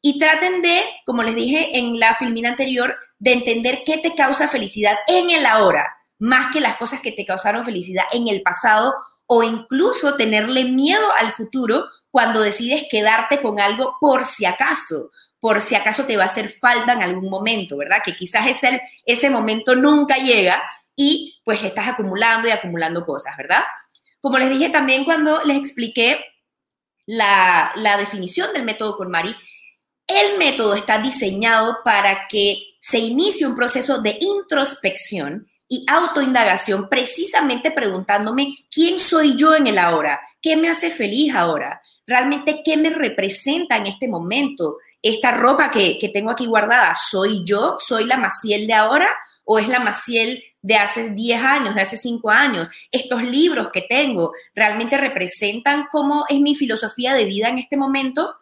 y 0.00 0.18
traten 0.18 0.62
de, 0.62 0.82
como 1.04 1.22
les 1.22 1.34
dije 1.34 1.78
en 1.78 1.98
la 1.98 2.14
filmina 2.14 2.50
anterior, 2.50 2.96
de 3.18 3.32
entender 3.32 3.82
qué 3.84 3.98
te 3.98 4.14
causa 4.14 4.48
felicidad 4.48 4.96
en 5.06 5.30
el 5.30 5.44
ahora, 5.44 5.86
más 6.18 6.52
que 6.52 6.60
las 6.60 6.76
cosas 6.76 7.00
que 7.00 7.12
te 7.12 7.26
causaron 7.26 7.64
felicidad 7.64 8.04
en 8.12 8.28
el 8.28 8.42
pasado 8.42 8.94
o 9.26 9.42
incluso 9.42 10.16
tenerle 10.16 10.64
miedo 10.64 11.06
al 11.20 11.32
futuro 11.32 11.84
cuando 12.10 12.40
decides 12.40 12.84
quedarte 12.90 13.42
con 13.42 13.60
algo 13.60 13.96
por 14.00 14.24
si 14.24 14.46
acaso 14.46 15.10
por 15.40 15.62
si 15.62 15.74
acaso 15.74 16.04
te 16.04 16.16
va 16.16 16.24
a 16.24 16.26
hacer 16.26 16.48
falta 16.48 16.92
en 16.92 17.02
algún 17.02 17.30
momento, 17.30 17.76
¿verdad? 17.76 18.02
Que 18.04 18.16
quizás 18.16 18.46
ese, 18.46 18.80
ese 19.04 19.30
momento 19.30 19.74
nunca 19.74 20.16
llega 20.16 20.60
y 20.96 21.40
pues 21.44 21.62
estás 21.62 21.88
acumulando 21.88 22.48
y 22.48 22.50
acumulando 22.50 23.04
cosas, 23.06 23.36
¿verdad? 23.36 23.62
Como 24.20 24.38
les 24.38 24.50
dije 24.50 24.70
también 24.70 25.04
cuando 25.04 25.44
les 25.44 25.56
expliqué 25.56 26.24
la, 27.06 27.72
la 27.76 27.96
definición 27.96 28.52
del 28.52 28.64
método 28.64 28.96
KonMari, 28.96 29.34
el 30.08 30.38
método 30.38 30.74
está 30.74 30.98
diseñado 30.98 31.78
para 31.84 32.26
que 32.28 32.62
se 32.80 32.98
inicie 32.98 33.46
un 33.46 33.54
proceso 33.54 34.00
de 34.00 34.18
introspección 34.20 35.46
y 35.68 35.84
autoindagación 35.86 36.88
precisamente 36.88 37.70
preguntándome 37.70 38.56
quién 38.74 38.98
soy 38.98 39.36
yo 39.36 39.54
en 39.54 39.66
el 39.66 39.78
ahora, 39.78 40.20
qué 40.40 40.56
me 40.56 40.70
hace 40.70 40.90
feliz 40.90 41.34
ahora, 41.34 41.82
realmente 42.06 42.62
qué 42.64 42.78
me 42.78 42.90
representa 42.90 43.76
en 43.76 43.86
este 43.86 44.08
momento, 44.08 44.78
esta 45.02 45.30
ropa 45.32 45.70
que, 45.70 46.10
tengo 46.12 46.30
aquí 46.30 46.46
guardada, 46.46 46.94
¿soy 47.10 47.44
yo? 47.44 47.78
¿Soy 47.84 48.04
la 48.04 48.16
Maciel 48.16 48.66
de 48.66 48.74
ahora? 48.74 49.08
¿O 49.44 49.58
es 49.58 49.68
la 49.68 49.80
Maciel 49.80 50.42
de 50.60 50.74
hace 50.74 51.10
10 51.10 51.42
años, 51.42 51.74
de 51.74 51.82
hace 51.82 51.96
5 51.96 52.30
años? 52.30 52.68
Estos 52.90 53.22
libros 53.22 53.70
que 53.72 53.82
tengo 53.82 54.32
realmente 54.54 54.96
representan 54.96 55.86
cómo 55.90 56.24
es 56.28 56.40
mi 56.40 56.54
filosofía 56.54 57.14
de 57.14 57.24
vida 57.24 57.48
en 57.48 57.58
este 57.58 57.76
momento. 57.76 58.34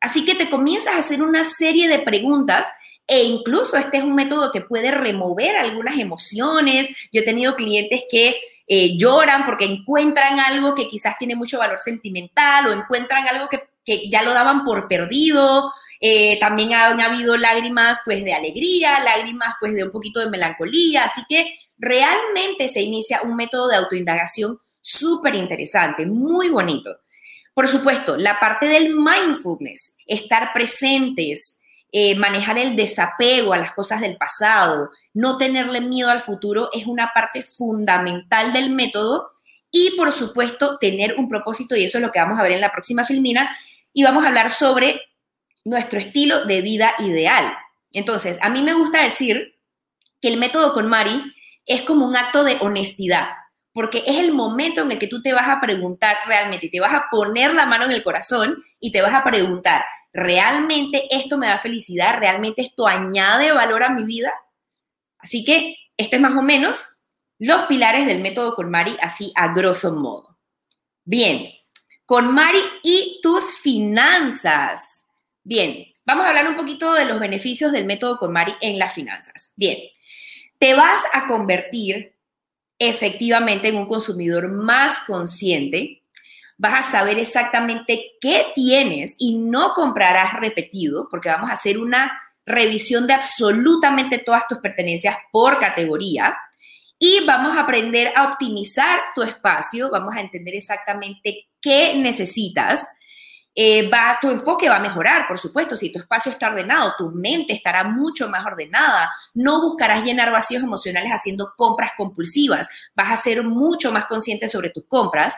Así 0.00 0.24
que 0.24 0.34
te 0.34 0.50
comienzas 0.50 0.94
a 0.94 0.98
hacer 0.98 1.22
una 1.22 1.44
serie 1.44 1.88
de 1.88 2.00
preguntas 2.00 2.68
e 3.06 3.22
incluso 3.22 3.76
este 3.76 3.98
es 3.98 4.02
un 4.02 4.14
método 4.14 4.50
que 4.50 4.60
puede 4.60 4.90
remover 4.90 5.56
algunas 5.56 5.98
emociones. 5.98 6.88
Yo 7.12 7.22
he 7.22 7.24
tenido 7.24 7.54
clientes 7.54 8.02
que 8.10 8.36
eh, 8.66 8.96
lloran 8.96 9.44
porque 9.44 9.64
encuentran 9.64 10.38
algo 10.40 10.74
que 10.74 10.88
quizás 10.88 11.18
tiene 11.18 11.36
mucho 11.36 11.58
valor 11.58 11.78
sentimental 11.78 12.66
o 12.66 12.72
encuentran 12.72 13.26
algo 13.28 13.48
que, 13.48 13.62
que 13.84 14.08
ya 14.08 14.22
lo 14.22 14.32
daban 14.32 14.64
por 14.64 14.88
perdido 14.88 15.72
eh, 16.00 16.38
también 16.40 16.72
han 16.72 17.00
habido 17.00 17.36
lágrimas 17.36 17.98
pues 18.04 18.24
de 18.24 18.32
alegría, 18.32 19.00
lágrimas 19.00 19.54
pues 19.60 19.74
de 19.74 19.84
un 19.84 19.90
poquito 19.90 20.20
de 20.20 20.30
melancolía, 20.30 21.04
así 21.04 21.22
que 21.28 21.58
realmente 21.76 22.68
se 22.68 22.80
inicia 22.80 23.20
un 23.22 23.36
método 23.36 23.68
de 23.68 23.76
autoindagación 23.76 24.58
súper 24.80 25.34
interesante, 25.34 26.06
muy 26.06 26.48
bonito. 26.48 26.96
Por 27.52 27.68
supuesto, 27.68 28.16
la 28.16 28.40
parte 28.40 28.66
del 28.66 28.94
mindfulness, 28.94 29.96
estar 30.06 30.52
presentes, 30.54 31.60
eh, 31.92 32.14
manejar 32.14 32.56
el 32.56 32.76
desapego 32.76 33.52
a 33.52 33.58
las 33.58 33.72
cosas 33.72 34.00
del 34.00 34.16
pasado, 34.16 34.90
no 35.12 35.36
tenerle 35.36 35.80
miedo 35.80 36.08
al 36.10 36.20
futuro 36.20 36.70
es 36.72 36.86
una 36.86 37.10
parte 37.12 37.42
fundamental 37.42 38.52
del 38.52 38.70
método 38.70 39.32
y 39.70 39.96
por 39.96 40.12
supuesto 40.12 40.78
tener 40.78 41.16
un 41.18 41.28
propósito 41.28 41.76
y 41.76 41.84
eso 41.84 41.98
es 41.98 42.04
lo 42.04 42.12
que 42.12 42.20
vamos 42.20 42.38
a 42.38 42.42
ver 42.42 42.52
en 42.52 42.60
la 42.60 42.70
próxima 42.70 43.04
filmina 43.04 43.56
y 43.92 44.04
vamos 44.04 44.24
a 44.24 44.28
hablar 44.28 44.50
sobre 44.50 45.00
nuestro 45.64 45.98
estilo 45.98 46.44
de 46.44 46.60
vida 46.60 46.94
ideal. 46.98 47.56
Entonces, 47.92 48.38
a 48.42 48.48
mí 48.48 48.62
me 48.62 48.74
gusta 48.74 49.02
decir 49.02 49.58
que 50.20 50.28
el 50.28 50.36
método 50.36 50.72
con 50.72 50.86
Mari 50.88 51.22
es 51.66 51.82
como 51.82 52.06
un 52.06 52.16
acto 52.16 52.44
de 52.44 52.56
honestidad, 52.60 53.28
porque 53.72 54.02
es 54.06 54.16
el 54.16 54.32
momento 54.32 54.82
en 54.82 54.92
el 54.92 54.98
que 54.98 55.06
tú 55.06 55.22
te 55.22 55.32
vas 55.32 55.48
a 55.48 55.60
preguntar 55.60 56.16
realmente, 56.26 56.68
te 56.68 56.80
vas 56.80 56.94
a 56.94 57.06
poner 57.10 57.54
la 57.54 57.66
mano 57.66 57.84
en 57.84 57.92
el 57.92 58.02
corazón 58.02 58.62
y 58.78 58.92
te 58.92 59.02
vas 59.02 59.14
a 59.14 59.24
preguntar, 59.24 59.84
¿realmente 60.12 61.04
esto 61.10 61.38
me 61.38 61.46
da 61.46 61.58
felicidad? 61.58 62.18
¿Realmente 62.18 62.62
esto 62.62 62.86
añade 62.86 63.52
valor 63.52 63.82
a 63.82 63.90
mi 63.90 64.04
vida? 64.04 64.32
Así 65.18 65.44
que 65.44 65.76
este 65.96 66.16
es 66.16 66.22
más 66.22 66.36
o 66.36 66.42
menos 66.42 67.00
los 67.38 67.64
pilares 67.64 68.06
del 68.06 68.20
método 68.20 68.54
con 68.54 68.70
Mari, 68.70 68.96
así 69.00 69.32
a 69.34 69.48
grosso 69.48 69.92
modo. 69.92 70.38
Bien, 71.04 71.50
con 72.04 72.34
Mari 72.34 72.60
y 72.82 73.20
tus 73.22 73.52
finanzas. 73.52 74.99
Bien, 75.42 75.86
vamos 76.04 76.24
a 76.24 76.28
hablar 76.28 76.48
un 76.48 76.56
poquito 76.56 76.92
de 76.92 77.06
los 77.06 77.18
beneficios 77.18 77.72
del 77.72 77.86
método 77.86 78.18
KonMari 78.18 78.54
en 78.60 78.78
las 78.78 78.92
finanzas. 78.92 79.52
Bien, 79.56 79.78
te 80.58 80.74
vas 80.74 81.02
a 81.12 81.26
convertir 81.26 82.14
efectivamente 82.78 83.68
en 83.68 83.76
un 83.76 83.86
consumidor 83.86 84.48
más 84.48 85.00
consciente, 85.00 86.02
vas 86.58 86.86
a 86.86 86.90
saber 86.90 87.18
exactamente 87.18 88.12
qué 88.20 88.46
tienes 88.54 89.16
y 89.18 89.38
no 89.38 89.72
comprarás 89.72 90.34
repetido, 90.34 91.08
porque 91.10 91.30
vamos 91.30 91.48
a 91.48 91.54
hacer 91.54 91.78
una 91.78 92.20
revisión 92.44 93.06
de 93.06 93.14
absolutamente 93.14 94.18
todas 94.18 94.46
tus 94.46 94.58
pertenencias 94.58 95.16
por 95.32 95.58
categoría. 95.58 96.36
Y 96.98 97.24
vamos 97.24 97.56
a 97.56 97.62
aprender 97.62 98.12
a 98.14 98.24
optimizar 98.24 99.00
tu 99.14 99.22
espacio, 99.22 99.90
vamos 99.90 100.14
a 100.14 100.20
entender 100.20 100.54
exactamente 100.54 101.48
qué 101.62 101.94
necesitas 101.94 102.86
eh, 103.54 103.88
va, 103.88 104.18
tu 104.20 104.30
enfoque 104.30 104.68
va 104.68 104.76
a 104.76 104.80
mejorar, 104.80 105.26
por 105.26 105.38
supuesto, 105.38 105.76
si 105.76 105.92
tu 105.92 105.98
espacio 105.98 106.30
está 106.30 106.48
ordenado, 106.48 106.94
tu 106.96 107.10
mente 107.10 107.52
estará 107.52 107.84
mucho 107.84 108.28
más 108.28 108.46
ordenada, 108.46 109.10
no 109.34 109.60
buscarás 109.60 110.04
llenar 110.04 110.30
vacíos 110.30 110.62
emocionales 110.62 111.10
haciendo 111.12 111.52
compras 111.56 111.92
compulsivas, 111.96 112.68
vas 112.94 113.10
a 113.10 113.16
ser 113.16 113.42
mucho 113.42 113.90
más 113.90 114.06
consciente 114.06 114.48
sobre 114.48 114.70
tus 114.70 114.84
compras. 114.86 115.36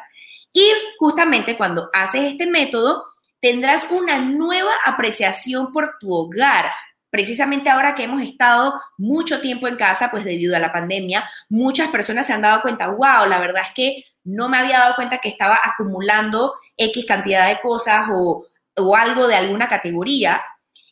Y 0.53 0.67
justamente 0.99 1.57
cuando 1.57 1.89
haces 1.95 2.25
este 2.25 2.47
método 2.47 3.03
tendrás 3.41 3.87
una 3.91 4.19
nueva 4.19 4.73
apreciación 4.87 5.73
por 5.73 5.99
tu 5.99 6.13
hogar. 6.13 6.71
Precisamente 7.11 7.71
ahora 7.71 7.95
que 7.95 8.05
hemos 8.05 8.23
estado 8.23 8.81
mucho 8.97 9.41
tiempo 9.41 9.67
en 9.69 9.77
casa, 9.77 10.11
pues 10.11 10.25
debido 10.25 10.55
a 10.55 10.61
la 10.61 10.73
pandemia, 10.73 11.29
muchas 11.49 11.89
personas 11.89 12.27
se 12.27 12.35
han 12.35 12.43
dado 12.43 12.63
cuenta, 12.63 12.87
wow, 12.89 13.27
la 13.29 13.41
verdad 13.41 13.65
es 13.67 13.73
que 13.75 14.05
no 14.25 14.49
me 14.49 14.59
había 14.59 14.79
dado 14.79 14.95
cuenta 14.95 15.19
que 15.19 15.29
estaba 15.29 15.59
acumulando 15.63 16.55
X 16.77 17.07
cantidad 17.07 17.49
de 17.49 17.61
cosas 17.61 18.09
o, 18.11 18.47
algo 18.97 19.29
de 19.29 19.37
alguna 19.37 19.69
categoría 19.69 20.43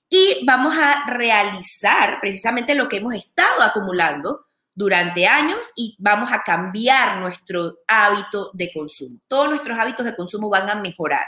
y 0.09 0.45
vamos 0.45 0.77
a 0.77 1.07
realizar 1.07 2.19
precisamente 2.21 2.75
lo 2.75 2.89
que 2.89 2.99
hemos 2.99 3.15
estado 3.15 3.63
acumulando 3.63 4.47
durante 4.75 5.27
años 5.27 5.71
y 5.77 5.97
vamos 5.99 6.33
a 6.33 6.43
cambiar 6.43 7.19
nuestro 7.19 7.79
hábito 7.87 8.51
de 8.53 8.71
consumo. 8.73 9.19
Todos 9.29 9.49
nuestros 9.49 9.79
hábitos 9.79 10.05
de 10.05 10.17
consumo 10.17 10.51
van 10.51 10.69
a 10.69 10.75
mejorar. 10.75 11.27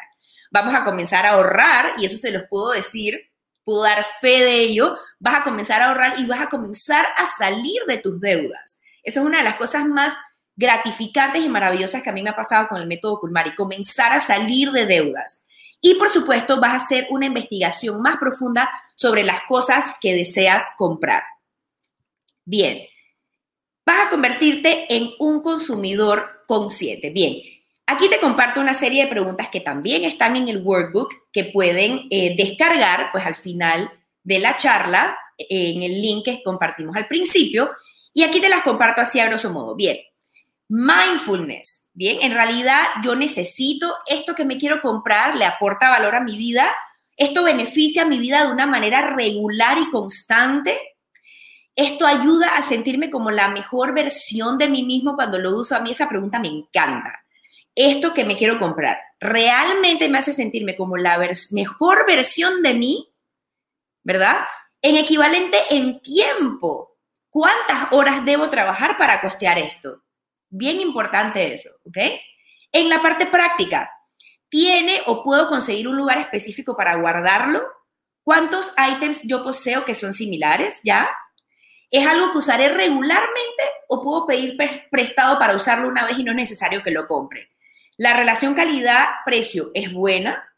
Vamos 0.50 0.74
a 0.74 0.84
comenzar 0.84 1.24
a 1.24 1.30
ahorrar 1.30 1.94
y 1.96 2.04
eso 2.04 2.16
se 2.16 2.30
los 2.30 2.42
puedo 2.50 2.72
decir, 2.72 3.18
puedo 3.64 3.82
dar 3.82 4.04
fe 4.20 4.40
de 4.40 4.60
ello. 4.60 4.98
Vas 5.18 5.40
a 5.40 5.44
comenzar 5.44 5.80
a 5.80 5.88
ahorrar 5.88 6.18
y 6.18 6.26
vas 6.26 6.40
a 6.40 6.48
comenzar 6.48 7.06
a 7.16 7.26
salir 7.38 7.80
de 7.86 7.98
tus 7.98 8.20
deudas. 8.20 8.80
Esa 9.02 9.20
es 9.20 9.26
una 9.26 9.38
de 9.38 9.44
las 9.44 9.56
cosas 9.56 9.86
más 9.86 10.14
gratificantes 10.62 11.44
y 11.44 11.48
maravillosas 11.48 12.02
que 12.02 12.10
a 12.10 12.12
mí 12.12 12.22
me 12.22 12.30
ha 12.30 12.36
pasado 12.36 12.68
con 12.68 12.80
el 12.80 12.86
método 12.86 13.18
Kulmari, 13.18 13.54
comenzar 13.56 14.12
a 14.12 14.20
salir 14.20 14.70
de 14.70 14.86
deudas. 14.86 15.44
Y 15.80 15.96
por 15.96 16.08
supuesto 16.08 16.60
vas 16.60 16.74
a 16.74 16.84
hacer 16.84 17.08
una 17.10 17.26
investigación 17.26 18.00
más 18.00 18.16
profunda 18.16 18.70
sobre 18.94 19.24
las 19.24 19.42
cosas 19.42 19.96
que 20.00 20.14
deseas 20.14 20.62
comprar. 20.78 21.24
Bien, 22.44 22.86
vas 23.84 24.06
a 24.06 24.10
convertirte 24.10 24.86
en 24.94 25.10
un 25.18 25.42
consumidor 25.42 26.44
consciente. 26.46 27.10
Bien, 27.10 27.42
aquí 27.84 28.08
te 28.08 28.20
comparto 28.20 28.60
una 28.60 28.74
serie 28.74 29.02
de 29.02 29.10
preguntas 29.10 29.48
que 29.48 29.60
también 29.60 30.04
están 30.04 30.36
en 30.36 30.48
el 30.48 30.62
workbook 30.62 31.12
que 31.32 31.46
pueden 31.46 32.06
eh, 32.10 32.36
descargar 32.36 33.10
pues 33.10 33.26
al 33.26 33.34
final 33.34 33.90
de 34.22 34.38
la 34.38 34.56
charla 34.56 35.18
en 35.36 35.82
el 35.82 36.00
link 36.00 36.24
que 36.24 36.42
compartimos 36.44 36.96
al 36.96 37.08
principio. 37.08 37.72
Y 38.14 38.22
aquí 38.22 38.40
te 38.40 38.48
las 38.48 38.62
comparto 38.62 39.00
así 39.00 39.18
a 39.18 39.26
grosso 39.26 39.50
modo. 39.50 39.74
Bien, 39.74 39.98
mindfulness. 40.72 41.90
Bien, 41.92 42.18
en 42.22 42.32
realidad 42.32 42.80
yo 43.04 43.14
necesito 43.14 43.94
esto 44.06 44.34
que 44.34 44.46
me 44.46 44.56
quiero 44.56 44.80
comprar, 44.80 45.36
le 45.36 45.44
aporta 45.44 45.90
valor 45.90 46.14
a 46.14 46.20
mi 46.20 46.38
vida, 46.38 46.74
esto 47.14 47.44
beneficia 47.44 48.06
mi 48.06 48.18
vida 48.18 48.46
de 48.46 48.52
una 48.52 48.66
manera 48.66 49.14
regular 49.14 49.76
y 49.78 49.90
constante. 49.90 50.80
Esto 51.76 52.06
ayuda 52.06 52.56
a 52.56 52.62
sentirme 52.62 53.10
como 53.10 53.30
la 53.30 53.48
mejor 53.48 53.94
versión 53.94 54.56
de 54.56 54.68
mí 54.70 54.82
mismo 54.82 55.14
cuando 55.14 55.38
lo 55.38 55.56
uso. 55.56 55.76
A 55.76 55.80
mí 55.80 55.90
esa 55.90 56.08
pregunta 56.08 56.38
me 56.38 56.48
encanta. 56.48 57.22
Esto 57.74 58.14
que 58.14 58.24
me 58.24 58.36
quiero 58.36 58.58
comprar, 58.58 58.98
¿realmente 59.20 60.08
me 60.08 60.18
hace 60.18 60.32
sentirme 60.32 60.74
como 60.74 60.96
la 60.96 61.18
mejor 61.52 62.06
versión 62.06 62.62
de 62.62 62.74
mí? 62.74 63.14
¿Verdad? 64.02 64.46
En 64.80 64.96
equivalente 64.96 65.58
en 65.70 66.00
tiempo. 66.00 66.96
¿Cuántas 67.30 67.92
horas 67.92 68.24
debo 68.24 68.48
trabajar 68.48 68.96
para 68.98 69.20
costear 69.20 69.58
esto? 69.58 70.02
Bien 70.54 70.82
importante 70.82 71.50
eso, 71.50 71.70
¿ok? 71.86 71.96
En 72.72 72.90
la 72.90 73.00
parte 73.00 73.24
práctica, 73.24 73.90
¿tiene 74.50 75.00
o 75.06 75.24
puedo 75.24 75.48
conseguir 75.48 75.88
un 75.88 75.96
lugar 75.96 76.18
específico 76.18 76.76
para 76.76 76.96
guardarlo? 76.96 77.66
¿Cuántos 78.22 78.70
ítems 78.76 79.22
yo 79.22 79.42
poseo 79.42 79.86
que 79.86 79.94
son 79.94 80.12
similares? 80.12 80.80
¿Ya? 80.84 81.10
¿Es 81.90 82.06
algo 82.06 82.32
que 82.32 82.38
usaré 82.38 82.68
regularmente 82.68 83.62
o 83.88 84.02
puedo 84.02 84.26
pedir 84.26 84.58
prestado 84.90 85.38
para 85.38 85.56
usarlo 85.56 85.88
una 85.88 86.04
vez 86.04 86.18
y 86.18 86.22
no 86.22 86.32
es 86.32 86.36
necesario 86.36 86.82
que 86.82 86.90
lo 86.90 87.06
compre? 87.06 87.48
La 87.96 88.14
relación 88.14 88.52
calidad-precio 88.52 89.70
es 89.72 89.90
buena. 89.90 90.54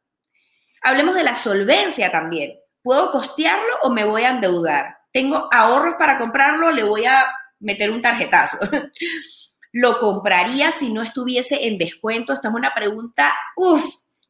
Hablemos 0.83 1.15
de 1.15 1.23
la 1.23 1.37
solvencia 1.37 2.11
también. 2.11 2.59
¿Puedo 2.83 3.13
costearlo 3.13 3.79
o 3.85 3.91
me 3.91 4.05
voy 4.05 4.25
a 4.25 4.31
endeudar? 4.31 4.99
¿Tengo 5.13 5.49
ahorros 5.53 5.95
para 6.01 6.19
comprarlo? 6.19 6.73
Le 6.73 6.83
voy 6.83 7.07
a 7.07 7.25
meter 7.61 7.93
un 7.93 8.03
tarjetazo. 8.03 8.59
¿Lo 9.75 9.99
compraría 9.99 10.71
si 10.71 10.93
no 10.93 11.03
estuviese 11.03 11.67
en 11.67 11.79
descuento? 11.79 12.33
Esta 12.33 12.47
es 12.47 12.55
una 12.55 12.73
pregunta, 12.73 13.35
uff, 13.57 13.85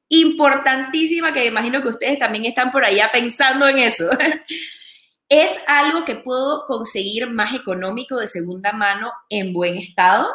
importantísima 0.09 1.35
que 1.35 1.45
imagino 1.45 1.83
que 1.83 1.91
ustedes 1.91 2.19
también 2.19 2.47
están 2.47 2.71
por 2.71 2.83
allá 2.83 3.11
pensando 3.13 3.69
en 3.69 3.77
eso. 3.77 4.09
¿Es 5.29 5.51
algo 5.67 6.07
que 6.07 6.15
puedo 6.15 6.65
conseguir 6.65 7.29
más 7.29 7.53
económico 7.53 8.17
de 8.17 8.27
segunda 8.27 8.73
mano 8.73 9.13
en 9.29 9.53
buen 9.53 9.77
estado? 9.77 10.31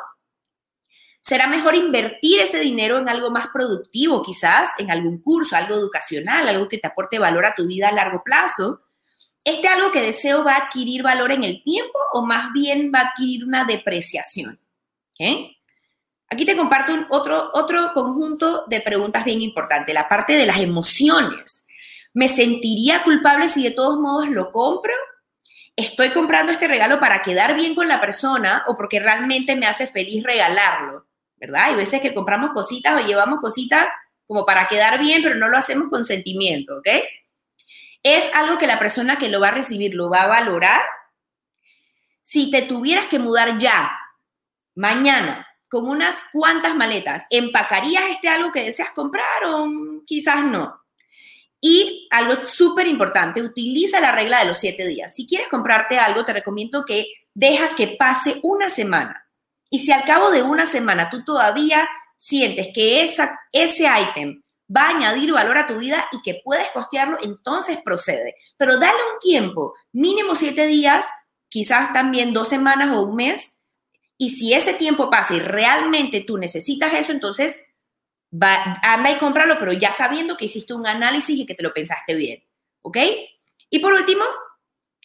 ¿Será 1.22 1.48
mejor 1.48 1.74
invertir 1.74 2.42
ese 2.42 2.60
dinero 2.60 3.00
en 3.00 3.10
algo 3.10 3.32
más 3.32 3.48
productivo, 3.48 4.22
quizás 4.22 4.70
en 4.78 4.92
algún 4.92 5.24
curso, 5.24 5.56
algo 5.56 5.74
educacional, 5.74 6.48
algo 6.48 6.68
que 6.68 6.78
te 6.78 6.86
aporte 6.86 7.18
valor 7.18 7.48
a 7.48 7.56
tu 7.56 7.66
vida 7.66 7.88
a 7.88 7.94
largo 7.94 8.22
plazo? 8.24 8.82
¿Este 9.44 9.70
algo 9.70 9.92
que 9.92 10.04
deseo 10.04 10.44
va 10.44 10.54
a 10.54 10.66
adquirir 10.66 11.02
valor 11.02 11.32
en 11.32 11.44
el 11.44 11.64
tiempo 11.64 11.98
o 12.14 12.24
más 12.24 12.54
bien 12.54 12.92
va 12.94 13.00
a 13.00 13.08
adquirir 13.08 13.44
una 13.44 13.66
depreciación? 13.66 14.60
Aquí 16.30 16.46
te 16.46 16.56
comparto 16.56 16.94
otro, 17.10 17.52
otro 17.54 17.92
conjunto 17.94 18.66
de 18.68 18.82
preguntas 18.82 19.26
bien 19.26 19.42
importantes, 19.42 19.94
la 19.94 20.08
parte 20.08 20.34
de 20.34 20.46
las 20.46 20.60
emociones. 20.60 21.68
¿Me 22.14 22.28
sentiría 22.28 23.04
culpable 23.04 23.50
si 23.50 23.64
de 23.64 23.72
todos 23.72 24.00
modos 24.00 24.30
lo 24.30 24.52
compro? 24.52 24.94
¿Estoy 25.76 26.10
comprando 26.10 26.52
este 26.52 26.68
regalo 26.68 27.00
para 27.00 27.22
quedar 27.22 27.56
bien 27.56 27.76
con 27.76 27.88
la 27.88 28.02
persona 28.02 28.64
o 28.68 28.76
porque 28.76 29.00
realmente 29.00 29.56
me 29.56 29.68
hace 29.68 29.88
feliz 29.88 30.24
regalarlo? 30.24 31.08
¿Verdad? 31.38 31.66
Hay 31.66 31.76
veces 31.76 32.02
que 32.02 32.14
compramos 32.14 32.52
cositas 32.52 33.02
o 33.02 33.06
llevamos 33.06 33.40
cositas 33.40 33.88
como 34.26 34.46
para 34.46 34.68
quedar 34.68 35.00
bien, 35.00 35.24
pero 35.24 35.36
no 35.36 35.48
lo 35.48 35.58
hacemos 35.58 35.88
con 35.90 36.04
sentimiento, 36.04 36.78
¿ok? 36.78 36.88
¿Es 38.04 38.34
algo 38.36 38.58
que 38.58 38.68
la 38.68 38.78
persona 38.78 39.18
que 39.18 39.30
lo 39.30 39.40
va 39.40 39.50
a 39.50 39.52
recibir 39.52 39.96
lo 39.96 40.10
va 40.10 40.24
a 40.24 40.28
valorar? 40.28 40.82
Si 42.24 42.52
te 42.52 42.62
tuvieras 42.62 43.08
que 43.08 43.20
mudar 43.20 43.58
ya 43.58 43.99
mañana 44.80 45.46
con 45.70 45.88
unas 45.88 46.16
cuantas 46.32 46.76
maletas, 46.76 47.26
¿empacarías 47.30 48.06
este 48.10 48.28
algo 48.28 48.52
que 48.52 48.64
deseas 48.64 48.92
comprar 48.92 49.46
o 49.46 49.68
quizás 50.06 50.44
no? 50.44 50.82
Y 51.62 52.08
algo 52.10 52.46
súper 52.46 52.88
importante, 52.88 53.42
utiliza 53.42 54.00
la 54.00 54.14
regla 54.14 54.40
de 54.40 54.46
los 54.46 54.58
siete 54.58 54.88
días. 54.88 55.14
Si 55.14 55.28
quieres 55.28 55.50
comprarte 55.50 56.00
algo, 56.00 56.24
te 56.24 56.34
recomiendo 56.34 56.86
que 56.86 57.06
deja 57.34 57.76
que 57.76 57.98
pase 58.00 58.40
una 58.42 58.70
semana. 58.70 59.28
Y 59.70 59.80
si 59.80 59.92
al 59.92 60.06
cabo 60.06 60.32
de 60.32 60.42
una 60.42 60.66
semana 60.66 61.10
tú 61.10 61.24
todavía 61.24 61.88
sientes 62.18 62.70
que 62.74 63.04
esa, 63.04 63.38
ese 63.52 63.86
ítem 63.86 64.42
va 64.76 64.84
a 64.84 64.90
añadir 64.90 65.34
valor 65.34 65.58
a 65.58 65.68
tu 65.68 65.78
vida 65.78 66.08
y 66.14 66.22
que 66.22 66.42
puedes 66.44 66.70
costearlo, 66.70 67.18
entonces 67.22 67.78
procede. 67.84 68.36
Pero 68.58 68.78
dale 68.78 68.98
un 69.14 69.20
tiempo, 69.20 69.76
mínimo 69.92 70.36
siete 70.36 70.66
días, 70.66 71.08
quizás 71.50 71.92
también 71.92 72.34
dos 72.34 72.48
semanas 72.48 72.90
o 72.96 73.04
un 73.04 73.16
mes, 73.16 73.59
y 74.22 74.32
si 74.32 74.54
ese 74.54 74.74
tiempo 74.74 75.10
pasa 75.10 75.34
y 75.34 75.40
realmente 75.40 76.20
tú 76.20 76.38
necesitas 76.38 76.94
eso, 76.94 77.14
entonces 77.14 77.64
va, 78.32 78.78
anda 78.84 79.12
y 79.12 79.18
cómpralo, 79.18 79.58
pero 79.60 79.72
ya 79.72 79.94
sabiendo 79.94 80.36
que 80.36 80.46
hiciste 80.46 80.74
un 80.74 80.86
análisis 80.86 81.40
y 81.40 81.46
que 81.46 81.56
te 81.56 81.64
lo 81.64 81.74
pensaste 81.74 82.16
bien. 82.16 82.44
¿Ok? 82.82 82.98
Y 83.70 83.80
por 83.80 83.94
último, 83.94 84.26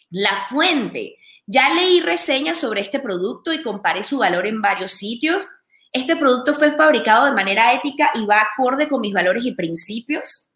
la 0.09 0.35
fuente. 0.35 1.17
Ya 1.47 1.73
leí 1.73 2.01
reseñas 2.01 2.57
sobre 2.57 2.81
este 2.81 2.99
producto 2.99 3.53
y 3.53 3.61
comparé 3.61 4.03
su 4.03 4.17
valor 4.17 4.47
en 4.47 4.61
varios 4.61 4.91
sitios. 4.91 5.47
Este 5.93 6.17
producto 6.17 6.53
fue 6.53 6.73
fabricado 6.73 7.25
de 7.25 7.31
manera 7.31 7.73
ética 7.73 8.11
y 8.15 8.25
va 8.25 8.41
acorde 8.41 8.89
con 8.89 8.99
mis 8.99 9.13
valores 9.13 9.45
y 9.45 9.53
principios. 9.53 10.51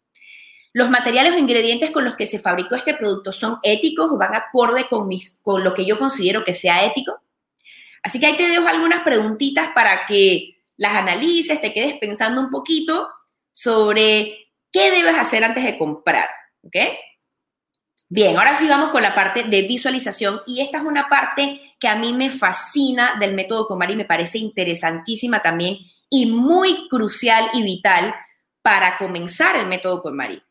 Los 0.74 0.90
materiales 0.90 1.32
o 1.32 1.38
ingredientes 1.38 1.90
con 1.92 2.04
los 2.04 2.14
que 2.14 2.26
se 2.26 2.38
fabricó 2.38 2.74
este 2.74 2.92
producto 2.92 3.32
son 3.32 3.58
éticos 3.62 4.12
o 4.12 4.18
van 4.18 4.34
acorde 4.34 4.86
con, 4.86 5.08
mis, 5.08 5.40
con 5.40 5.64
lo 5.64 5.72
que 5.72 5.86
yo 5.86 5.98
considero 5.98 6.44
que 6.44 6.52
sea 6.52 6.84
ético. 6.84 7.22
Así 8.02 8.18
que 8.18 8.26
ahí 8.26 8.36
te 8.36 8.48
dejo 8.48 8.66
algunas 8.66 9.02
preguntitas 9.02 9.68
para 9.74 10.06
que 10.06 10.62
las 10.76 10.94
analices, 10.94 11.60
te 11.60 11.72
quedes 11.72 11.94
pensando 11.98 12.40
un 12.40 12.50
poquito 12.50 13.08
sobre 13.52 14.52
qué 14.72 14.90
debes 14.90 15.16
hacer 15.16 15.44
antes 15.44 15.64
de 15.64 15.76
comprar, 15.76 16.28
¿ok? 16.62 16.76
Bien, 18.08 18.36
ahora 18.36 18.56
sí 18.56 18.66
vamos 18.66 18.90
con 18.90 19.02
la 19.02 19.14
parte 19.14 19.44
de 19.44 19.62
visualización 19.62 20.40
y 20.46 20.62
esta 20.62 20.78
es 20.78 20.84
una 20.84 21.08
parte 21.08 21.60
que 21.78 21.86
a 21.86 21.94
mí 21.94 22.12
me 22.12 22.30
fascina 22.30 23.16
del 23.20 23.34
método 23.34 23.66
Comari, 23.66 23.94
me 23.94 24.04
parece 24.04 24.38
interesantísima 24.38 25.42
también 25.42 25.76
y 26.08 26.26
muy 26.26 26.88
crucial 26.88 27.48
y 27.52 27.62
vital 27.62 28.14
para 28.62 28.98
comenzar 28.98 29.56
el 29.56 29.66
método 29.66 30.02
Comari. 30.02 30.42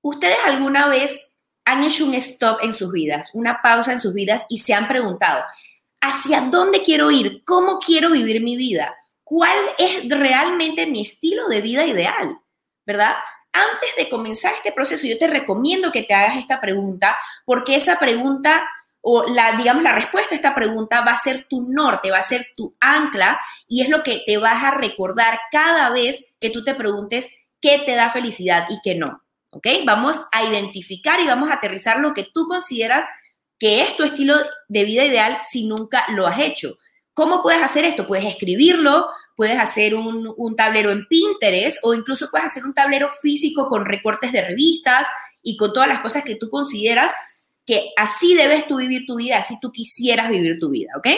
¿Ustedes 0.00 0.38
alguna 0.46 0.88
vez 0.88 1.26
han 1.64 1.82
hecho 1.84 2.06
un 2.06 2.14
stop 2.14 2.60
en 2.62 2.72
sus 2.72 2.90
vidas, 2.90 3.30
una 3.34 3.60
pausa 3.62 3.92
en 3.92 3.98
sus 3.98 4.14
vidas 4.14 4.46
y 4.48 4.58
se 4.58 4.74
han 4.74 4.88
preguntado, 4.88 5.42
hacia 6.04 6.42
dónde 6.42 6.82
quiero 6.82 7.10
ir, 7.10 7.42
cómo 7.44 7.78
quiero 7.78 8.10
vivir 8.10 8.42
mi 8.42 8.56
vida, 8.56 8.94
cuál 9.22 9.56
es 9.78 10.06
realmente 10.08 10.86
mi 10.86 11.00
estilo 11.00 11.48
de 11.48 11.62
vida 11.62 11.86
ideal, 11.86 12.38
¿verdad? 12.84 13.14
Antes 13.52 13.96
de 13.96 14.10
comenzar 14.10 14.52
este 14.54 14.70
proceso, 14.70 15.06
yo 15.06 15.16
te 15.16 15.26
recomiendo 15.26 15.90
que 15.90 16.02
te 16.02 16.12
hagas 16.12 16.36
esta 16.36 16.60
pregunta, 16.60 17.16
porque 17.46 17.76
esa 17.76 17.98
pregunta 17.98 18.68
o 19.00 19.24
la, 19.28 19.52
digamos, 19.52 19.82
la 19.82 19.92
respuesta 19.92 20.34
a 20.34 20.36
esta 20.36 20.54
pregunta 20.54 21.02
va 21.02 21.12
a 21.12 21.18
ser 21.18 21.46
tu 21.48 21.62
norte, 21.62 22.10
va 22.10 22.18
a 22.18 22.22
ser 22.22 22.48
tu 22.56 22.74
ancla 22.80 23.40
y 23.66 23.82
es 23.82 23.88
lo 23.88 24.02
que 24.02 24.22
te 24.26 24.36
vas 24.36 24.62
a 24.62 24.72
recordar 24.72 25.38
cada 25.50 25.90
vez 25.90 26.34
que 26.38 26.50
tú 26.50 26.64
te 26.64 26.74
preguntes 26.74 27.46
qué 27.60 27.82
te 27.84 27.94
da 27.94 28.10
felicidad 28.10 28.66
y 28.68 28.78
qué 28.82 28.94
no. 28.94 29.22
¿Ok? 29.52 29.68
Vamos 29.86 30.20
a 30.32 30.42
identificar 30.42 31.20
y 31.20 31.26
vamos 31.26 31.50
a 31.50 31.54
aterrizar 31.54 32.00
lo 32.00 32.12
que 32.12 32.24
tú 32.24 32.46
consideras 32.46 33.06
que 33.58 33.82
es 33.82 33.96
tu 33.96 34.04
estilo 34.04 34.36
de 34.68 34.84
vida 34.84 35.04
ideal 35.04 35.38
si 35.48 35.66
nunca 35.66 36.04
lo 36.10 36.26
has 36.26 36.38
hecho. 36.40 36.74
¿Cómo 37.12 37.42
puedes 37.42 37.62
hacer 37.62 37.84
esto? 37.84 38.06
Puedes 38.06 38.26
escribirlo, 38.26 39.06
puedes 39.36 39.58
hacer 39.58 39.94
un, 39.94 40.56
tablero 40.56 40.90
en 40.90 41.06
Pinterest 41.06 41.78
o 41.82 41.94
incluso 41.94 42.28
puedes 42.30 42.46
hacer 42.46 42.64
un 42.64 42.74
tablero 42.74 43.08
físico 43.22 43.68
con 43.68 43.84
recortes 43.84 44.32
de 44.32 44.42
revistas 44.42 45.06
y 45.42 45.56
con 45.56 45.72
todas 45.72 45.88
las 45.88 46.00
cosas 46.00 46.24
que 46.24 46.36
tú 46.36 46.50
consideras 46.50 47.12
que 47.66 47.90
así 47.96 48.34
debes 48.34 48.66
tú 48.66 48.76
vivir 48.76 49.06
tu 49.06 49.16
vida, 49.16 49.38
así 49.38 49.56
tú 49.60 49.70
quisieras 49.72 50.28
vivir 50.28 50.58
tu 50.58 50.70
vida, 50.70 50.92
¿ok? 50.98 51.08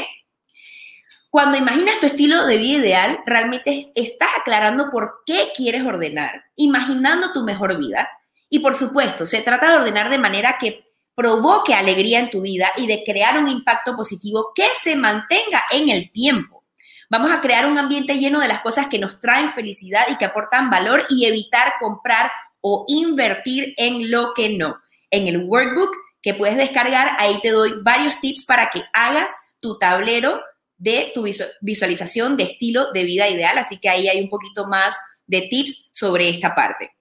Cuando 1.30 1.58
imaginas 1.58 1.98
tu 1.98 2.06
estilo 2.06 2.46
de 2.46 2.56
vida 2.56 2.78
ideal, 2.78 3.18
realmente 3.26 3.92
estás 3.94 4.28
aclarando 4.40 4.90
por 4.90 5.22
qué 5.26 5.50
quieres 5.54 5.84
ordenar, 5.84 6.44
imaginando 6.54 7.32
tu 7.32 7.42
mejor 7.42 7.76
vida. 7.78 8.08
Y 8.48 8.60
por 8.60 8.74
supuesto, 8.74 9.26
se 9.26 9.42
trata 9.42 9.70
de 9.70 9.76
ordenar 9.76 10.08
de 10.08 10.18
manera 10.18 10.56
que 10.58 10.85
provoque 11.16 11.74
alegría 11.74 12.20
en 12.20 12.30
tu 12.30 12.42
vida 12.42 12.70
y 12.76 12.86
de 12.86 13.02
crear 13.02 13.38
un 13.38 13.48
impacto 13.48 13.96
positivo 13.96 14.52
que 14.54 14.66
se 14.80 14.94
mantenga 14.94 15.64
en 15.72 15.88
el 15.88 16.12
tiempo. 16.12 16.64
Vamos 17.08 17.32
a 17.32 17.40
crear 17.40 17.66
un 17.66 17.78
ambiente 17.78 18.18
lleno 18.18 18.38
de 18.40 18.48
las 18.48 18.60
cosas 18.60 18.88
que 18.88 18.98
nos 18.98 19.18
traen 19.18 19.48
felicidad 19.48 20.06
y 20.10 20.16
que 20.16 20.26
aportan 20.26 20.70
valor 20.70 21.04
y 21.08 21.24
evitar 21.24 21.74
comprar 21.80 22.30
o 22.60 22.84
invertir 22.88 23.74
en 23.76 24.10
lo 24.10 24.34
que 24.34 24.50
no. 24.50 24.76
En 25.10 25.26
el 25.26 25.44
workbook 25.44 25.90
que 26.20 26.34
puedes 26.34 26.56
descargar, 26.56 27.12
ahí 27.18 27.40
te 27.40 27.50
doy 27.50 27.74
varios 27.82 28.18
tips 28.20 28.44
para 28.44 28.68
que 28.70 28.82
hagas 28.92 29.30
tu 29.60 29.78
tablero 29.78 30.40
de 30.76 31.12
tu 31.14 31.24
visualización 31.60 32.36
de 32.36 32.42
estilo 32.44 32.92
de 32.92 33.04
vida 33.04 33.28
ideal. 33.28 33.56
Así 33.56 33.78
que 33.78 33.88
ahí 33.88 34.08
hay 34.08 34.20
un 34.20 34.28
poquito 34.28 34.66
más 34.66 34.96
de 35.26 35.42
tips 35.42 35.92
sobre 35.94 36.28
esta 36.28 36.54
parte. 36.54 36.95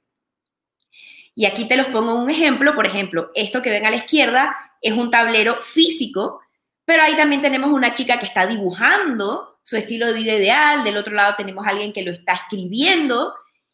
Y 1.35 1.45
aquí 1.45 1.67
te 1.67 1.75
los 1.75 1.87
pongo 1.87 2.15
un 2.15 2.29
ejemplo. 2.29 2.73
Por 2.73 2.85
ejemplo, 2.85 3.29
esto 3.35 3.61
que 3.61 3.69
ven 3.69 3.85
a 3.85 3.91
la 3.91 3.97
izquierda 3.97 4.55
es 4.81 4.93
un 4.93 5.11
tablero 5.11 5.59
físico, 5.61 6.41
pero 6.85 7.03
ahí 7.03 7.15
también 7.15 7.41
tenemos 7.41 7.71
una 7.71 7.93
chica 7.93 8.17
que 8.17 8.25
está 8.25 8.47
dibujando 8.47 9.59
su 9.63 9.75
estilo 9.75 10.07
de 10.07 10.13
vida 10.13 10.33
ideal. 10.33 10.83
Del 10.83 10.97
otro 10.97 11.13
lado 11.13 11.35
tenemos 11.35 11.67
alguien 11.67 11.91
que 11.91 12.03
lo 12.03 12.11
está 12.11 12.33
escribiendo. 12.33 13.33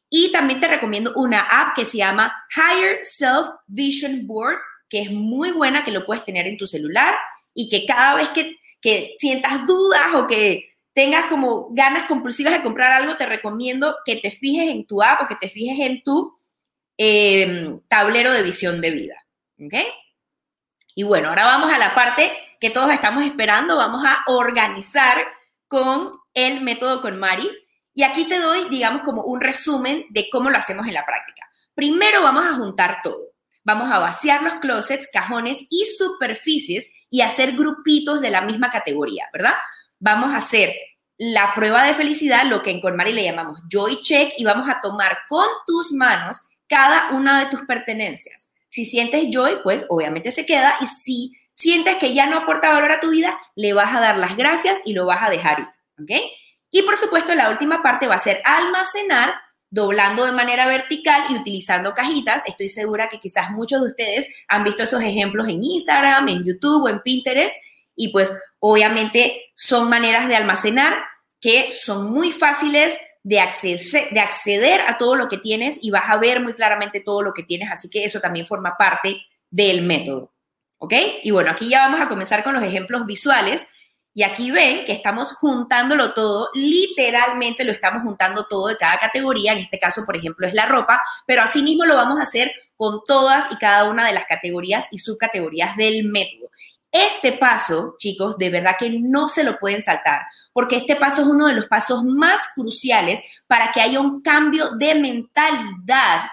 Y 0.10 0.32
también 0.32 0.60
te 0.60 0.68
recomiendo 0.68 1.14
una 1.16 1.40
app 1.40 1.76
que 1.76 1.86
se 1.86 2.00
llama 2.00 2.34
Higher 2.56 3.00
Self 3.04 3.48
Vision 3.68 4.28
Board, 4.28 4.58
que 4.90 5.04
es 5.04 5.12
muy 5.12 5.52
buena, 5.52 5.84
que 5.84 5.92
lo 5.92 6.06
puedes 6.06 6.26
tener 6.26 6.48
en 6.48 6.58
tu 6.58 6.66
celular 6.66 7.16
y 7.54 7.70
que 7.70 7.86
cada 7.86 8.16
vez 8.16 8.30
que, 8.30 8.58
que 8.82 9.16
sientas 9.18 9.66
dudas 9.66 10.16
o 10.16 10.28
que 10.28 10.72
tengas 10.94 11.28
como 11.28 11.70
ganas 11.72 12.08
compulsivas 12.08 12.54
de 12.54 12.62
comprar 12.62 12.92
algo, 12.92 13.16
te 13.16 13.26
recomiendo 13.26 13.96
que 14.04 14.18
te 14.18 14.32
fijes 14.32 14.70
en 14.70 14.86
tu 14.86 15.02
app 15.02 15.22
o 15.22 15.28
que 15.28 15.36
te 15.36 15.48
fijes 15.48 15.80
en 15.80 16.04
tu 16.04 16.34
eh, 17.04 17.80
tablero 17.88 18.32
de 18.32 18.44
visión 18.44 18.82
de 18.82 18.92
vida. 18.92 19.16
¿Ok? 19.60 19.74
Y 20.94 21.04
bueno, 21.04 21.30
ahora 21.30 21.46
vamos 21.46 21.72
a 21.72 21.78
la 21.78 21.96
parte 21.96 22.32
que 22.60 22.70
todos 22.70 22.92
estamos 22.92 23.26
esperando. 23.26 23.78
Vamos 23.78 24.04
a 24.06 24.24
organizar 24.28 25.26
con 25.68 26.20
el 26.34 26.62
método 26.62 27.02
con 27.02 27.18
Mari. 27.18 27.50
Y 27.94 28.04
aquí 28.04 28.26
te 28.26 28.40
doy, 28.40 28.70
digamos, 28.70 29.02
como 29.02 29.24
un 29.24 29.42
resumen 29.42 30.06
de 30.10 30.30
cómo 30.30 30.50
lo 30.50 30.58
hacemos 30.58 30.86
en 30.88 30.94
la 30.94 31.06
práctica. 31.06 31.50
Primero 31.74 32.22
vamos 32.22 32.46
a 32.46 32.54
juntar 32.54 33.02
todo. 33.04 33.32
Vamos 33.64 33.90
a 33.92 34.00
vaciar 34.00 34.44
los 34.44 34.56
closets, 34.56 35.10
cajones 35.12 35.60
y 35.70 35.86
superficies 35.86 36.92
y 37.10 37.22
hacer 37.22 37.54
grupitos 37.54 38.22
de 38.22 38.30
la 38.30 38.42
misma 38.42 38.70
categoría, 38.70 39.28
¿verdad? 39.34 39.54
vamos 40.02 40.34
a 40.34 40.38
hacer 40.38 40.74
la 41.18 41.54
prueba 41.54 41.84
de 41.84 41.94
felicidad, 41.94 42.46
lo 42.46 42.64
que 42.64 42.72
en 42.72 42.82
Colmari 42.82 43.14
le 43.14 43.24
llamamos 43.24 43.60
Joy 43.70 44.02
Check, 44.02 44.34
y 44.38 44.44
vamos 44.44 44.68
a 44.68 44.82
tomar 44.82 45.20
con 45.30 45.46
tus 45.68 45.92
manos 45.92 46.42
cada 46.72 47.10
una 47.12 47.44
de 47.44 47.50
tus 47.52 47.62
pertenencias. 47.64 48.54
Si 48.70 48.86
sientes 48.86 49.26
joy, 49.30 49.58
pues 49.62 49.86
obviamente 49.90 50.32
se 50.32 50.46
queda, 50.46 50.76
y 50.80 50.88
si 50.88 51.34
sientes 51.54 51.96
que 51.98 52.14
ya 52.14 52.26
no 52.28 52.38
aporta 52.38 52.72
valor 52.72 52.94
a 52.94 53.02
tu 53.02 53.10
vida, 53.10 53.38
le 53.56 53.74
vas 53.74 53.94
a 53.94 54.00
dar 54.00 54.18
las 54.18 54.38
gracias 54.38 54.80
y 54.86 54.94
lo 54.94 55.06
vas 55.06 55.22
a 55.22 55.30
dejar 55.30 55.60
ir, 55.60 55.68
¿ok? 56.02 56.22
Y 56.72 56.82
por 56.84 56.98
supuesto, 56.98 57.36
la 57.36 57.50
última 57.50 57.84
parte 57.84 58.08
va 58.08 58.16
a 58.16 58.20
ser 58.20 58.42
almacenar 58.46 59.34
doblando 59.70 60.26
de 60.26 60.32
manera 60.32 60.66
vertical 60.66 61.26
y 61.30 61.36
utilizando 61.36 61.94
cajitas. 61.94 62.44
Estoy 62.48 62.70
segura 62.70 63.10
que 63.10 63.20
quizás 63.20 63.52
muchos 63.52 63.82
de 63.82 63.88
ustedes 63.88 64.28
han 64.48 64.64
visto 64.64 64.84
esos 64.84 65.02
ejemplos 65.02 65.50
en 65.50 65.62
Instagram, 65.62 66.30
en 66.30 66.46
YouTube 66.46 66.84
o 66.84 66.90
en 66.90 67.02
Pinterest 67.02 67.56
y 67.98 68.14
pues 68.14 68.32
obviamente 68.60 69.52
son 69.56 69.90
maneras 69.90 70.30
de 70.30 70.38
almacenar 70.38 71.04
que 71.42 71.72
son 71.74 72.12
muy 72.12 72.32
fáciles 72.32 72.98
de 73.24 73.40
acceder, 73.40 73.80
de 74.12 74.20
acceder 74.20 74.82
a 74.88 74.98
todo 74.98 75.16
lo 75.16 75.28
que 75.28 75.38
tienes 75.38 75.80
y 75.82 75.92
vas 75.92 76.10
a 76.10 76.18
ver 76.18 76.42
muy 76.42 76.54
claramente 76.54 77.02
todo 77.02 77.22
lo 77.22 77.34
que 77.34 77.44
tienes, 77.44 77.72
así 77.72 77.90
que 77.90 78.04
eso 78.04 78.20
también 78.20 78.46
forma 78.46 78.76
parte 78.78 79.22
del 79.50 79.84
método. 79.84 80.34
¿Ok? 80.80 80.94
Y 81.24 81.30
bueno, 81.30 81.52
aquí 81.52 81.70
ya 81.70 81.86
vamos 81.86 82.02
a 82.02 82.08
comenzar 82.08 82.44
con 82.44 82.54
los 82.54 82.64
ejemplos 82.64 83.06
visuales. 83.06 83.68
Y 84.14 84.24
aquí 84.24 84.52
ven 84.52 84.84
que 84.84 84.92
estamos 84.92 85.32
juntándolo 85.34 86.14
todo, 86.14 86.50
literalmente 86.54 87.64
lo 87.64 87.72
estamos 87.72 88.04
juntando 88.04 88.46
todo 88.46 88.68
de 88.68 88.76
cada 88.76 88.98
categoría, 88.98 89.54
en 89.54 89.60
este 89.60 89.80
caso, 89.80 90.06
por 90.06 90.18
ejemplo, 90.18 90.46
es 90.46 90.54
la 90.54 90.66
ropa, 90.66 91.02
pero 91.26 91.44
asimismo 91.44 91.86
lo 91.86 91.96
vamos 91.96 92.20
a 92.20 92.24
hacer 92.24 92.52
con 92.76 93.06
todas 93.06 93.50
y 93.52 93.56
cada 93.56 93.90
una 93.90 94.06
de 94.06 94.12
las 94.12 94.26
categorías 94.26 94.88
y 94.92 94.98
subcategorías 94.98 95.78
del 95.78 96.04
método. 96.04 96.50
Este 96.92 97.34
paso, 97.34 97.96
chicos, 97.98 98.38
de 98.38 98.50
verdad 98.50 98.76
que 98.78 98.90
no 98.90 99.28
se 99.28 99.44
lo 99.44 99.58
pueden 99.60 99.82
saltar, 99.82 100.24
porque 100.52 100.76
este 100.76 100.98
paso 100.98 101.22
es 101.22 101.28
uno 101.28 101.48
de 101.48 101.54
los 101.54 101.66
pasos 101.68 102.04
más 102.04 102.42
cruciales 102.54 103.24
para 103.48 103.72
que 103.72 103.82
haya 103.82 104.02
un 104.02 104.22
cambio 104.22 104.72
de 104.72 104.96
mentalidad 104.96 106.24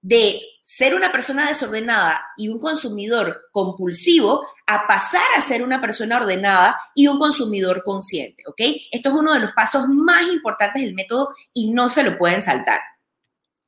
de 0.00 0.40
ser 0.62 0.94
una 0.94 1.12
persona 1.12 1.48
desordenada 1.48 2.24
y 2.36 2.48
un 2.48 2.58
consumidor 2.58 3.48
compulsivo 3.52 4.46
a 4.66 4.86
pasar 4.86 5.22
a 5.36 5.42
ser 5.42 5.62
una 5.62 5.80
persona 5.80 6.16
ordenada 6.16 6.80
y 6.94 7.06
un 7.06 7.18
consumidor 7.18 7.82
consciente, 7.82 8.44
¿ok? 8.46 8.60
Esto 8.90 9.10
es 9.10 9.14
uno 9.14 9.34
de 9.34 9.40
los 9.40 9.52
pasos 9.52 9.86
más 9.88 10.22
importantes 10.28 10.82
del 10.82 10.94
método 10.94 11.34
y 11.52 11.72
no 11.72 11.90
se 11.90 12.02
lo 12.02 12.16
pueden 12.16 12.40
saltar. 12.40 12.80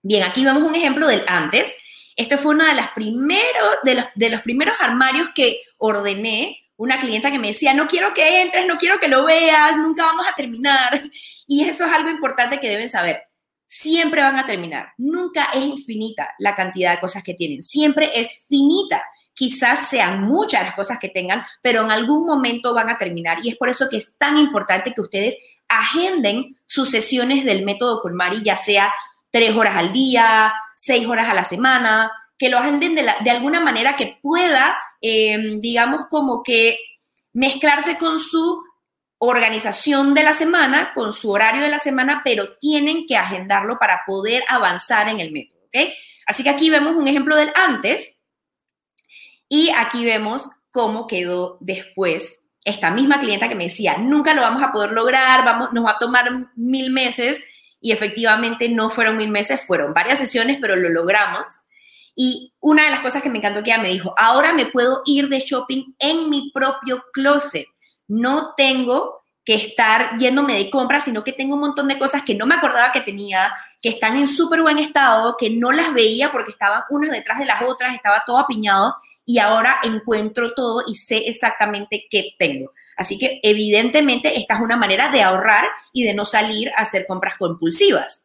Bien, 0.03 0.23
aquí 0.23 0.45
vemos 0.45 0.63
un 0.63 0.75
ejemplo 0.75 1.09
del 1.09 1.25
antes 1.27 1.75
este 2.17 2.37
fue 2.37 2.55
uno 2.55 2.65
de, 2.65 2.75
las 2.75 2.91
primeros, 2.93 3.77
de, 3.85 3.95
los, 3.95 4.07
de 4.15 4.31
los 4.31 4.41
primeros 4.41 4.75
armarios 4.81 5.29
que 5.35 5.61
ordené. 5.79 6.59
Una 6.79 6.99
clienta 6.99 7.31
que 7.31 7.39
me 7.39 7.49
decía, 7.49 7.73
no 7.73 7.87
quiero 7.87 8.13
que 8.13 8.43
entres, 8.43 8.67
no 8.67 8.77
quiero 8.77 8.99
que 8.99 9.09
lo 9.09 9.25
veas, 9.25 9.79
nunca 9.79 10.05
vamos 10.05 10.27
a 10.27 10.35
terminar. 10.35 11.03
Y 11.49 11.63
eso 11.63 11.85
es 11.85 11.93
algo 11.93 12.11
importante 12.11 12.59
que 12.59 12.69
deben 12.69 12.89
saber. 12.89 13.23
Siempre 13.67 14.21
van 14.21 14.37
a 14.37 14.47
terminar. 14.47 14.89
Nunca 14.99 15.45
es 15.55 15.63
infinita 15.63 16.35
la 16.41 16.57
cantidad 16.57 16.91
de 16.93 16.99
cosas 16.99 17.23
que 17.23 17.35
tienen. 17.35 17.63
Siempre 17.63 18.11
es 18.19 18.45
finita 18.49 19.01
quizás 19.37 19.91
sean 19.91 20.23
muchas 20.23 20.63
las 20.63 20.75
cosas 20.75 20.99
que 20.99 21.11
tengan, 21.11 21.45
pero 21.61 21.83
en 21.83 21.91
algún 21.91 22.25
momento 22.25 22.73
van 22.73 22.89
a 22.89 22.97
terminar. 22.97 23.39
Y 23.43 23.51
es 23.51 23.57
por 23.57 23.69
eso 23.69 23.87
que 23.89 23.99
es 23.99 24.17
tan 24.17 24.39
importante 24.39 24.95
que 24.95 25.03
ustedes 25.03 25.37
agenden 25.69 26.57
sus 26.65 26.89
sesiones 26.89 27.45
del 27.45 27.65
método 27.65 28.01
Colmari, 28.01 28.43
ya 28.43 28.57
sea 28.57 28.93
tres 29.31 29.55
horas 29.55 29.77
al 29.77 29.93
día, 29.93 30.55
seis 30.77 31.09
horas 31.09 31.29
a 31.29 31.35
la 31.35 31.45
semana, 31.45 32.13
que 32.39 32.51
lo 32.51 32.59
agenden 32.59 32.95
de, 32.95 33.31
alguna 33.31 33.61
manera 33.61 33.97
que 33.97 34.19
pueda, 34.23 34.79
em, 35.01 35.61
digamos, 35.61 36.07
como 36.11 36.43
que 36.43 36.79
mezclarse 37.33 37.97
con 37.97 38.19
su 38.19 38.63
organización 39.19 40.13
de 40.13 40.23
la 40.23 40.35
semana, 40.35 40.93
con 40.95 41.13
su 41.13 41.31
horario 41.31 41.63
de 41.63 41.71
la 41.71 41.79
semana, 41.79 42.21
pero 42.23 42.57
tienen 42.59 43.07
que 43.07 43.17
agendarlo 43.17 43.79
para 43.79 44.03
poder 44.07 44.45
avanzar 44.49 45.09
en 45.09 45.21
el 45.21 45.33
método. 45.33 45.57
Así 46.27 46.43
que 46.43 46.51
aquí 46.51 46.71
vemos 46.71 46.97
un 46.97 47.07
ejemplo 47.09 47.37
del 47.37 47.53
antes 47.55 48.23
y 49.49 49.71
aquí 49.71 50.05
vemos 50.05 50.49
cómo 50.71 51.07
quedó 51.07 51.59
después 51.61 52.49
esta 52.65 52.91
misma 52.91 53.21
clienta 53.21 53.49
que 53.49 53.55
me 53.55 53.65
decía, 53.65 53.97
nunca 53.97 54.35
lo 54.35 54.43
vamos 54.43 54.63
a 54.63 54.73
poder 54.73 54.91
lograr, 54.91 55.45
vamos, 55.45 55.73
nos 55.73 55.85
va 55.85 55.93
a 55.93 55.99
tomar 55.99 56.49
mil 56.57 56.91
meses 56.91 57.41
y 57.81 57.93
efectivamente 57.93 58.69
no 58.69 58.91
fueron 58.91 59.17
mil 59.17 59.31
meses, 59.31 59.65
fueron 59.67 59.95
varias 59.95 60.19
sesiones, 60.19 60.59
pero 60.61 60.77
lo 60.77 60.89
logramos. 60.89 61.45
Y 62.15 62.55
una 62.61 62.85
de 62.85 62.91
las 62.91 63.01
cosas 63.01 63.23
que 63.23 63.29
me 63.29 63.39
encantó 63.39 63.63
que 63.63 63.71
ella 63.71 63.83
me 63.83 63.91
dijo, 63.91 64.15
ahora 64.17 64.53
me 64.53 64.67
puedo 64.67 65.03
ir 65.05 65.29
de 65.29 65.41
shopping 65.41 65.95
en 65.99 66.31
mi 66.31 66.51
propio 66.51 67.05
closet. 67.13 67.67
No 68.09 68.55
tengo 68.57 69.23
que 69.45 69.55
estar 69.55 70.17
yéndome 70.19 70.55
de 70.55 70.71
compras, 70.71 71.05
sino 71.05 71.23
que 71.23 71.33
tengo 71.33 71.55
un 71.55 71.61
montón 71.61 71.87
de 71.87 71.99
cosas 71.99 72.25
que 72.25 72.35
no 72.35 72.47
me 72.47 72.57
acordaba 72.57 72.91
que 72.91 73.01
tenía, 73.01 73.55
que 73.81 73.91
están 73.91 74.17
en 74.17 74.27
súper 74.27 74.61
buen 74.61 74.79
estado, 74.79 75.37
que 75.39 75.51
no 75.51 75.71
las 75.71 75.95
veía 75.95 76.33
porque 76.33 76.51
estaban 76.51 76.83
unas 76.91 77.13
detrás 77.13 77.39
de 77.39 77.47
las 77.47 77.63
otras, 77.63 77.95
estaba 77.95 78.25
todo 78.27 78.39
apiñado 78.39 78.97
y 79.25 79.39
ahora 79.39 79.79
encuentro 79.85 80.53
todo 80.55 80.83
y 80.87 80.95
sé 80.95 81.19
exactamente 81.29 82.07
qué 82.11 82.31
tengo. 82.39 82.73
Así 82.97 83.19
que 83.19 83.41
evidentemente 83.43 84.39
esta 84.39 84.55
es 84.55 84.61
una 84.61 84.77
manera 84.77 85.09
de 85.09 85.23
ahorrar 85.23 85.67
y 85.93 86.05
de 86.05 86.15
no 86.15 86.25
salir 86.25 86.71
a 86.77 86.83
hacer 86.83 87.07
compras 87.07 87.37
compulsivas. 87.37 88.25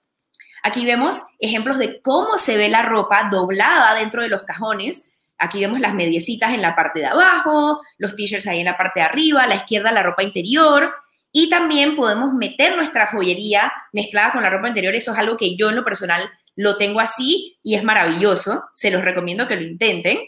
Aquí 0.63 0.85
vemos 0.85 1.21
ejemplos 1.39 1.77
de 1.77 2.01
cómo 2.01 2.37
se 2.37 2.55
ve 2.55 2.69
la 2.69 2.81
ropa 2.81 3.27
doblada 3.29 3.95
dentro 3.95 4.21
de 4.21 4.29
los 4.29 4.43
cajones. 4.43 5.11
Aquí 5.37 5.59
vemos 5.59 5.79
las 5.79 5.93
mediecitas 5.93 6.53
en 6.53 6.61
la 6.61 6.75
parte 6.75 6.99
de 6.99 7.07
abajo, 7.07 7.81
los 7.97 8.15
t-shirts 8.15 8.47
ahí 8.47 8.59
en 8.59 8.65
la 8.65 8.77
parte 8.77 8.99
de 9.01 9.05
arriba, 9.05 9.43
a 9.43 9.47
la 9.47 9.55
izquierda 9.55 9.91
la 9.91 10.03
ropa 10.03 10.23
interior. 10.23 10.93
Y 11.33 11.49
también 11.49 11.95
podemos 11.95 12.33
meter 12.33 12.75
nuestra 12.75 13.07
joyería 13.07 13.73
mezclada 13.91 14.31
con 14.31 14.43
la 14.43 14.49
ropa 14.49 14.67
interior. 14.67 14.95
Eso 14.95 15.11
es 15.11 15.19
algo 15.19 15.35
que 15.35 15.55
yo 15.55 15.69
en 15.69 15.75
lo 15.75 15.83
personal 15.83 16.21
lo 16.55 16.77
tengo 16.77 16.99
así 16.99 17.57
y 17.63 17.75
es 17.75 17.83
maravilloso. 17.83 18.65
Se 18.73 18.91
los 18.91 19.01
recomiendo 19.01 19.47
que 19.47 19.55
lo 19.55 19.63
intenten. 19.63 20.19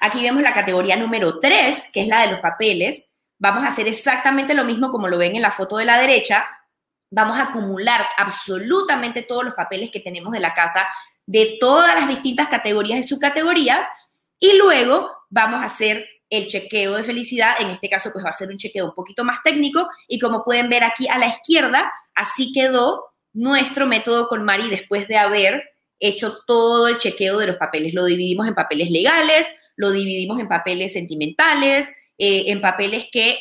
Aquí 0.00 0.22
vemos 0.22 0.42
la 0.42 0.52
categoría 0.52 0.96
número 0.96 1.38
3, 1.40 1.90
que 1.92 2.02
es 2.02 2.08
la 2.08 2.22
de 2.22 2.32
los 2.32 2.40
papeles 2.40 3.13
vamos 3.38 3.64
a 3.64 3.68
hacer 3.68 3.88
exactamente 3.88 4.54
lo 4.54 4.64
mismo 4.64 4.90
como 4.90 5.08
lo 5.08 5.18
ven 5.18 5.36
en 5.36 5.42
la 5.42 5.50
foto 5.50 5.76
de 5.76 5.84
la 5.84 5.98
derecha. 5.98 6.46
Vamos 7.10 7.38
a 7.38 7.44
acumular 7.44 8.06
absolutamente 8.16 9.22
todos 9.22 9.44
los 9.44 9.54
papeles 9.54 9.90
que 9.90 10.00
tenemos 10.00 10.32
de 10.32 10.40
la 10.40 10.54
casa 10.54 10.86
de 11.26 11.56
todas 11.58 11.94
las 11.94 12.08
distintas 12.08 12.48
categorías 12.48 12.98
y 12.98 13.02
subcategorías 13.02 13.86
y 14.38 14.56
luego 14.58 15.10
vamos 15.30 15.62
a 15.62 15.66
hacer 15.66 16.06
el 16.30 16.46
chequeo 16.46 16.96
de 16.96 17.02
felicidad. 17.02 17.54
En 17.60 17.70
este 17.70 17.88
caso, 17.88 18.10
pues 18.12 18.24
va 18.24 18.30
a 18.30 18.34
ser 18.34 18.48
un 18.50 18.56
chequeo 18.56 18.86
un 18.86 18.94
poquito 18.94 19.24
más 19.24 19.42
técnico 19.42 19.88
y 20.08 20.18
como 20.18 20.44
pueden 20.44 20.68
ver 20.68 20.84
aquí 20.84 21.08
a 21.08 21.18
la 21.18 21.28
izquierda, 21.28 21.92
así 22.14 22.52
quedó 22.52 23.14
nuestro 23.32 23.86
método 23.86 24.28
con 24.28 24.44
Mari 24.44 24.68
después 24.68 25.08
de 25.08 25.16
haber 25.16 25.62
hecho 25.98 26.38
todo 26.46 26.88
el 26.88 26.98
chequeo 26.98 27.38
de 27.38 27.46
los 27.46 27.56
papeles. 27.56 27.94
Lo 27.94 28.04
dividimos 28.04 28.46
en 28.46 28.54
papeles 28.54 28.90
legales, 28.90 29.46
lo 29.76 29.90
dividimos 29.90 30.38
en 30.38 30.48
papeles 30.48 30.92
sentimentales, 30.92 31.88
eh, 32.18 32.44
en 32.46 32.60
papeles 32.60 33.06
que 33.10 33.38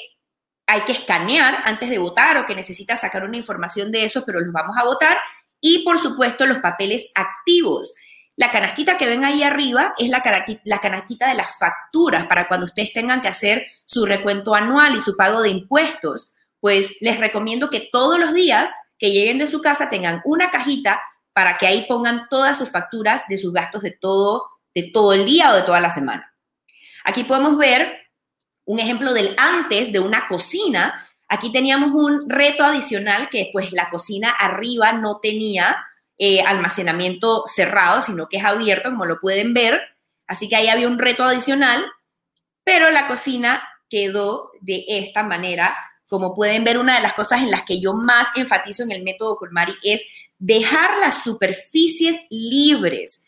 hay 0.66 0.82
que 0.82 0.94
escanear 0.94 1.62
antes 1.66 1.90
de 1.90 1.98
votar 1.98 2.38
o 2.38 2.46
que 2.46 2.56
necesita 2.56 2.96
sacar 2.96 3.24
una 3.24 3.38
información 3.38 3.92
de 3.92 4.06
eso, 4.06 4.24
pero 4.26 4.40
los 4.40 4.52
vamos 4.52 4.78
a 4.78 4.86
votar. 4.86 5.18
Y 5.60 5.84
por 5.84 6.00
supuesto 6.00 6.46
los 6.46 6.60
papeles 6.60 7.12
activos. 7.16 7.94
La 8.36 8.50
canastita 8.50 8.98
que 8.98 9.08
ven 9.08 9.24
ahí 9.24 9.44
arriba 9.44 9.94
es 9.98 10.10
la, 10.10 10.24
la 10.64 10.80
canastita 10.80 11.28
de 11.28 11.36
las 11.36 11.58
facturas 11.58 12.26
para 12.26 12.48
cuando 12.48 12.66
ustedes 12.66 12.92
tengan 12.92 13.22
que 13.22 13.28
hacer 13.28 13.68
su 13.86 14.06
recuento 14.06 14.56
anual 14.56 14.96
y 14.96 15.02
su 15.02 15.16
pago 15.16 15.42
de 15.42 15.50
impuestos. 15.50 16.36
pues 16.60 16.96
les 17.02 17.20
recomiendo 17.20 17.70
que 17.70 17.90
todos 17.92 18.18
los 18.18 18.34
días 18.34 18.72
que 18.98 19.12
lleguen 19.12 19.38
de 19.38 19.48
su 19.48 19.62
casa 19.62 19.90
tengan 19.90 20.22
una 20.24 20.50
cajita 20.50 21.02
para 21.34 21.58
que 21.58 21.68
ahí 21.68 21.86
pongan 21.88 22.28
todas 22.30 22.58
sus 22.58 22.70
facturas 22.70 23.24
de 23.28 23.38
sus 23.38 23.52
gastos 23.52 23.82
de 23.82 23.92
todo, 23.92 24.50
de 24.74 24.90
todo 24.94 25.14
el 25.14 25.26
día 25.26 25.52
o 25.52 25.56
de 25.56 25.64
toda 25.64 25.82
la 25.82 25.90
semana. 25.90 26.34
Aquí 27.04 27.26
podemos 27.26 27.58
ver 27.58 28.03
un 28.66 28.80
ejemplo 28.80 29.14
del 29.14 29.36
antes 29.38 29.92
de 29.92 30.00
una 30.00 30.28
cocina. 30.28 31.08
Aquí 31.28 31.52
teníamos 31.52 31.92
un 31.94 32.30
reto 32.30 32.64
adicional 32.64 33.30
que 33.30 33.50
pues 33.52 33.72
la 33.72 33.90
cocina 33.90 34.30
arriba 34.30 34.94
no 34.94 35.20
tenía 35.20 35.86
eh, 36.18 36.42
almacenamiento 36.42 37.44
cerrado, 37.48 38.02
sino 38.02 38.28
que 38.28 38.38
es 38.38 38.46
abierto, 38.46 38.90
como 38.90 39.06
lo 39.06 39.20
pueden 39.20 39.54
ver. 39.54 39.82
Así 40.28 40.48
que 40.48 40.56
ahí 40.56 40.68
había 40.68 40.88
un 40.88 41.00
reto 41.00 41.24
adicional, 41.24 41.86
pero 42.64 42.92
la 42.92 43.08
cocina 43.08 43.64
quedó 43.90 44.52
de 44.62 44.86
esta 44.88 45.24
manera 45.24 45.76
como 46.14 46.36
pueden 46.36 46.64
ver, 46.64 46.78
una 46.78 46.96
de 46.96 47.02
las 47.02 47.16
cosas 47.16 47.42
en 47.42 47.50
las 47.50 47.64
que 47.64 47.80
yo 47.80 47.94
más 47.94 48.28
enfatizo 48.36 48.84
en 48.84 48.92
el 48.92 49.02
método 49.02 49.36
Colmari 49.36 49.74
es 49.82 50.06
dejar 50.38 51.00
las 51.00 51.24
superficies 51.24 52.18
libres. 52.30 53.24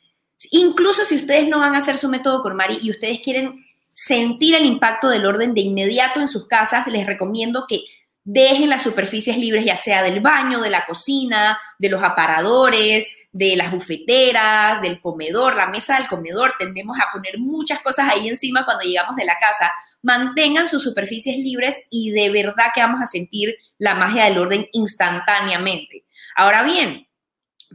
Incluso 0.51 1.03
si 1.03 1.15
ustedes 1.15 1.47
no 1.47 1.57
van 1.57 1.73
a 1.73 1.79
hacer 1.79 1.97
su 1.97 2.09
método 2.09 2.43
Colmari 2.43 2.77
y 2.83 2.91
ustedes 2.91 3.21
quieren 3.23 3.64
sentir 3.95 4.55
el 4.55 4.65
impacto 4.65 5.07
del 5.07 5.25
orden 5.25 5.53
de 5.53 5.61
inmediato 5.61 6.19
en 6.19 6.27
sus 6.27 6.47
casas, 6.47 6.85
les 6.87 7.07
recomiendo 7.07 7.65
que 7.67 7.85
dejen 8.25 8.69
las 8.69 8.83
superficies 8.83 9.37
libres, 9.37 9.63
ya 9.63 9.77
sea 9.77 10.03
del 10.03 10.19
baño, 10.19 10.59
de 10.59 10.69
la 10.69 10.85
cocina, 10.85 11.57
de 11.79 11.89
los 11.89 12.03
aparadores, 12.03 13.07
de 13.31 13.55
las 13.55 13.71
bufeteras, 13.71 14.81
del 14.81 14.99
comedor, 14.99 15.55
la 15.55 15.67
mesa 15.67 15.95
del 15.95 16.09
comedor. 16.09 16.55
Tendemos 16.59 16.97
a 16.99 17.11
poner 17.13 17.39
muchas 17.39 17.79
cosas 17.79 18.09
ahí 18.09 18.27
encima 18.27 18.65
cuando 18.65 18.83
llegamos 18.83 19.15
de 19.15 19.25
la 19.25 19.39
casa 19.39 19.71
mantengan 20.01 20.67
sus 20.67 20.83
superficies 20.83 21.37
libres 21.37 21.87
y 21.89 22.11
de 22.11 22.29
verdad 22.29 22.71
que 22.75 22.81
vamos 22.81 23.01
a 23.01 23.07
sentir 23.07 23.55
la 23.79 23.95
magia 23.95 24.25
del 24.25 24.37
orden 24.37 24.67
instantáneamente. 24.73 26.05
Ahora 26.35 26.63
bien, 26.63 27.07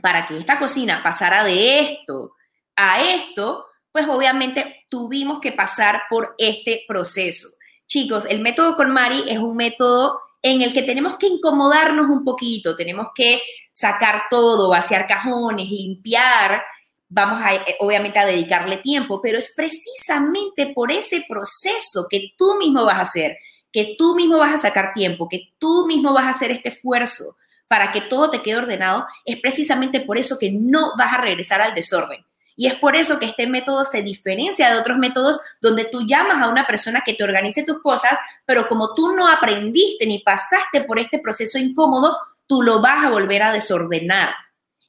para 0.03 0.27
que 0.27 0.37
esta 0.37 0.59
cocina 0.59 1.03
pasara 1.03 1.45
de 1.45 1.81
esto 1.81 2.35
a 2.77 3.03
esto, 3.03 3.67
pues 3.91 4.07
obviamente 4.07 4.80
tuvimos 4.91 5.41
que 5.41 5.53
pasar 5.53 6.03
por 6.11 6.35
este 6.37 6.83
proceso. 6.87 7.49
Chicos, 7.87 8.27
el 8.29 8.41
método 8.41 8.77
Mari 8.87 9.25
es 9.29 9.39
un 9.39 9.57
método 9.57 10.21
en 10.43 10.61
el 10.61 10.73
que 10.73 10.83
tenemos 10.83 11.17
que 11.17 11.27
incomodarnos 11.27 12.11
un 12.11 12.25
poquito, 12.25 12.77
tenemos 12.77 13.09
que 13.15 13.41
sacar 13.73 14.25
todo, 14.31 14.69
vaciar 14.69 15.07
cajones, 15.07 15.71
limpiar, 15.71 16.63
vamos 17.09 17.41
a, 17.43 17.55
eh, 17.55 17.77
obviamente, 17.81 18.19
a 18.19 18.27
dedicarle 18.27 18.79
tiempo, 18.79 19.21
pero 19.21 19.39
es 19.39 19.53
precisamente 19.55 20.73
por 20.75 20.93
ese 20.93 21.25
proceso 21.29 22.07
que 22.09 22.33
tú 22.37 22.57
mismo 22.59 22.85
vas 22.85 22.99
a 22.99 23.03
hacer, 23.03 23.37
que 23.73 23.95
tú 23.99 24.15
mismo 24.15 24.39
vas 24.39 24.55
a 24.55 24.59
sacar 24.59 24.93
tiempo, 24.93 25.29
que 25.29 25.53
tú 25.59 25.87
mismo 25.87 26.13
vas 26.13 26.27
a 26.27 26.31
hacer 26.31 26.51
este 26.51 26.71
esfuerzo 26.71 27.37
para 27.69 27.93
que 27.93 28.01
todo 28.01 28.31
te 28.31 28.43
quede 28.43 28.57
ordenado, 28.57 29.07
es 29.25 29.39
precisamente 29.41 30.01
por 30.01 30.19
eso 30.19 30.39
que 30.39 30.51
no 30.51 30.93
vas 30.97 31.13
a 31.13 31.21
regresar 31.21 31.61
al 31.61 31.75
desorden. 31.75 32.25
Y 32.61 32.67
es 32.67 32.75
por 32.75 32.95
eso 32.95 33.19
que 33.19 33.25
este 33.25 33.47
método 33.47 33.87
se 33.87 34.03
diferencia 34.03 34.71
de 34.71 34.79
otros 34.79 34.99
métodos 34.99 35.41
donde 35.63 35.87
tú 35.87 36.05
llamas 36.07 36.43
a 36.43 36.49
una 36.49 36.67
persona 36.67 37.01
que 37.03 37.15
te 37.15 37.25
organice 37.25 37.65
tus 37.65 37.81
cosas, 37.81 38.13
pero 38.45 38.69
como 38.69 38.93
tú 38.93 39.15
no 39.15 39.29
aprendiste 39.29 40.05
ni 40.07 40.19
pasaste 40.19 40.83
por 40.83 40.99
este 40.99 41.21
proceso 41.21 41.57
incómodo, 41.57 42.19
tú 42.47 42.61
lo 42.61 42.83
vas 42.83 43.07
a 43.07 43.09
volver 43.09 43.45
a 43.45 43.53
desordenar. 43.53 44.35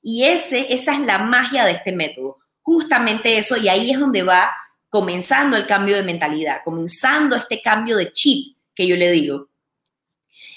Y 0.01 0.25
ese, 0.25 0.73
esa 0.73 0.95
es 0.95 0.99
la 0.99 1.19
magia 1.19 1.63
de 1.63 1.71
este 1.71 1.93
método, 1.93 2.39
justamente 2.61 3.37
eso, 3.37 3.55
y 3.55 3.69
ahí 3.69 3.91
es 3.91 3.99
donde 4.01 4.23
va 4.23 4.51
comenzando 4.89 5.55
el 5.55 5.65
cambio 5.65 5.95
de 5.95 6.03
mentalidad, 6.03 6.57
comenzando 6.65 7.37
este 7.37 7.61
cambio 7.61 7.95
de 7.95 8.11
chip 8.11 8.57
que 8.75 8.85
yo 8.85 8.97
le 8.97 9.09
digo. 9.11 9.47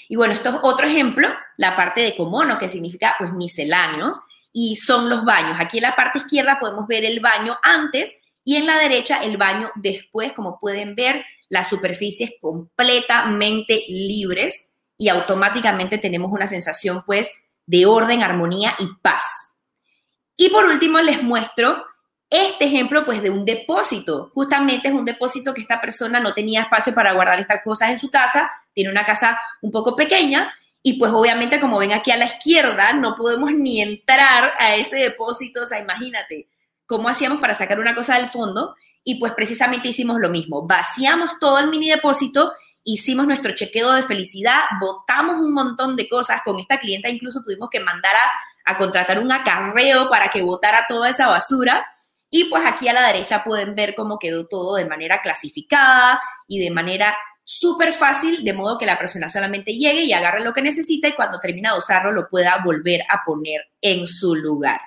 Y 0.09 0.17
bueno, 0.17 0.33
esto 0.33 0.49
es 0.49 0.55
otro 0.63 0.85
ejemplo, 0.85 1.29
la 1.55 1.77
parte 1.77 2.01
de 2.01 2.17
comono, 2.17 2.57
que 2.57 2.67
significa 2.67 3.15
pues 3.17 3.31
misceláneos, 3.31 4.19
y 4.57 4.77
son 4.77 5.09
los 5.09 5.25
baños. 5.25 5.57
Aquí 5.59 5.79
en 5.79 5.83
la 5.83 5.97
parte 5.97 6.19
izquierda 6.19 6.57
podemos 6.61 6.87
ver 6.87 7.03
el 7.03 7.19
baño 7.19 7.57
antes 7.61 8.23
y 8.45 8.55
en 8.55 8.65
la 8.65 8.77
derecha 8.77 9.21
el 9.21 9.35
baño 9.35 9.69
después, 9.75 10.31
como 10.31 10.57
pueden 10.59 10.95
ver, 10.95 11.25
las 11.49 11.67
superficies 11.67 12.35
completamente 12.39 13.83
libres 13.89 14.71
y 14.97 15.09
automáticamente 15.09 15.97
tenemos 15.97 16.31
una 16.31 16.47
sensación 16.47 17.03
pues 17.05 17.29
de 17.65 17.85
orden, 17.85 18.23
armonía 18.23 18.73
y 18.79 18.87
paz. 19.01 19.25
Y 20.37 20.49
por 20.49 20.63
último 20.63 21.01
les 21.01 21.21
muestro 21.21 21.83
este 22.29 22.63
ejemplo 22.63 23.03
pues 23.03 23.21
de 23.21 23.31
un 23.31 23.43
depósito. 23.43 24.31
Justamente 24.33 24.87
es 24.87 24.93
un 24.93 25.03
depósito 25.03 25.53
que 25.53 25.61
esta 25.61 25.81
persona 25.81 26.21
no 26.21 26.33
tenía 26.33 26.61
espacio 26.61 26.95
para 26.95 27.11
guardar 27.11 27.41
estas 27.41 27.61
cosas 27.61 27.89
en 27.89 27.99
su 27.99 28.09
casa, 28.09 28.49
tiene 28.73 28.89
una 28.89 29.05
casa 29.05 29.37
un 29.61 29.71
poco 29.71 29.97
pequeña 29.97 30.53
y 30.85 30.93
pues 30.99 31.11
obviamente 31.11 31.59
como 31.59 31.79
ven 31.79 31.93
aquí 31.93 32.11
a 32.11 32.17
la 32.17 32.25
izquierda 32.25 32.93
no 32.93 33.15
podemos 33.15 33.51
ni 33.53 33.81
entrar 33.81 34.53
a 34.59 34.75
ese 34.75 34.97
depósito, 34.97 35.63
o 35.63 35.65
sea, 35.65 35.79
imagínate 35.79 36.47
cómo 36.85 37.09
hacíamos 37.09 37.39
para 37.39 37.55
sacar 37.55 37.79
una 37.79 37.95
cosa 37.95 38.17
del 38.17 38.27
fondo 38.27 38.75
y 39.03 39.15
pues 39.15 39.33
precisamente 39.33 39.87
hicimos 39.87 40.19
lo 40.19 40.29
mismo, 40.29 40.67
vaciamos 40.67 41.31
todo 41.39 41.57
el 41.57 41.69
mini 41.69 41.89
depósito 41.89 42.53
hicimos 42.85 43.25
nuestro 43.25 43.53
chequeo 43.53 43.91
de 43.93 44.03
felicidad, 44.03 44.61
votamos 44.79 45.41
un 45.41 45.53
montón 45.53 45.95
de 45.95 46.07
cosas. 46.07 46.41
Con 46.45 46.59
esta 46.59 46.79
clienta 46.79 47.09
incluso 47.09 47.41
tuvimos 47.43 47.69
que 47.69 47.81
mandar 47.81 48.13
a, 48.65 48.77
contratar 48.77 49.19
un 49.19 49.31
acarreo 49.31 50.09
para 50.09 50.29
que 50.29 50.41
votara 50.41 50.85
toda 50.87 51.09
esa 51.09 51.27
basura. 51.27 51.85
Y 52.29 52.45
pues 52.45 52.63
aquí 52.65 52.87
a 52.87 52.93
la 52.93 53.07
derecha 53.07 53.43
pueden 53.43 53.75
ver 53.75 53.95
cómo 53.95 54.17
quedó 54.17 54.47
todo 54.47 54.75
de 54.75 54.85
manera 54.85 55.21
clasificada 55.21 56.21
y 56.47 56.59
de 56.59 56.71
manera 56.71 57.15
súper 57.45 57.93
fácil, 57.93 58.43
de 58.43 58.53
modo 58.53 58.77
que 58.77 58.87
la 58.87 58.97
persona 58.97 59.29
solamente 59.29 59.77
llegue 59.77 60.03
y 60.03 60.13
agarre 60.13 60.43
lo 60.43 60.51
que 60.51 60.63
necesita 60.63 61.07
y 61.07 61.13
cuando 61.13 61.39
termina 61.39 61.71
de 61.71 61.77
usarlo 61.77 62.11
lo 62.11 62.27
pueda 62.27 62.59
volver 62.65 63.01
a 63.07 63.23
poner 63.23 63.61
en 63.79 64.07
su 64.07 64.35
lugar. 64.35 64.81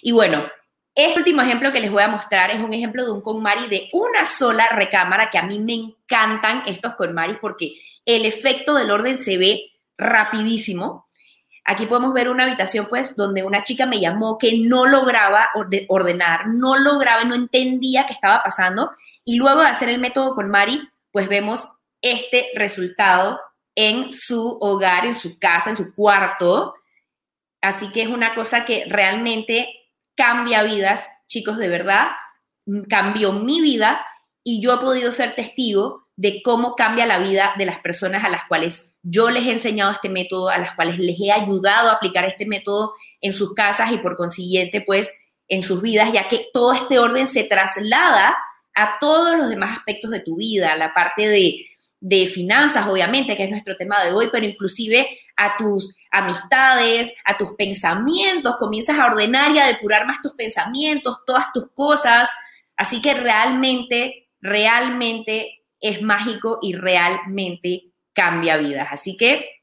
Y 0.00 0.12
bueno, 0.12 0.46
este 0.94 1.18
último 1.18 1.42
ejemplo 1.42 1.72
que 1.72 1.80
les 1.80 1.92
voy 1.92 2.02
a 2.02 2.08
mostrar 2.08 2.50
es 2.50 2.60
un 2.60 2.72
ejemplo 2.72 3.04
de 3.04 3.10
un 3.10 3.20
KonMari 3.20 3.68
de 3.68 3.90
una 3.92 4.24
sola 4.24 4.66
recámara, 4.68 5.28
que 5.28 5.36
a 5.36 5.42
mí 5.42 5.58
me 5.58 5.74
encantan 5.74 6.62
estos 6.66 6.94
KonMaris 6.94 7.36
porque 7.38 7.74
el 8.06 8.24
efecto 8.24 8.74
del 8.74 8.90
orden 8.90 9.18
se 9.18 9.36
ve 9.36 9.72
rapidísimo. 9.98 11.06
Aquí 11.64 11.84
podemos 11.84 12.14
ver 12.14 12.30
una 12.30 12.44
habitación, 12.44 12.86
pues, 12.88 13.14
donde 13.14 13.42
una 13.42 13.62
chica 13.62 13.84
me 13.84 14.00
llamó 14.00 14.38
que 14.38 14.56
no 14.56 14.86
lograba 14.86 15.50
ordenar, 15.88 16.46
no 16.46 16.78
lograba, 16.78 17.24
no 17.24 17.34
entendía 17.34 18.06
qué 18.06 18.14
estaba 18.14 18.42
pasando. 18.42 18.92
Y 19.22 19.36
luego 19.36 19.60
de 19.60 19.68
hacer 19.68 19.90
el 19.90 19.98
método 19.98 20.34
KonMari, 20.34 20.80
pues 21.16 21.28
vemos 21.28 21.66
este 22.02 22.50
resultado 22.54 23.40
en 23.74 24.12
su 24.12 24.58
hogar, 24.60 25.06
en 25.06 25.14
su 25.14 25.38
casa, 25.38 25.70
en 25.70 25.76
su 25.78 25.94
cuarto. 25.94 26.74
Así 27.62 27.90
que 27.90 28.02
es 28.02 28.08
una 28.08 28.34
cosa 28.34 28.66
que 28.66 28.84
realmente 28.86 29.66
cambia 30.14 30.62
vidas, 30.62 31.08
chicos, 31.26 31.56
de 31.56 31.70
verdad, 31.70 32.08
mm, 32.66 32.82
cambió 32.82 33.32
mi 33.32 33.62
vida 33.62 34.04
y 34.44 34.60
yo 34.60 34.74
he 34.74 34.76
podido 34.76 35.10
ser 35.10 35.34
testigo 35.34 36.04
de 36.16 36.42
cómo 36.42 36.74
cambia 36.74 37.06
la 37.06 37.18
vida 37.18 37.54
de 37.56 37.64
las 37.64 37.78
personas 37.78 38.22
a 38.22 38.28
las 38.28 38.44
cuales 38.46 38.98
yo 39.02 39.30
les 39.30 39.46
he 39.46 39.52
enseñado 39.52 39.92
este 39.92 40.10
método, 40.10 40.50
a 40.50 40.58
las 40.58 40.74
cuales 40.74 40.98
les 40.98 41.18
he 41.18 41.32
ayudado 41.32 41.88
a 41.88 41.94
aplicar 41.94 42.26
este 42.26 42.44
método 42.44 42.92
en 43.22 43.32
sus 43.32 43.54
casas 43.54 43.90
y 43.90 43.96
por 43.96 44.18
consiguiente, 44.18 44.82
pues, 44.82 45.10
en 45.48 45.62
sus 45.62 45.80
vidas, 45.80 46.12
ya 46.12 46.28
que 46.28 46.48
todo 46.52 46.74
este 46.74 46.98
orden 46.98 47.26
se 47.26 47.44
traslada 47.44 48.36
a 48.76 48.98
todos 49.00 49.36
los 49.36 49.48
demás 49.48 49.78
aspectos 49.78 50.10
de 50.10 50.20
tu 50.20 50.36
vida, 50.36 50.76
la 50.76 50.92
parte 50.92 51.26
de, 51.26 51.66
de 51.98 52.26
finanzas, 52.26 52.86
obviamente, 52.86 53.36
que 53.36 53.44
es 53.44 53.50
nuestro 53.50 53.76
tema 53.76 54.04
de 54.04 54.12
hoy, 54.12 54.28
pero 54.30 54.46
inclusive 54.46 55.08
a 55.36 55.56
tus 55.56 55.96
amistades, 56.12 57.12
a 57.24 57.36
tus 57.36 57.52
pensamientos, 57.54 58.56
comienzas 58.58 58.98
a 58.98 59.06
ordenar 59.06 59.50
y 59.52 59.58
a 59.58 59.66
depurar 59.66 60.06
más 60.06 60.22
tus 60.22 60.32
pensamientos, 60.32 61.18
todas 61.26 61.52
tus 61.52 61.70
cosas. 61.72 62.28
Así 62.76 63.00
que 63.00 63.14
realmente, 63.14 64.28
realmente 64.40 65.64
es 65.80 66.02
mágico 66.02 66.58
y 66.62 66.74
realmente 66.74 67.92
cambia 68.12 68.56
vidas. 68.56 68.88
Así 68.90 69.16
que 69.16 69.62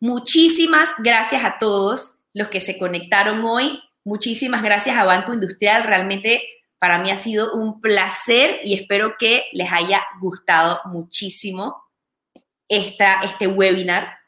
muchísimas 0.00 0.90
gracias 0.98 1.44
a 1.44 1.58
todos 1.58 2.14
los 2.32 2.48
que 2.48 2.60
se 2.60 2.76
conectaron 2.76 3.44
hoy. 3.44 3.80
Muchísimas 4.04 4.62
gracias 4.62 4.96
a 4.96 5.04
Banco 5.04 5.32
Industrial. 5.32 5.84
Realmente 5.84 6.42
para 6.78 6.98
mí 6.98 7.10
ha 7.10 7.16
sido 7.16 7.52
un 7.52 7.80
placer 7.80 8.60
y 8.64 8.74
espero 8.74 9.16
que 9.18 9.44
les 9.52 9.72
haya 9.72 10.04
gustado 10.20 10.80
muchísimo 10.84 11.82
esta, 12.68 13.20
este 13.22 13.46
webinar. 13.46 14.18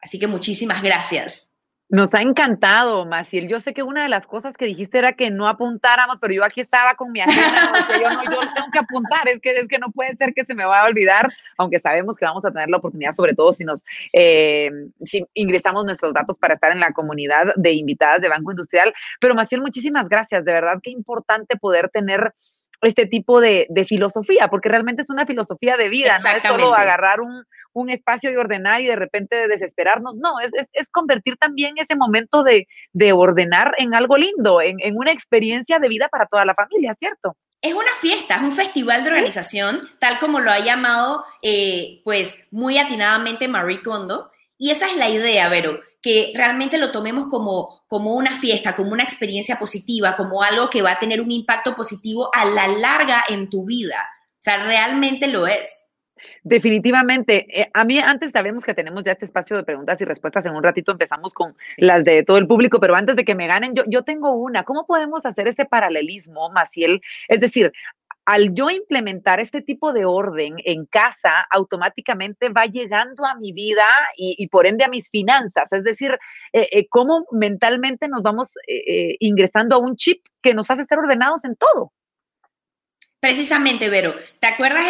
Así 0.00 0.18
que 0.18 0.26
muchísimas 0.26 0.82
gracias. 0.82 1.51
Nos 1.92 2.14
ha 2.14 2.22
encantado, 2.22 3.04
Maciel. 3.04 3.48
Yo 3.48 3.60
sé 3.60 3.74
que 3.74 3.82
una 3.82 4.02
de 4.02 4.08
las 4.08 4.26
cosas 4.26 4.56
que 4.56 4.64
dijiste 4.64 4.96
era 4.96 5.12
que 5.12 5.30
no 5.30 5.46
apuntáramos, 5.46 6.16
pero 6.22 6.32
yo 6.32 6.42
aquí 6.42 6.62
estaba 6.62 6.94
con 6.94 7.12
mi 7.12 7.20
agenda, 7.20 7.86
yo 8.00 8.10
no, 8.10 8.24
yo 8.24 8.30
tengo 8.54 8.70
que 8.72 8.78
apuntar, 8.78 9.28
es 9.28 9.40
que, 9.42 9.50
es 9.58 9.68
que 9.68 9.78
no 9.78 9.90
puede 9.90 10.16
ser 10.16 10.32
que 10.32 10.46
se 10.46 10.54
me 10.54 10.64
vaya 10.64 10.84
a 10.84 10.88
olvidar, 10.88 11.30
aunque 11.58 11.78
sabemos 11.78 12.16
que 12.16 12.24
vamos 12.24 12.42
a 12.46 12.50
tener 12.50 12.70
la 12.70 12.78
oportunidad, 12.78 13.12
sobre 13.12 13.34
todo 13.34 13.52
si 13.52 13.66
nos 13.66 13.84
eh, 14.14 14.70
si 15.04 15.26
ingresamos 15.34 15.84
nuestros 15.84 16.14
datos 16.14 16.38
para 16.38 16.54
estar 16.54 16.72
en 16.72 16.80
la 16.80 16.94
comunidad 16.94 17.52
de 17.56 17.72
invitadas 17.72 18.22
de 18.22 18.30
Banco 18.30 18.52
Industrial. 18.52 18.94
Pero 19.20 19.34
Maciel, 19.34 19.60
muchísimas 19.60 20.08
gracias, 20.08 20.46
de 20.46 20.52
verdad 20.54 20.80
qué 20.82 20.92
importante 20.92 21.58
poder 21.58 21.90
tener 21.90 22.32
este 22.80 23.04
tipo 23.04 23.38
de, 23.38 23.66
filosofía, 23.86 24.48
porque 24.48 24.70
realmente 24.70 25.02
es 25.02 25.10
una 25.10 25.26
filosofía 25.26 25.76
de 25.76 25.90
vida, 25.90 26.16
no 26.24 26.30
es 26.30 26.42
solo 26.42 26.74
agarrar 26.74 27.20
un, 27.20 27.44
un 27.72 27.90
espacio 27.90 28.30
y 28.30 28.36
ordenar 28.36 28.80
y 28.80 28.86
de 28.86 28.96
repente 28.96 29.48
desesperarnos. 29.48 30.16
No, 30.16 30.40
es, 30.40 30.50
es, 30.72 30.88
convertir 30.88 31.36
también 31.36 31.74
ese 31.76 31.96
momento 31.96 32.42
de, 32.42 32.66
de 32.92 33.12
ordenar 33.12 33.74
en 33.78 33.94
algo 33.94 34.16
lindo, 34.16 34.60
en, 34.60 34.76
en 34.80 34.96
una 34.96 35.12
experiencia 35.12 35.78
de 35.78 35.88
vida 35.88 36.08
para 36.08 36.26
toda 36.26 36.44
la 36.44 36.54
familia, 36.54 36.94
¿cierto? 36.98 37.36
Es 37.62 37.74
una 37.74 37.94
fiesta, 38.00 38.36
es 38.36 38.42
un 38.42 38.50
festival 38.50 39.04
de 39.04 39.10
organización, 39.10 39.88
tal 40.00 40.18
como 40.18 40.40
lo 40.40 40.50
ha 40.50 40.58
llamado, 40.58 41.24
eh, 41.42 42.00
pues, 42.04 42.36
muy 42.50 42.76
atinadamente 42.76 43.46
Marie 43.46 43.82
Kondo. 43.82 44.32
Y 44.58 44.70
esa 44.70 44.86
es 44.86 44.96
la 44.96 45.08
idea, 45.08 45.48
Vero, 45.48 45.78
que 46.02 46.32
realmente 46.34 46.76
lo 46.76 46.90
tomemos 46.90 47.28
como, 47.28 47.84
como 47.86 48.14
una 48.14 48.34
fiesta, 48.34 48.74
como 48.74 48.90
una 48.90 49.04
experiencia 49.04 49.60
positiva, 49.60 50.16
como 50.16 50.42
algo 50.42 50.68
que 50.70 50.82
va 50.82 50.92
a 50.92 50.98
tener 50.98 51.20
un 51.20 51.30
impacto 51.30 51.76
positivo 51.76 52.30
a 52.34 52.44
la 52.44 52.66
larga 52.66 53.22
en 53.28 53.48
tu 53.48 53.64
vida. 53.64 54.08
O 54.32 54.42
sea, 54.42 54.64
realmente 54.64 55.28
lo 55.28 55.46
es. 55.46 55.81
Definitivamente. 56.42 57.60
Eh, 57.60 57.70
a 57.72 57.84
mí 57.84 57.98
antes 57.98 58.30
sabemos 58.30 58.64
que 58.64 58.74
tenemos 58.74 59.02
ya 59.04 59.12
este 59.12 59.24
espacio 59.24 59.56
de 59.56 59.64
preguntas 59.64 60.00
y 60.00 60.04
respuestas. 60.04 60.46
En 60.46 60.54
un 60.54 60.62
ratito 60.62 60.92
empezamos 60.92 61.32
con 61.32 61.54
las 61.76 62.04
de 62.04 62.22
todo 62.24 62.38
el 62.38 62.46
público, 62.46 62.80
pero 62.80 62.94
antes 62.94 63.16
de 63.16 63.24
que 63.24 63.34
me 63.34 63.46
ganen, 63.46 63.74
yo, 63.74 63.84
yo 63.86 64.02
tengo 64.02 64.32
una. 64.34 64.64
¿Cómo 64.64 64.86
podemos 64.86 65.24
hacer 65.26 65.48
ese 65.48 65.64
paralelismo, 65.64 66.50
Maciel? 66.50 67.00
Es 67.28 67.40
decir, 67.40 67.72
al 68.24 68.54
yo 68.54 68.70
implementar 68.70 69.40
este 69.40 69.62
tipo 69.62 69.92
de 69.92 70.04
orden 70.04 70.54
en 70.64 70.86
casa, 70.86 71.46
automáticamente 71.50 72.50
va 72.50 72.66
llegando 72.66 73.26
a 73.26 73.34
mi 73.34 73.52
vida 73.52 73.84
y, 74.16 74.46
por 74.46 74.66
ende 74.66 74.84
a 74.84 74.88
mis 74.88 75.10
finanzas. 75.10 75.72
Es 75.72 75.82
decir, 75.82 76.16
eh, 76.52 76.68
eh, 76.70 76.86
cómo 76.88 77.26
mentalmente 77.32 78.06
nos 78.06 78.22
vamos 78.22 78.48
ingresando 79.18 79.74
a 79.74 79.78
un 79.78 79.96
chip 79.96 80.24
que 80.40 80.54
nos 80.54 80.70
hace 80.70 80.84
ser 80.84 80.98
ordenados 80.98 81.44
en 81.44 81.56
todo. 81.56 81.92
Precisamente, 83.22 83.88
Vero, 83.88 84.16
¿te 84.40 84.48
acuerdas 84.48 84.84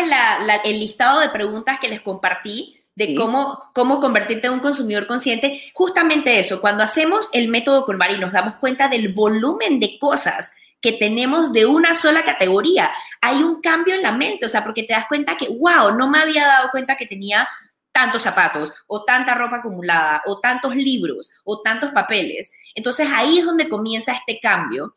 el 0.65 0.81
listado 0.81 1.21
de 1.21 1.29
preguntas 1.29 1.79
que 1.79 1.89
les 1.89 2.01
compartí 2.01 2.81
de 2.95 3.15
cómo, 3.15 3.61
cómo 3.75 4.01
convertirte 4.01 4.47
en 4.47 4.55
un 4.55 4.61
consumidor 4.61 5.07
consciente? 5.07 5.71
Justamente 5.75 6.39
eso, 6.39 6.63
cuando 6.63 6.83
hacemos 6.83 7.29
el 7.35 7.49
método 7.49 7.85
Colmar 7.85 8.11
y 8.11 8.19
nos 8.19 8.33
damos 8.33 8.57
cuenta 8.57 8.89
del 8.89 9.13
volumen 9.13 9.79
de 9.79 9.99
cosas 9.99 10.55
que 10.81 10.93
tenemos 10.93 11.53
de 11.53 11.67
una 11.67 11.95
sola 11.95 12.25
categoría, 12.25 12.91
hay 13.21 13.43
un 13.43 13.61
cambio 13.61 13.97
en 13.97 14.03
la 14.03 14.13
mente, 14.13 14.47
o 14.47 14.49
sea, 14.49 14.65
porque 14.65 14.85
te 14.85 14.95
das 14.95 15.05
cuenta 15.09 15.37
que, 15.37 15.49
wow, 15.51 15.95
no 15.95 16.09
me 16.09 16.19
había 16.19 16.47
dado 16.47 16.71
cuenta 16.71 16.97
que 16.97 17.05
tenía 17.05 17.47
tantos 17.93 18.23
zapatos 18.23 18.73
o 18.87 19.05
tanta 19.05 19.35
ropa 19.35 19.59
acumulada 19.59 20.23
o 20.25 20.41
tantos 20.41 20.75
libros 20.75 21.31
o 21.45 21.61
tantos 21.61 21.91
papeles. 21.91 22.51
Entonces 22.75 23.09
ahí 23.13 23.41
es 23.41 23.45
donde 23.45 23.69
comienza 23.69 24.13
este 24.13 24.41
cambio. 24.41 24.95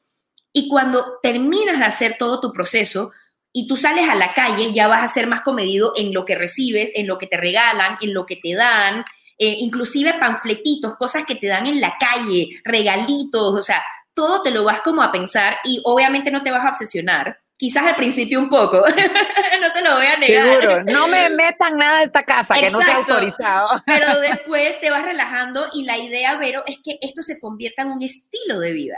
Y 0.53 0.69
cuando 0.69 1.19
terminas 1.21 1.79
de 1.79 1.83
hacer 1.83 2.15
todo 2.17 2.39
tu 2.39 2.53
proceso, 2.53 3.11
y 3.57 3.67
tú 3.67 3.77
sales 3.77 4.09
a 4.09 4.15
la 4.15 4.33
calle, 4.33 4.73
ya 4.73 4.89
vas 4.89 5.01
a 5.01 5.07
ser 5.07 5.27
más 5.27 5.39
comedido 5.39 5.93
en 5.95 6.13
lo 6.13 6.25
que 6.25 6.35
recibes, 6.35 6.91
en 6.93 7.07
lo 7.07 7.17
que 7.17 7.25
te 7.25 7.37
regalan, 7.37 7.97
en 8.01 8.13
lo 8.13 8.25
que 8.25 8.35
te 8.35 8.53
dan, 8.53 9.05
eh, 9.37 9.55
inclusive 9.59 10.13
panfletitos, 10.19 10.97
cosas 10.97 11.25
que 11.25 11.35
te 11.35 11.47
dan 11.47 11.65
en 11.65 11.79
la 11.79 11.95
calle, 11.97 12.49
regalitos, 12.65 13.53
o 13.53 13.61
sea, 13.61 13.81
todo 14.13 14.41
te 14.41 14.51
lo 14.51 14.65
vas 14.65 14.81
como 14.81 15.01
a 15.01 15.09
pensar 15.09 15.55
y 15.63 15.79
obviamente 15.85 16.31
no 16.31 16.43
te 16.43 16.51
vas 16.51 16.65
a 16.65 16.69
obsesionar. 16.69 17.39
Quizás 17.57 17.85
al 17.85 17.95
principio 17.95 18.39
un 18.39 18.49
poco, 18.49 18.83
no 19.61 19.71
te 19.71 19.81
lo 19.81 19.95
voy 19.95 20.05
a 20.05 20.17
negar. 20.17 20.45
Seguro, 20.47 20.83
no 20.83 21.07
me 21.07 21.29
metan 21.29 21.77
nada 21.77 21.99
de 21.99 22.05
esta 22.07 22.23
casa 22.23 22.55
que 22.55 22.69
no 22.69 22.81
sea 22.81 22.97
autorizado. 22.97 23.81
pero 23.85 24.19
después 24.19 24.81
te 24.81 24.89
vas 24.89 25.05
relajando 25.05 25.69
y 25.71 25.85
la 25.85 25.97
idea, 25.97 26.35
Vero, 26.35 26.61
es 26.67 26.79
que 26.83 26.97
esto 27.01 27.23
se 27.23 27.39
convierta 27.39 27.83
en 27.83 27.91
un 27.91 28.01
estilo 28.01 28.59
de 28.59 28.73
vida. 28.73 28.97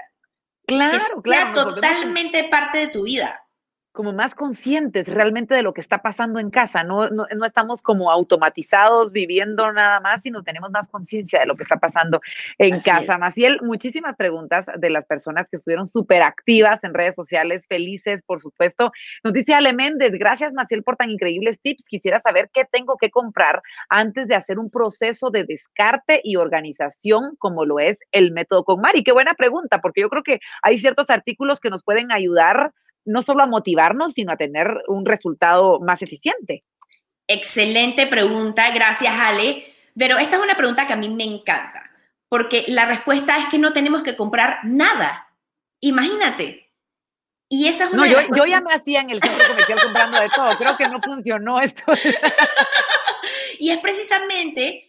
Claro, 0.65 0.97
que 1.21 1.29
sea 1.29 1.53
totalmente 1.53 2.45
parte 2.45 2.79
de 2.79 2.87
tu 2.87 3.03
vida 3.03 3.39
como 3.97 4.13
más 4.13 4.35
conscientes 4.35 5.07
realmente 5.07 5.55
de 5.55 5.63
lo 5.63 5.73
que 5.73 5.81
está 5.81 6.03
pasando 6.03 6.37
en 6.37 6.51
casa, 6.51 6.83
no, 6.83 7.09
no, 7.09 7.25
estamos 7.43 7.81
como 7.81 8.11
automatizados 8.11 9.11
viviendo 9.11 9.73
nada 9.73 9.99
más, 10.01 10.21
sino 10.21 10.43
tenemos 10.43 10.69
más 10.69 10.87
conciencia 10.87 11.39
de 11.39 11.47
lo 11.47 11.55
que 11.55 11.63
está 11.63 11.77
pasando 11.77 12.21
en 12.59 12.79
casa. 12.79 13.17
Maciel, 13.17 13.59
muchísimas 13.63 14.15
preguntas 14.15 14.67
de 14.77 14.91
las 14.91 15.07
personas 15.07 15.47
que 15.49 15.55
estuvieron 15.55 15.87
súper 15.87 16.21
activas 16.21 16.83
en 16.83 16.93
redes 16.93 17.15
sociales, 17.15 17.65
felices, 17.67 18.21
por 18.21 18.39
supuesto. 18.39 18.91
Nos 19.23 19.33
dice 19.33 19.55
Ale 19.55 19.73
Méndez, 19.73 20.11
gracias 20.11 20.53
Maciel 20.53 20.83
por 20.83 20.95
tan 20.95 21.09
increíbles 21.09 21.59
tips. 21.59 21.87
Quisiera 21.87 22.19
saber 22.19 22.51
qué 22.53 22.65
tengo 22.65 22.97
que 22.97 23.09
comprar 23.09 23.63
antes 23.89 24.27
de 24.27 24.35
hacer 24.35 24.59
un 24.59 24.69
proceso 24.69 25.31
de 25.31 25.43
descarte 25.43 26.21
y 26.23 26.35
organización 26.35 27.35
como 27.39 27.65
lo 27.65 27.79
es 27.79 27.97
el 28.11 28.31
método 28.31 28.63
con 28.63 28.79
Mari. 28.79 29.03
Qué 29.03 29.11
buena 29.11 29.33
pregunta, 29.33 29.81
porque 29.81 30.01
yo 30.01 30.09
creo 30.09 30.21
que 30.21 30.39
hay 30.61 30.77
ciertos 30.77 31.09
artículos 31.09 31.59
que 31.59 31.71
nos 31.71 31.81
pueden 31.81 32.11
ayudar 32.11 32.75
no 33.07 33.21
solo 33.21 33.43
a 33.43 33.47
motivarnos, 33.47 34.13
sino 34.13 34.31
a 34.31 34.37
tener 34.37 34.83
un 34.87 35.05
resultado 35.05 35.79
más 35.79 36.01
eficiente. 36.03 36.63
Excelente 37.27 38.05
pregunta, 38.07 38.69
gracias 38.71 39.13
Ale. 39.17 39.73
Pero 39.97 40.19
esta 40.19 40.37
es 40.37 40.43
una 40.43 40.55
pregunta 40.55 40.85
que 40.85 40.93
a 40.93 40.97
mí 40.97 41.09
me 41.09 41.23
encanta, 41.23 41.89
porque 42.29 42.65
la 42.67 42.85
respuesta 42.85 43.37
es 43.37 43.45
que 43.45 43.57
no 43.57 43.71
tenemos 43.71 44.03
que 44.03 44.15
comprar 44.15 44.59
nada. 44.63 45.27
Imagínate. 45.81 46.71
Y 47.49 47.67
esa 47.67 47.85
es 47.85 47.93
una 47.93 48.05
no, 48.05 48.11
yo, 48.11 48.35
yo 48.35 48.45
ya 48.45 48.61
me 48.61 48.73
hacía 48.73 49.01
en 49.01 49.09
el 49.09 49.21
centro 49.21 49.47
comercial 49.47 49.79
comprando 49.81 50.19
de 50.19 50.29
todo. 50.29 50.57
Creo 50.57 50.77
que 50.77 50.89
no 50.89 51.01
funcionó 51.01 51.59
esto. 51.61 51.83
y 53.59 53.71
es 53.71 53.77
precisamente 53.79 54.86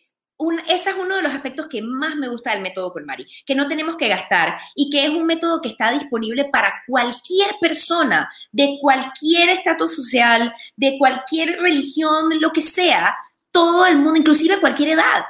ese 0.68 0.90
es 0.90 0.96
uno 0.96 1.16
de 1.16 1.22
los 1.22 1.34
aspectos 1.34 1.66
que 1.66 1.82
más 1.82 2.14
me 2.16 2.28
gusta 2.28 2.52
del 2.52 2.62
método 2.62 2.92
Colmari, 2.92 3.26
que 3.44 3.54
no 3.54 3.66
tenemos 3.66 3.96
que 3.96 4.08
gastar 4.08 4.58
y 4.74 4.88
que 4.90 5.04
es 5.04 5.10
un 5.10 5.26
método 5.26 5.60
que 5.60 5.70
está 5.70 5.90
disponible 5.90 6.44
para 6.52 6.82
cualquier 6.86 7.56
persona, 7.60 8.30
de 8.52 8.78
cualquier 8.80 9.48
estatus 9.48 9.96
social, 9.96 10.52
de 10.76 10.96
cualquier 10.98 11.60
religión, 11.60 12.28
lo 12.40 12.52
que 12.52 12.62
sea, 12.62 13.16
todo 13.50 13.86
el 13.86 13.96
mundo, 13.96 14.16
inclusive 14.20 14.60
cualquier 14.60 14.90
edad, 14.90 15.24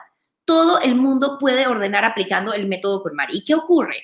todo 0.45 0.81
el 0.81 0.95
mundo 0.95 1.39
puede 1.39 1.67
ordenar 1.67 2.05
aplicando 2.05 2.53
el 2.53 2.69
método 2.69 3.03
Colmari. 3.03 3.39
¿Y 3.39 3.45
qué 3.45 3.55
ocurre? 3.55 4.03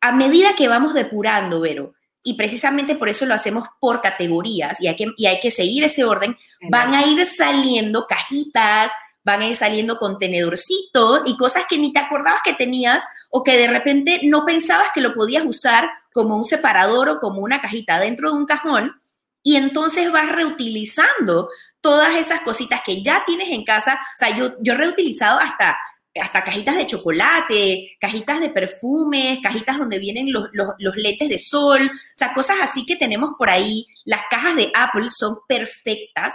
A 0.00 0.12
medida 0.12 0.54
que 0.54 0.68
vamos 0.68 0.94
depurando, 0.94 1.60
Vero, 1.60 1.94
y 2.22 2.34
precisamente 2.34 2.96
por 2.96 3.08
eso 3.08 3.24
lo 3.24 3.34
hacemos 3.34 3.68
por 3.80 4.00
categorías 4.00 4.80
y 4.80 4.88
hay 4.88 4.96
que, 4.96 5.06
y 5.16 5.26
hay 5.26 5.40
que 5.40 5.50
seguir 5.50 5.84
ese 5.84 6.04
orden, 6.04 6.36
van 6.68 6.94
a 6.94 7.06
ir 7.06 7.24
saliendo 7.24 8.06
cajitas, 8.06 8.92
van 9.24 9.42
a 9.42 9.48
ir 9.48 9.56
saliendo 9.56 9.98
contenedorcitos 9.98 11.22
y 11.26 11.36
cosas 11.36 11.64
que 11.68 11.78
ni 11.78 11.92
te 11.92 12.00
acordabas 12.00 12.40
que 12.42 12.54
tenías 12.54 13.02
o 13.30 13.42
que 13.42 13.56
de 13.56 13.68
repente 13.68 14.20
no 14.24 14.44
pensabas 14.44 14.88
que 14.94 15.00
lo 15.00 15.12
podías 15.12 15.44
usar 15.44 15.88
como 16.12 16.36
un 16.36 16.44
separador 16.44 17.08
o 17.08 17.20
como 17.20 17.40
una 17.40 17.60
cajita 17.60 18.00
dentro 18.00 18.30
de 18.30 18.36
un 18.36 18.46
cajón 18.46 19.00
y 19.42 19.56
entonces 19.56 20.10
vas 20.10 20.30
reutilizando 20.30 21.48
todas 21.80 22.16
esas 22.16 22.40
cositas 22.40 22.82
que 22.84 23.02
ya 23.02 23.22
tienes 23.26 23.50
en 23.50 23.64
casa. 23.64 23.94
O 23.94 24.18
sea, 24.18 24.36
yo, 24.36 24.54
yo 24.60 24.74
he 24.74 24.76
reutilizado 24.76 25.38
hasta, 25.38 25.78
hasta 26.20 26.44
cajitas 26.44 26.76
de 26.76 26.86
chocolate, 26.86 27.96
cajitas 27.98 28.40
de 28.40 28.50
perfumes, 28.50 29.38
cajitas 29.42 29.78
donde 29.78 29.98
vienen 29.98 30.30
los, 30.32 30.48
los, 30.52 30.68
los 30.78 30.96
letes 30.96 31.28
de 31.28 31.38
sol, 31.38 31.80
o 31.82 32.16
sea, 32.16 32.34
cosas 32.34 32.58
así 32.60 32.84
que 32.84 32.96
tenemos 32.96 33.32
por 33.38 33.48
ahí. 33.48 33.86
Las 34.04 34.22
cajas 34.28 34.56
de 34.56 34.70
Apple 34.74 35.08
son 35.08 35.38
perfectas 35.48 36.34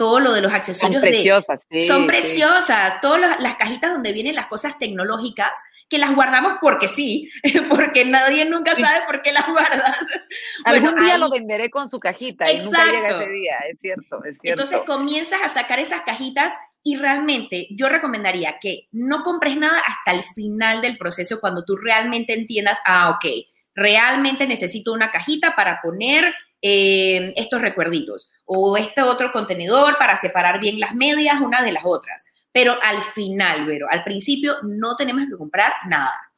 todo 0.00 0.18
lo 0.18 0.32
de 0.32 0.40
los 0.40 0.54
accesorios. 0.54 1.02
Son 1.02 1.10
preciosas, 1.10 1.66
sí, 1.70 1.82
Son 1.82 2.06
preciosas, 2.06 3.02
todas 3.02 3.38
las 3.38 3.54
cajitas 3.56 3.92
donde 3.92 4.14
vienen 4.14 4.34
las 4.34 4.46
cosas 4.46 4.78
tecnológicas, 4.78 5.50
que 5.90 5.98
las 5.98 6.14
guardamos 6.14 6.54
porque 6.58 6.88
sí, 6.88 7.30
porque 7.68 8.06
nadie 8.06 8.46
nunca 8.46 8.74
sabe 8.74 9.04
por 9.04 9.20
qué 9.20 9.30
las 9.30 9.46
guardas. 9.46 9.98
Algún 10.64 10.96
día 10.96 11.18
lo 11.18 11.28
venderé 11.28 11.68
con 11.68 11.90
su 11.90 12.00
cajita 12.00 12.50
y 12.50 12.60
nunca 12.60 12.86
llega 12.86 13.20
ese 13.20 13.30
día, 13.30 13.58
es 13.70 13.78
cierto, 13.78 14.24
es 14.24 14.38
cierto. 14.40 14.62
Entonces 14.62 14.80
comienzas 14.86 15.42
a 15.44 15.50
sacar 15.50 15.78
esas 15.78 16.00
cajitas 16.00 16.54
y 16.82 16.96
realmente 16.96 17.68
yo 17.72 17.90
recomendaría 17.90 18.56
que 18.58 18.88
no 18.92 19.22
compres 19.22 19.58
nada 19.58 19.82
hasta 19.86 20.12
el 20.12 20.22
final 20.22 20.80
del 20.80 20.96
proceso 20.96 21.40
cuando 21.40 21.62
tú 21.62 21.76
realmente 21.76 22.32
entiendas, 22.32 22.78
ah, 22.86 23.10
ok, 23.10 23.26
realmente 23.74 24.46
necesito 24.46 24.94
una 24.94 25.10
cajita 25.10 25.54
para 25.54 25.82
poner 25.82 26.34
eh, 26.62 27.32
estos 27.36 27.60
recuerditos 27.60 28.30
o 28.44 28.76
este 28.76 29.02
otro 29.02 29.32
contenedor 29.32 29.96
para 29.98 30.16
separar 30.16 30.60
bien 30.60 30.80
las 30.80 30.94
medias 30.94 31.40
una 31.40 31.62
de 31.62 31.72
las 31.72 31.84
otras. 31.84 32.24
Pero 32.52 32.76
al 32.82 33.00
final, 33.00 33.66
Vero, 33.66 33.86
al 33.90 34.02
principio 34.02 34.56
no 34.62 34.96
tenemos 34.96 35.26
que 35.26 35.36
comprar 35.36 35.72
nada. 35.88 36.30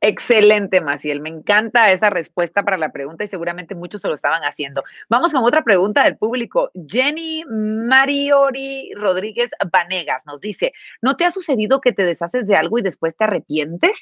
Excelente, 0.00 0.80
Maciel. 0.80 1.20
Me 1.20 1.28
encanta 1.28 1.90
esa 1.90 2.08
respuesta 2.08 2.62
para 2.62 2.78
la 2.78 2.92
pregunta 2.92 3.24
y 3.24 3.26
seguramente 3.26 3.74
muchos 3.74 4.00
se 4.00 4.08
lo 4.08 4.14
estaban 4.14 4.42
haciendo. 4.42 4.84
Vamos 5.08 5.32
con 5.32 5.44
otra 5.44 5.64
pregunta 5.64 6.04
del 6.04 6.16
público. 6.16 6.70
Jenny 6.88 7.44
Mariori 7.46 8.92
Rodríguez 8.94 9.50
Vanegas 9.72 10.24
nos 10.26 10.40
dice, 10.40 10.72
¿no 11.02 11.16
te 11.16 11.24
ha 11.24 11.30
sucedido 11.32 11.80
que 11.80 11.92
te 11.92 12.04
deshaces 12.04 12.46
de 12.46 12.54
algo 12.54 12.78
y 12.78 12.82
después 12.82 13.16
te 13.16 13.24
arrepientes? 13.24 13.98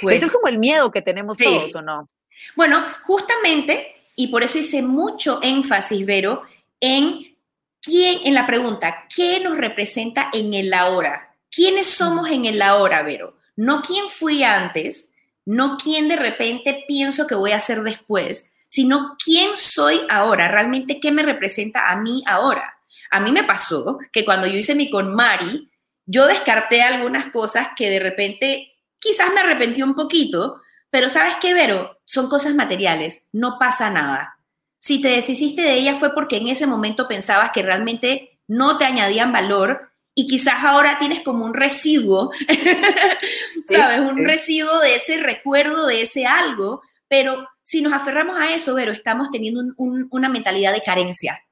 Pues, 0.00 0.18
Eso 0.18 0.26
es 0.26 0.32
como 0.32 0.48
el 0.48 0.58
miedo 0.58 0.90
que 0.90 1.02
tenemos 1.02 1.36
todos, 1.36 1.74
¿o 1.74 1.82
no? 1.82 2.08
Bueno, 2.54 2.82
justamente 3.04 3.94
y 4.16 4.28
por 4.28 4.42
eso 4.42 4.58
hice 4.58 4.82
mucho 4.82 5.38
énfasis, 5.42 6.04
Vero, 6.04 6.42
en 6.80 7.36
quién, 7.82 8.20
en 8.24 8.34
la 8.34 8.46
pregunta, 8.46 9.04
¿qué 9.14 9.38
nos 9.40 9.56
representa 9.58 10.30
en 10.32 10.54
el 10.54 10.72
ahora? 10.72 11.34
¿Quiénes 11.50 11.88
somos 11.88 12.30
en 12.30 12.46
el 12.46 12.60
ahora, 12.62 13.02
Vero? 13.02 13.36
No 13.54 13.82
quién 13.82 14.08
fui 14.08 14.42
antes, 14.42 15.12
no 15.44 15.76
quién 15.76 16.08
de 16.08 16.16
repente 16.16 16.84
pienso 16.88 17.26
que 17.26 17.34
voy 17.34 17.52
a 17.52 17.60
ser 17.60 17.82
después, 17.82 18.54
sino 18.68 19.16
quién 19.22 19.56
soy 19.56 20.00
ahora, 20.10 20.48
realmente 20.48 20.98
qué 20.98 21.12
me 21.12 21.22
representa 21.22 21.90
a 21.90 21.96
mí 21.96 22.22
ahora. 22.26 22.78
A 23.10 23.20
mí 23.20 23.30
me 23.32 23.44
pasó 23.44 23.98
que 24.12 24.24
cuando 24.24 24.46
yo 24.46 24.58
hice 24.58 24.74
mi 24.74 24.90
con 24.90 25.14
Mari, 25.14 25.70
yo 26.06 26.26
descarté 26.26 26.82
algunas 26.82 27.30
cosas 27.30 27.68
que 27.76 27.90
de 27.90 28.00
repente 28.00 28.76
quizás 28.98 29.32
me 29.32 29.40
arrepentí 29.40 29.82
un 29.82 29.94
poquito, 29.94 30.60
pero 30.90 31.08
¿sabes 31.08 31.34
qué, 31.40 31.54
Vero? 31.54 31.95
Son 32.06 32.30
cosas 32.30 32.54
materiales, 32.54 33.24
no 33.32 33.58
pasa 33.58 33.90
nada. 33.90 34.38
Si 34.78 35.02
te 35.02 35.08
deshiciste 35.08 35.60
de 35.60 35.74
ella 35.74 35.94
fue 35.94 36.14
porque 36.14 36.36
en 36.36 36.48
ese 36.48 36.66
momento 36.66 37.08
pensabas 37.08 37.50
que 37.50 37.62
realmente 37.62 38.38
no 38.48 38.78
te 38.78 38.84
añadían 38.86 39.32
valor 39.32 39.90
y 40.14 40.26
quizás 40.26 40.64
ahora 40.64 40.98
tienes 40.98 41.20
como 41.20 41.44
un 41.44 41.52
residuo, 41.52 42.30
¿sabes? 43.66 44.00
un 44.00 44.24
residuo 44.24 44.80
de 44.80 44.94
ese 44.94 45.18
recuerdo, 45.18 45.86
de 45.86 46.02
ese 46.02 46.24
algo, 46.24 46.80
pero 47.08 47.46
si 47.62 47.82
nos 47.82 47.92
aferramos 47.92 48.38
a 48.38 48.54
eso, 48.54 48.74
Vero, 48.74 48.92
estamos 48.92 49.30
teniendo 49.30 49.60
una 49.76 50.28
mentalidad 50.28 50.72
de 50.72 50.82
carencia 50.82 51.42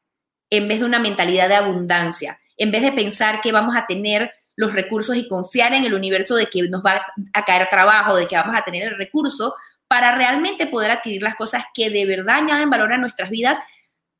en 0.51 0.69
vez 0.69 0.81
de 0.81 0.87
una 0.87 0.99
mentalidad 0.99 1.49
de 1.49 1.57
abundancia, 1.57 2.39
en 2.57 2.71
vez 2.71 2.83
de 2.83 2.93
pensar 2.93 3.41
que 3.41 3.53
vamos 3.53 3.77
a 3.77 3.87
tener 3.87 4.33
los 4.57 4.73
recursos 4.73 5.17
y 5.17 5.27
confiar 5.27 5.75
en 5.75 5.85
el 5.85 5.95
universo 5.95 6.37
de 6.37 6.47
que 6.47 6.63
nos 6.69 6.83
va 6.83 7.05
a 7.33 7.45
caer 7.45 7.69
trabajo, 7.69 8.17
de 8.17 8.29
que 8.29 8.37
vamos 8.37 8.57
a 8.57 8.63
tener 8.63 8.85
el 8.85 8.97
recurso 8.97 9.55
para 9.95 10.11
realmente 10.11 10.67
poder 10.67 10.91
adquirir 10.91 11.23
las 11.23 11.37
cosas 11.37 11.67
que 11.73 11.89
de 11.89 12.05
verdad 12.05 12.39
añaden 12.39 12.69
valor 12.69 12.93
a 12.93 12.99
nuestras 12.99 13.31
vidas, 13.31 13.61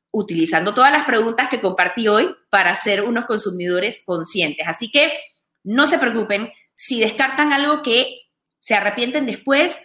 utilizando 0.09 0.73
todas 0.73 0.89
las 0.89 1.03
preguntas 1.03 1.49
que 1.49 1.59
compartí 1.59 2.07
hoy 2.07 2.33
para 2.49 2.73
ser 2.75 3.03
unos 3.03 3.25
consumidores 3.25 4.01
conscientes. 4.05 4.65
Así 4.69 4.89
que 4.89 5.11
no 5.65 5.85
se 5.85 5.99
preocupen, 5.99 6.49
si 6.73 7.01
descartan 7.01 7.51
algo 7.51 7.81
que 7.81 8.21
se 8.57 8.73
arrepienten 8.73 9.25
después, 9.25 9.77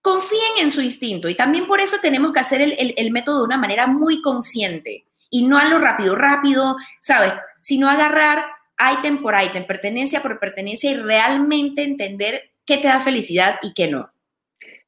confíen 0.00 0.56
en 0.60 0.70
su 0.70 0.80
instinto. 0.80 1.28
Y 1.28 1.34
también 1.34 1.66
por 1.66 1.82
eso 1.82 1.98
tenemos 2.00 2.32
que 2.32 2.40
hacer 2.40 2.62
el, 2.62 3.10
método 3.10 3.40
de 3.40 3.44
una 3.44 3.58
manera 3.58 3.86
muy 3.86 4.22
consciente 4.22 5.04
y 5.28 5.44
no 5.44 5.58
a 5.58 5.66
lo 5.66 5.80
rápido, 5.80 6.16
rápido, 6.16 6.76
¿sabes? 7.02 7.34
Sino 7.60 7.90
agarrar 7.90 8.42
ítem 8.98 9.20
por 9.20 9.34
ítem, 9.38 9.66
pertenencia 9.66 10.22
por 10.22 10.40
pertenencia 10.40 10.90
y 10.90 10.96
realmente 10.96 11.82
entender 11.82 12.52
qué 12.64 12.78
te 12.78 12.88
da 12.88 13.00
felicidad 13.00 13.56
y 13.60 13.74
qué 13.74 13.88
no. 13.88 14.13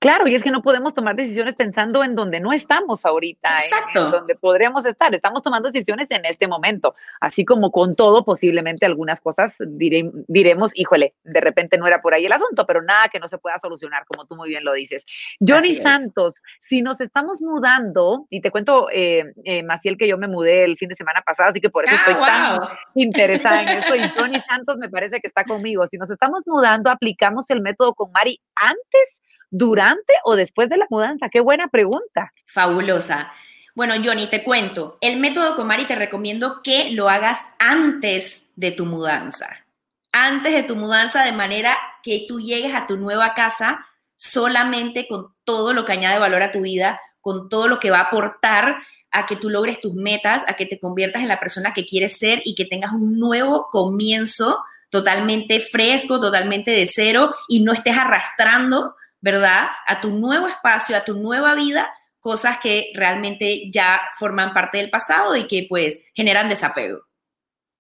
Claro, 0.07 0.29
y 0.29 0.37
es 0.37 0.45
que 0.45 0.53
no 0.53 0.63
podemos 0.63 0.95
tomar 0.95 1.17
decisiones 1.17 1.57
pensando 1.57 2.05
en 2.05 2.15
donde 2.15 2.39
no 2.39 2.53
estamos 2.53 3.05
ahorita, 3.05 3.57
en, 3.93 4.13
donde 4.13 4.37
podríamos 4.37 4.87
estar. 4.87 5.13
Estamos 5.13 5.43
tomando 5.43 5.69
decisiones 5.69 6.09
en 6.13 6.25
este 6.25 6.47
momento, 6.47 6.95
así 7.21 7.45
como 7.45 7.73
con 7.73 7.97
todo, 7.97 8.25
posiblemente 8.25 8.87
algunas 8.87 9.21
cosas 9.21 9.57
diremos, 9.59 10.71
híjole, 10.77 11.15
de 11.25 11.41
repente 11.41 11.77
no 11.77 11.89
era 11.89 12.01
por 12.01 12.15
ahí 12.15 12.25
el 12.25 12.33
asunto, 12.33 12.65
pero 12.69 12.83
nada 12.83 13.09
que 13.09 13.19
no 13.19 13.27
se 13.27 13.39
pueda 13.39 13.59
solucionar, 13.59 14.05
como 14.07 14.27
tú 14.27 14.37
muy 14.37 14.49
bien 14.49 14.65
lo 14.65 14.75
dices. 14.75 15.05
Johnny 15.41 15.75
Santos, 15.75 16.41
si 16.61 16.83
nos 16.83 17.01
estamos 17.01 17.43
mudando, 17.43 18.29
y 18.31 18.41
te 18.41 18.53
cuento, 18.53 18.87
eh, 18.93 19.33
eh, 19.43 19.65
Maciel, 19.65 19.97
que 19.97 20.07
yo 20.07 20.19
me 20.19 20.29
mudé 20.29 20.67
el 20.67 20.77
fin 20.77 20.89
de 20.89 20.95
semana 20.95 21.21
pasado, 21.27 21.51
así 21.51 21.61
que 21.61 21.71
por 21.71 21.85
eso 21.85 21.97
ah, 21.97 22.05
estoy 22.07 22.25
tan 22.25 22.61
interesada 22.95 23.61
en 23.61 23.79
esto, 23.81 23.97
y 23.97 24.09
Johnny 24.17 24.41
Santos 24.47 24.79
me 24.79 24.89
parece 24.89 25.19
que 25.21 25.27
está 25.27 25.43
conmigo. 25.43 25.85
Si 25.89 25.99
nos 25.99 26.13
estamos 26.13 26.45
mudando, 26.47 26.91
aplicamos 26.91 27.51
el 27.51 27.61
método 27.61 27.93
con 27.93 28.13
Mari 28.13 28.41
antes 28.55 29.21
durante 29.51 30.13
o 30.25 30.37
después 30.37 30.69
de 30.69 30.77
la 30.77 30.87
mudanza? 30.91 31.29
Qué 31.31 31.41
buena 31.41 31.69
pregunta. 31.69 32.33
Fabulosa. 32.47 33.33
Bueno, 33.75 33.95
Johnny, 34.03 34.27
te 34.29 34.43
cuento. 34.43 34.97
El 35.01 35.19
método 35.19 35.55
Comari 35.55 35.87
te 35.87 35.95
recomiendo 35.95 36.63
que 36.63 36.93
lo 36.93 37.09
hagas 37.09 37.47
antes 37.59 38.49
de 38.57 38.71
tu 38.71 38.87
mudanza. 38.87 39.65
Antes 40.13 40.55
de 40.55 40.63
tu 40.63 40.77
mudanza, 40.77 41.25
de 41.25 41.33
manera 41.33 41.77
que 42.03 42.25
tú 42.27 42.41
llegues 42.41 42.75
a 42.75 42.87
tu 42.87 42.97
nueva 42.97 43.35
casa 43.35 43.87
solamente 44.17 45.07
con 45.07 45.35
todo 45.45 45.75
lo 45.75 45.85
que 45.85 45.93
añade 45.93 46.19
valor 46.19 46.43
a 46.43 46.53
tu 46.53 46.63
vida, 46.63 46.99
con 47.21 47.51
todo 47.51 47.69
lo 47.69 47.79
que 47.79 47.91
va 47.91 47.99
a 47.99 48.05
aportar 48.05 48.77
a 49.11 49.27
que 49.27 49.37
tú 49.37 49.51
logres 49.51 49.81
tus 49.81 49.95
metas, 49.95 50.43
a 50.47 50.55
que 50.55 50.67
te 50.67 50.79
conviertas 50.79 51.23
en 51.23 51.29
la 51.29 51.41
persona 51.41 51.73
que 51.73 51.85
quieres 51.85 52.19
ser 52.19 52.43
y 52.45 52.55
que 52.55 52.65
tengas 52.65 52.93
un 52.93 53.19
nuevo 53.19 53.69
comienzo 53.71 54.59
totalmente 54.91 55.61
fresco, 55.61 56.21
totalmente 56.21 56.71
de 56.71 56.87
cero 56.87 57.35
y 57.49 57.61
no 57.61 57.73
estés 57.73 57.99
arrastrando 57.99 58.95
¿verdad? 59.27 59.67
A 59.89 60.01
tu 60.01 60.11
nuevo 60.13 60.47
espacio, 60.47 60.97
a 60.97 61.05
tu 61.05 61.15
nueva 61.15 61.57
vida, 61.57 61.93
cosas 62.21 62.59
que 62.59 62.93
realmente 62.95 63.73
ya 63.73 64.01
forman 64.17 64.55
parte 64.55 64.79
del 64.79 64.89
pasado 64.89 65.35
y 65.35 65.49
que 65.49 65.67
pues 65.69 66.13
generan 66.15 66.49
desapego. 66.49 67.01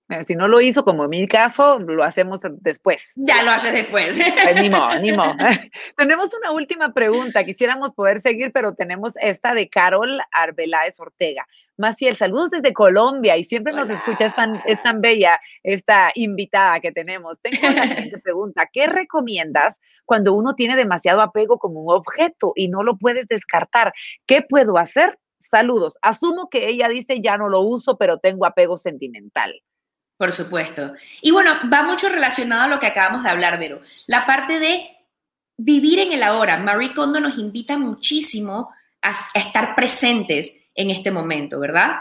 Eh, 0.09 0.25
si 0.25 0.37
no 0.37 0.47
lo 0.47 0.61
hizo, 0.61 0.85
como 0.85 1.05
en 1.05 1.11
mi 1.11 1.27
caso, 1.27 1.81
lo 1.81 2.05
hacemos 2.05 2.39
después. 2.61 3.11
Ya 3.17 3.43
lo 3.43 3.51
haces 3.51 3.73
después. 3.73 4.17
Pues, 4.43 4.63
ni 4.63 4.71
modo, 4.71 4.99
ni 5.01 5.13
modo. 5.13 5.35
tenemos 5.97 6.31
una 6.35 6.53
última 6.53 6.93
pregunta. 6.93 7.45
Quisiéramos 7.45 7.93
poder 7.93 8.21
seguir, 8.21 8.53
pero 8.53 8.75
tenemos 8.75 9.15
esta 9.21 9.53
de 9.53 9.69
Carol 9.69 10.21
Arbeláez 10.31 11.01
Ortega. 11.01 11.47
Maciel, 11.77 12.17
saludos 12.17 12.51
desde 12.51 12.73
Colombia 12.73 13.37
y 13.37 13.45
siempre 13.45 13.73
nos 13.75 13.91
escucha, 13.91 14.27
es 14.27 14.35
tan, 14.35 14.63
es 14.65 14.83
tan 14.83 15.03
bella 15.03 15.39
esta 15.63 16.11
invitada 16.15 16.81
que 16.81 16.93
tenemos. 16.93 17.39
Tengo 17.41 17.67
una 17.67 17.83
siguiente 17.89 18.19
pregunta. 18.19 18.69
¿Qué 18.73 18.87
recomiendas 18.87 19.81
cuando 20.05 20.35
uno 20.35 20.55
tiene 20.55 20.77
demasiado 20.77 21.21
apego 21.21 21.59
como 21.59 21.81
un 21.81 21.95
objeto 21.95 22.53
y 22.55 22.69
no 22.69 22.83
lo 22.83 22.97
puedes 22.97 23.27
descartar? 23.29 23.93
¿Qué 24.25 24.41
puedo 24.41 24.79
hacer? 24.79 25.19
Saludos. 25.51 25.99
Asumo 26.01 26.49
que 26.49 26.69
ella 26.69 26.89
dice 26.89 27.21
ya 27.21 27.37
no 27.37 27.49
lo 27.49 27.61
uso, 27.61 27.99
pero 27.99 28.19
tengo 28.19 28.47
apego 28.47 28.79
sentimental. 28.79 29.61
Por 30.17 30.33
supuesto. 30.33 30.95
Y 31.21 31.31
bueno, 31.31 31.55
va 31.73 31.83
mucho 31.83 32.09
relacionado 32.09 32.63
a 32.63 32.69
lo 32.69 32.79
que 32.79 32.87
acabamos 32.87 33.23
de 33.23 33.31
hablar, 33.31 33.59
Vero. 33.59 33.83
La 34.07 34.27
parte 34.27 34.59
de 34.59 34.97
vivir 35.57 35.99
en 35.99 36.13
el 36.13 36.23
ahora. 36.23 36.59
Marie 36.59 36.95
Kondo 36.95 37.21
nos 37.21 37.39
invita 37.39 37.79
muchísimo 37.79 38.71
a, 39.03 39.15
estar 39.35 39.75
presentes 39.75 40.61
en 40.75 40.91
este 40.91 41.11
momento, 41.11 41.59
¿verdad? 41.59 41.97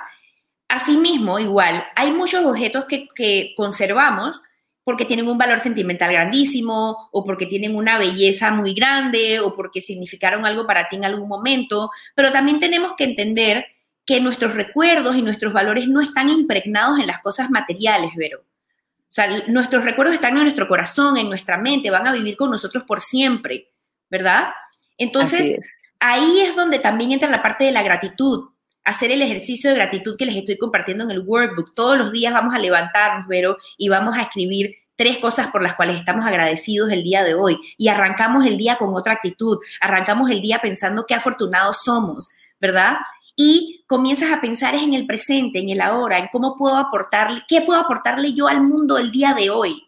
Asimismo, 0.67 1.39
igual, 1.39 1.85
hay 1.95 2.11
muchos 2.11 2.45
objetos 2.45 2.85
que, 2.85 3.07
que 3.13 3.53
conservamos 3.55 4.41
porque 4.83 5.05
tienen 5.05 5.27
un 5.27 5.37
valor 5.37 5.59
sentimental 5.59 6.11
grandísimo 6.11 7.09
o 7.11 7.25
porque 7.25 7.47
tienen 7.47 7.75
una 7.75 7.97
belleza 7.97 8.51
muy 8.51 8.73
grande 8.73 9.39
o 9.39 9.53
porque 9.53 9.81
significaron 9.81 10.45
algo 10.45 10.67
para 10.67 10.87
ti 10.87 10.95
en 10.95 11.05
algún 11.05 11.27
momento, 11.27 11.89
pero 12.13 12.31
también 12.31 12.59
tenemos 12.59 12.93
que 12.93 13.05
entender 13.05 13.65
que 14.05 14.21
nuestros 14.21 14.53
recuerdos 14.53 15.15
y 15.15 15.21
nuestros 15.21 15.51
valores 15.51 15.87
no 15.87 16.01
están 16.01 16.29
impregnados 16.29 16.99
en 16.99 17.07
las 17.07 17.19
cosas 17.19 17.49
materiales, 17.49 18.11
Vero. 18.15 18.39
O 18.39 19.13
sea, 19.15 19.29
nuestros 19.47 19.83
recuerdos 19.83 20.15
están 20.15 20.35
en 20.35 20.43
nuestro 20.43 20.67
corazón, 20.67 21.17
en 21.17 21.29
nuestra 21.29 21.57
mente, 21.57 21.89
van 21.89 22.05
a 22.05 22.11
vivir 22.11 22.35
con 22.35 22.51
nosotros 22.51 22.83
por 22.85 23.01
siempre, 23.01 23.69
¿verdad? 24.09 24.49
Entonces, 24.97 25.59
ahí 25.99 26.41
es 26.41 26.55
donde 26.55 26.79
también 26.79 27.11
entra 27.13 27.29
la 27.29 27.41
parte 27.41 27.63
de 27.63 27.71
la 27.71 27.81
gratitud, 27.81 28.49
hacer 28.83 29.11
el 29.11 29.21
ejercicio 29.21 29.69
de 29.69 29.77
gratitud 29.77 30.17
que 30.17 30.25
les 30.25 30.35
estoy 30.35 30.57
compartiendo 30.57 31.03
en 31.03 31.11
el 31.11 31.21
workbook. 31.21 31.73
Todos 31.73 31.97
los 31.97 32.11
días 32.11 32.33
vamos 32.33 32.53
a 32.53 32.59
levantarnos, 32.59 33.27
Vero, 33.27 33.57
y 33.77 33.89
vamos 33.89 34.17
a 34.17 34.23
escribir 34.23 34.75
tres 34.95 35.17
cosas 35.17 35.47
por 35.47 35.61
las 35.61 35.75
cuales 35.75 35.97
estamos 35.97 36.25
agradecidos 36.25 36.91
el 36.91 37.03
día 37.03 37.23
de 37.23 37.33
hoy. 37.33 37.57
Y 37.77 37.87
arrancamos 37.87 38.45
el 38.45 38.57
día 38.57 38.77
con 38.77 38.93
otra 38.93 39.13
actitud, 39.13 39.57
arrancamos 39.81 40.29
el 40.29 40.41
día 40.41 40.59
pensando 40.61 41.05
qué 41.07 41.15
afortunados 41.15 41.83
somos, 41.83 42.29
¿verdad? 42.59 42.97
Y 43.35 43.83
comienzas 43.87 44.31
a 44.31 44.41
pensar 44.41 44.75
en 44.75 44.93
el 44.93 45.05
presente, 45.05 45.59
en 45.59 45.69
el 45.69 45.81
ahora, 45.81 46.17
en 46.17 46.29
cómo 46.31 46.55
puedo 46.55 46.77
aportarle, 46.77 47.43
qué 47.47 47.61
puedo 47.61 47.79
aportarle 47.79 48.33
yo 48.33 48.47
al 48.47 48.61
mundo 48.61 48.97
el 48.97 49.11
día 49.11 49.33
de 49.33 49.49
hoy, 49.49 49.87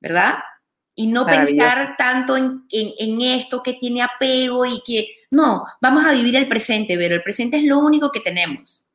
¿verdad? 0.00 0.36
Y 0.94 1.08
no 1.08 1.26
pensar 1.26 1.96
tanto 1.98 2.36
en, 2.36 2.62
esto 3.20 3.62
que 3.62 3.72
tiene 3.74 4.02
apego 4.02 4.64
y 4.64 4.80
que, 4.86 5.08
no, 5.32 5.64
vamos 5.80 6.04
a 6.06 6.12
vivir 6.12 6.36
el 6.36 6.46
presente, 6.46 6.96
pero 6.96 7.16
el 7.16 7.22
presente 7.22 7.56
es 7.56 7.64
lo 7.64 7.80
único 7.80 8.12
que 8.12 8.20
tenemos. 8.20 8.86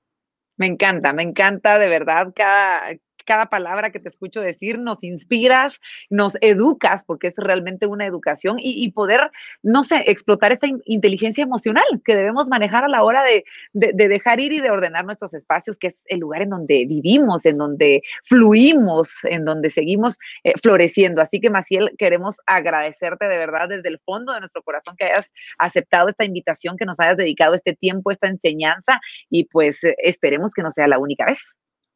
Me 0.56 0.68
encanta, 0.68 1.12
me 1.12 1.24
encanta 1.24 1.78
de 1.78 1.90
verdad 1.90 2.32
cada, 2.34 2.96
cada 3.30 3.46
palabra 3.46 3.92
que 3.92 4.00
te 4.00 4.10
escucho 4.10 4.42
decir, 4.42 4.80
nos 4.80 5.04
inspiras, 5.04 5.80
nos 6.10 6.36
educas, 6.42 7.04
porque 7.04 7.28
es 7.28 7.36
realmente 7.38 7.86
una 7.86 8.08
educación 8.08 8.58
y, 8.60 8.90
poder, 8.92 9.30
no 9.62 9.84
sé, 9.84 10.04
explotar 10.08 10.52
esta 10.52 10.66
inteligencia 10.86 11.44
emocional 11.44 11.84
que 12.04 12.16
debemos 12.16 12.50
manejar 12.50 12.86
a 12.86 12.88
la 12.88 13.04
hora 13.04 13.22
de, 13.24 13.44
dejar 13.74 14.40
ir 14.40 14.52
y 14.52 14.62
de 14.62 14.72
ordenar 14.72 15.06
nuestros 15.06 15.36
espacios, 15.36 15.78
que 15.78 15.90
es 15.90 16.02
el 16.08 16.22
lugar 16.22 16.42
en 16.42 16.50
donde 16.50 16.88
vivimos, 16.88 17.46
en 17.46 17.60
donde 17.60 18.02
fluimos, 18.24 19.12
en 19.26 19.46
donde 19.46 19.70
seguimos 19.70 20.18
eh, 20.44 20.54
floreciendo. 20.60 21.22
Así 21.22 21.40
que, 21.40 21.52
Maciel, 21.52 21.92
queremos 22.00 22.38
agradecerte 22.48 23.28
de 23.28 23.38
verdad 23.38 23.70
desde 23.70 23.90
el 23.90 24.00
fondo 24.00 24.34
de 24.34 24.40
nuestro 24.40 24.64
corazón 24.64 24.96
que 24.98 25.06
hayas 25.06 25.32
aceptado 25.60 26.10
esta 26.10 26.26
invitación, 26.26 26.78
que 26.78 26.86
nos 26.86 27.00
hayas 27.00 27.18
dedicado 27.18 27.54
este 27.54 27.76
tiempo, 27.76 28.10
esta 28.10 28.28
enseñanza 28.28 29.00
y 29.30 29.44
pues 29.44 29.84
eh, 29.84 29.96
esperemos 30.00 30.52
que 30.52 30.64
no 30.64 30.72
sea 30.72 30.88
la 30.88 30.98
única 30.98 31.28
vez. 31.28 31.40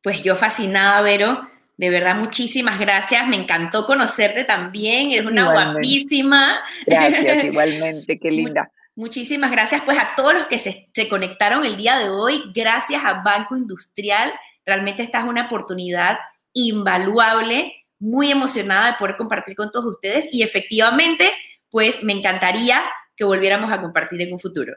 Pues 0.03 0.21
yo 0.21 0.35
fascinada, 0.35 1.01
Vero. 1.01 1.49
De 1.77 1.89
verdad, 1.89 2.15
muchísimas 2.15 2.77
gracias. 2.77 3.25
Me 3.27 3.37
encantó 3.37 3.85
conocerte 3.85 4.43
también. 4.43 5.11
Eres 5.11 5.25
una 5.25 5.51
guapísima. 5.51 6.59
Gracias, 6.85 7.43
igualmente. 7.45 8.19
Qué 8.19 8.29
linda. 8.29 8.69
Muchísimas 8.95 9.49
gracias 9.49 9.81
pues 9.83 9.97
a 9.97 10.11
todos 10.15 10.33
los 10.33 10.45
que 10.45 10.59
se, 10.59 10.89
se, 10.93 11.09
conectaron 11.09 11.65
el 11.65 11.77
día 11.77 11.97
de 11.97 12.09
hoy. 12.09 12.43
Gracias 12.53 13.03
a 13.03 13.23
Banco 13.23 13.57
Industrial. 13.57 14.31
Realmente 14.65 15.01
esta 15.01 15.19
es 15.19 15.25
una 15.25 15.45
oportunidad 15.45 16.19
invaluable. 16.53 17.73
Muy 17.97 18.29
emocionada 18.29 18.91
de 18.91 18.97
poder 18.99 19.15
compartir 19.15 19.55
con 19.55 19.71
todos 19.71 19.85
ustedes 19.85 20.27
y 20.31 20.43
efectivamente 20.43 21.31
pues 21.69 22.03
me 22.03 22.13
encantaría 22.13 22.83
que 23.15 23.23
volviéramos 23.23 23.71
a 23.71 23.81
compartir 23.81 24.21
en 24.21 24.33
un 24.33 24.39
futuro. 24.39 24.73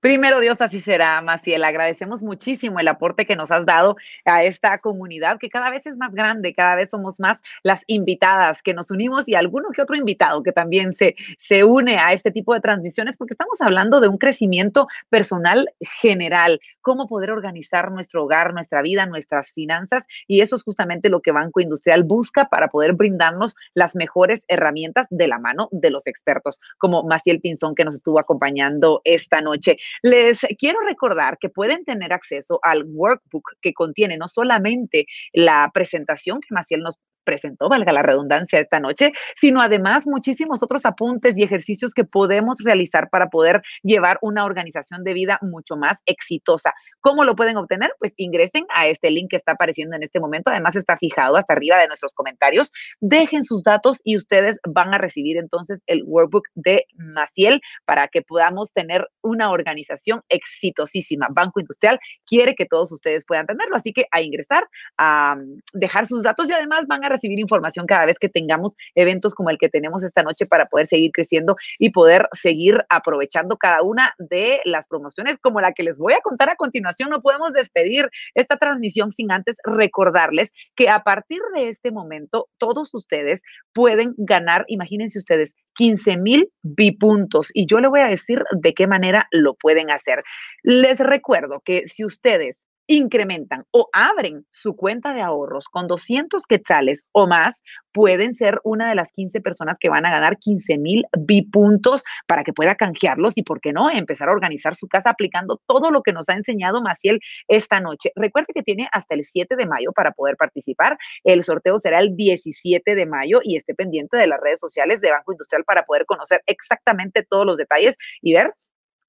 Primero 0.00 0.40
Dios, 0.40 0.62
así 0.62 0.80
será, 0.80 1.20
Maciel. 1.20 1.62
Agradecemos 1.62 2.22
muchísimo 2.22 2.80
el 2.80 2.88
aporte 2.88 3.26
que 3.26 3.36
nos 3.36 3.52
has 3.52 3.66
dado 3.66 3.96
a 4.24 4.44
esta 4.44 4.78
comunidad 4.78 5.38
que 5.38 5.50
cada 5.50 5.68
vez 5.68 5.86
es 5.86 5.98
más 5.98 6.14
grande, 6.14 6.54
cada 6.54 6.74
vez 6.74 6.88
somos 6.88 7.20
más 7.20 7.38
las 7.62 7.82
invitadas 7.86 8.62
que 8.62 8.72
nos 8.72 8.90
unimos 8.90 9.28
y 9.28 9.34
alguno 9.34 9.68
que 9.74 9.82
otro 9.82 9.96
invitado 9.96 10.42
que 10.42 10.52
también 10.52 10.94
se, 10.94 11.16
se 11.36 11.64
une 11.64 11.98
a 11.98 12.14
este 12.14 12.30
tipo 12.30 12.54
de 12.54 12.60
transmisiones 12.60 13.18
porque 13.18 13.34
estamos 13.34 13.60
hablando 13.60 14.00
de 14.00 14.08
un 14.08 14.16
crecimiento 14.16 14.88
personal 15.10 15.70
general, 15.80 16.60
cómo 16.80 17.06
poder 17.06 17.30
organizar 17.30 17.92
nuestro 17.92 18.24
hogar, 18.24 18.54
nuestra 18.54 18.80
vida, 18.80 19.04
nuestras 19.04 19.52
finanzas 19.52 20.06
y 20.26 20.40
eso 20.40 20.56
es 20.56 20.62
justamente 20.62 21.10
lo 21.10 21.20
que 21.20 21.32
Banco 21.32 21.60
Industrial 21.60 22.04
busca 22.04 22.48
para 22.48 22.68
poder 22.68 22.94
brindarnos 22.94 23.54
las 23.74 23.94
mejores 23.94 24.44
herramientas 24.48 25.06
de 25.10 25.28
la 25.28 25.38
mano 25.38 25.68
de 25.72 25.90
los 25.90 26.06
expertos, 26.06 26.58
como 26.78 27.02
Maciel 27.02 27.42
Pinzón 27.42 27.74
que 27.74 27.84
nos 27.84 27.96
estuvo 27.96 28.18
acompañando 28.18 29.02
esta 29.04 29.42
noche. 29.42 29.76
Les 30.02 30.40
quiero 30.58 30.80
recordar 30.80 31.38
que 31.38 31.48
pueden 31.48 31.84
tener 31.84 32.12
acceso 32.12 32.58
al 32.62 32.84
workbook 32.86 33.56
que 33.60 33.72
contiene 33.72 34.16
no 34.16 34.28
solamente 34.28 35.06
la 35.32 35.70
presentación 35.72 36.40
que 36.40 36.54
Maciel 36.54 36.82
nos 36.82 36.98
presentó, 37.30 37.68
valga 37.68 37.92
la 37.92 38.02
redundancia, 38.02 38.58
esta 38.58 38.80
noche, 38.80 39.12
sino 39.36 39.62
además 39.62 40.04
muchísimos 40.04 40.64
otros 40.64 40.84
apuntes 40.84 41.38
y 41.38 41.44
ejercicios 41.44 41.94
que 41.94 42.02
podemos 42.02 42.58
realizar 42.64 43.08
para 43.08 43.28
poder 43.28 43.62
llevar 43.84 44.18
una 44.20 44.44
organización 44.44 45.04
de 45.04 45.14
vida 45.14 45.38
mucho 45.42 45.76
más 45.76 45.98
exitosa. 46.06 46.72
¿Cómo 47.00 47.24
lo 47.24 47.36
pueden 47.36 47.56
obtener? 47.56 47.92
Pues 48.00 48.14
ingresen 48.16 48.64
a 48.74 48.88
este 48.88 49.12
link 49.12 49.30
que 49.30 49.36
está 49.36 49.52
apareciendo 49.52 49.94
en 49.94 50.02
este 50.02 50.18
momento, 50.18 50.50
además 50.50 50.74
está 50.74 50.96
fijado 50.96 51.36
hasta 51.36 51.52
arriba 51.52 51.78
de 51.78 51.86
nuestros 51.86 52.12
comentarios, 52.14 52.72
dejen 52.98 53.44
sus 53.44 53.62
datos 53.62 54.00
y 54.02 54.16
ustedes 54.16 54.58
van 54.68 54.92
a 54.92 54.98
recibir 54.98 55.36
entonces 55.36 55.78
el 55.86 56.02
workbook 56.04 56.48
de 56.56 56.84
Maciel 56.96 57.60
para 57.84 58.08
que 58.08 58.22
podamos 58.22 58.72
tener 58.72 59.06
una 59.22 59.50
organización 59.52 60.22
exitosísima. 60.28 61.28
Banco 61.30 61.60
Industrial 61.60 62.00
quiere 62.26 62.56
que 62.56 62.66
todos 62.66 62.90
ustedes 62.90 63.24
puedan 63.24 63.46
tenerlo, 63.46 63.76
así 63.76 63.92
que 63.92 64.06
a 64.10 64.20
ingresar, 64.20 64.66
a 64.98 65.36
dejar 65.72 66.08
sus 66.08 66.24
datos 66.24 66.50
y 66.50 66.54
además 66.54 66.86
van 66.88 67.04
a 67.04 67.08
recibir 67.08 67.19
recibir 67.20 67.38
información 67.38 67.86
cada 67.86 68.06
vez 68.06 68.18
que 68.18 68.28
tengamos 68.28 68.76
eventos 68.94 69.34
como 69.34 69.50
el 69.50 69.58
que 69.58 69.68
tenemos 69.68 70.02
esta 70.04 70.22
noche 70.22 70.46
para 70.46 70.66
poder 70.66 70.86
seguir 70.86 71.12
creciendo 71.12 71.56
y 71.78 71.90
poder 71.90 72.28
seguir 72.32 72.84
aprovechando 72.88 73.56
cada 73.56 73.82
una 73.82 74.14
de 74.18 74.60
las 74.64 74.88
promociones 74.88 75.38
como 75.38 75.60
la 75.60 75.72
que 75.72 75.82
les 75.82 75.98
voy 75.98 76.14
a 76.14 76.20
contar 76.20 76.50
a 76.50 76.56
continuación. 76.56 77.10
No 77.10 77.20
podemos 77.20 77.52
despedir 77.52 78.08
esta 78.34 78.56
transmisión 78.56 79.12
sin 79.12 79.30
antes 79.30 79.56
recordarles 79.64 80.52
que 80.74 80.88
a 80.88 81.02
partir 81.02 81.40
de 81.54 81.68
este 81.68 81.90
momento 81.90 82.48
todos 82.58 82.94
ustedes 82.94 83.42
pueden 83.72 84.14
ganar, 84.16 84.64
imagínense 84.68 85.18
ustedes, 85.18 85.54
15 85.74 86.16
mil 86.16 86.50
bipuntos 86.62 87.48
y 87.54 87.66
yo 87.66 87.80
le 87.80 87.88
voy 87.88 88.00
a 88.00 88.08
decir 88.08 88.42
de 88.50 88.74
qué 88.74 88.86
manera 88.86 89.28
lo 89.30 89.54
pueden 89.54 89.90
hacer. 89.90 90.22
Les 90.62 90.98
recuerdo 90.98 91.62
que 91.64 91.86
si 91.86 92.04
ustedes 92.04 92.58
incrementan 92.90 93.64
o 93.70 93.88
abren 93.92 94.44
su 94.50 94.74
cuenta 94.74 95.14
de 95.14 95.22
ahorros 95.22 95.66
con 95.66 95.86
200 95.86 96.42
quetzales 96.42 97.04
o 97.12 97.28
más, 97.28 97.62
pueden 97.92 98.34
ser 98.34 98.58
una 98.64 98.88
de 98.88 98.96
las 98.96 99.12
15 99.12 99.40
personas 99.40 99.76
que 99.78 99.88
van 99.88 100.06
a 100.06 100.10
ganar 100.10 100.38
15 100.38 100.76
mil 100.76 101.04
bipuntos 101.16 102.02
para 102.26 102.42
que 102.42 102.52
pueda 102.52 102.74
canjearlos 102.74 103.34
y, 103.36 103.44
¿por 103.44 103.60
qué 103.60 103.72
no?, 103.72 103.90
empezar 103.90 104.28
a 104.28 104.32
organizar 104.32 104.74
su 104.74 104.88
casa 104.88 105.10
aplicando 105.10 105.60
todo 105.66 105.92
lo 105.92 106.02
que 106.02 106.12
nos 106.12 106.28
ha 106.28 106.34
enseñado 106.34 106.82
Maciel 106.82 107.20
esta 107.46 107.78
noche. 107.78 108.10
Recuerde 108.16 108.52
que 108.52 108.64
tiene 108.64 108.88
hasta 108.92 109.14
el 109.14 109.24
7 109.24 109.54
de 109.54 109.66
mayo 109.66 109.92
para 109.92 110.10
poder 110.10 110.36
participar. 110.36 110.98
El 111.22 111.44
sorteo 111.44 111.78
será 111.78 112.00
el 112.00 112.16
17 112.16 112.96
de 112.96 113.06
mayo 113.06 113.40
y 113.44 113.56
esté 113.56 113.72
pendiente 113.74 114.16
de 114.16 114.26
las 114.26 114.40
redes 114.40 114.58
sociales 114.58 115.00
de 115.00 115.12
Banco 115.12 115.30
Industrial 115.30 115.62
para 115.64 115.84
poder 115.84 116.06
conocer 116.06 116.42
exactamente 116.46 117.24
todos 117.28 117.46
los 117.46 117.56
detalles 117.56 117.96
y 118.20 118.34
ver 118.34 118.52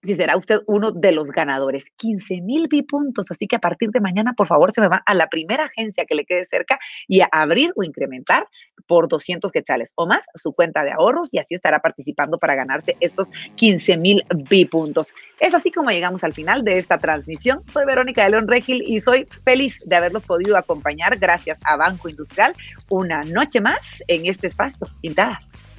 si 0.03 0.15
será 0.15 0.37
usted 0.37 0.61
uno 0.67 0.91
de 0.91 1.11
los 1.11 1.31
ganadores. 1.31 1.85
15 1.97 2.41
mil 2.41 2.67
bipuntos, 2.67 3.29
así 3.29 3.47
que 3.47 3.55
a 3.55 3.59
partir 3.59 3.89
de 3.91 3.99
mañana, 3.99 4.33
por 4.33 4.47
favor, 4.47 4.71
se 4.71 4.81
me 4.81 4.87
va 4.87 5.03
a 5.05 5.13
la 5.13 5.27
primera 5.27 5.65
agencia 5.65 6.05
que 6.05 6.15
le 6.15 6.25
quede 6.25 6.45
cerca 6.45 6.79
y 7.07 7.21
a 7.21 7.29
abrir 7.31 7.71
o 7.75 7.83
incrementar 7.83 8.47
por 8.87 9.07
200 9.07 9.51
quetzales 9.51 9.93
o 9.95 10.07
más 10.07 10.25
su 10.35 10.53
cuenta 10.53 10.83
de 10.83 10.91
ahorros 10.91 11.33
y 11.33 11.39
así 11.39 11.55
estará 11.55 11.79
participando 11.79 12.37
para 12.37 12.55
ganarse 12.55 12.95
estos 12.99 13.31
15 13.55 13.97
mil 13.97 14.23
bipuntos. 14.49 15.13
Es 15.39 15.53
así 15.53 15.71
como 15.71 15.89
llegamos 15.89 16.23
al 16.23 16.33
final 16.33 16.63
de 16.63 16.77
esta 16.77 16.97
transmisión. 16.97 17.63
Soy 17.71 17.85
Verónica 17.85 18.23
de 18.23 18.31
León 18.31 18.47
Regil 18.47 18.81
y 18.85 18.99
soy 18.99 19.25
feliz 19.45 19.79
de 19.85 19.95
haberlos 19.95 20.23
podido 20.23 20.57
acompañar 20.57 21.17
gracias 21.17 21.59
a 21.63 21.77
Banco 21.77 22.09
Industrial 22.09 22.53
una 22.89 23.21
noche 23.23 23.61
más 23.61 24.03
en 24.07 24.25
este 24.25 24.47
espacio. 24.47 24.87
Pintadas. 25.01 25.70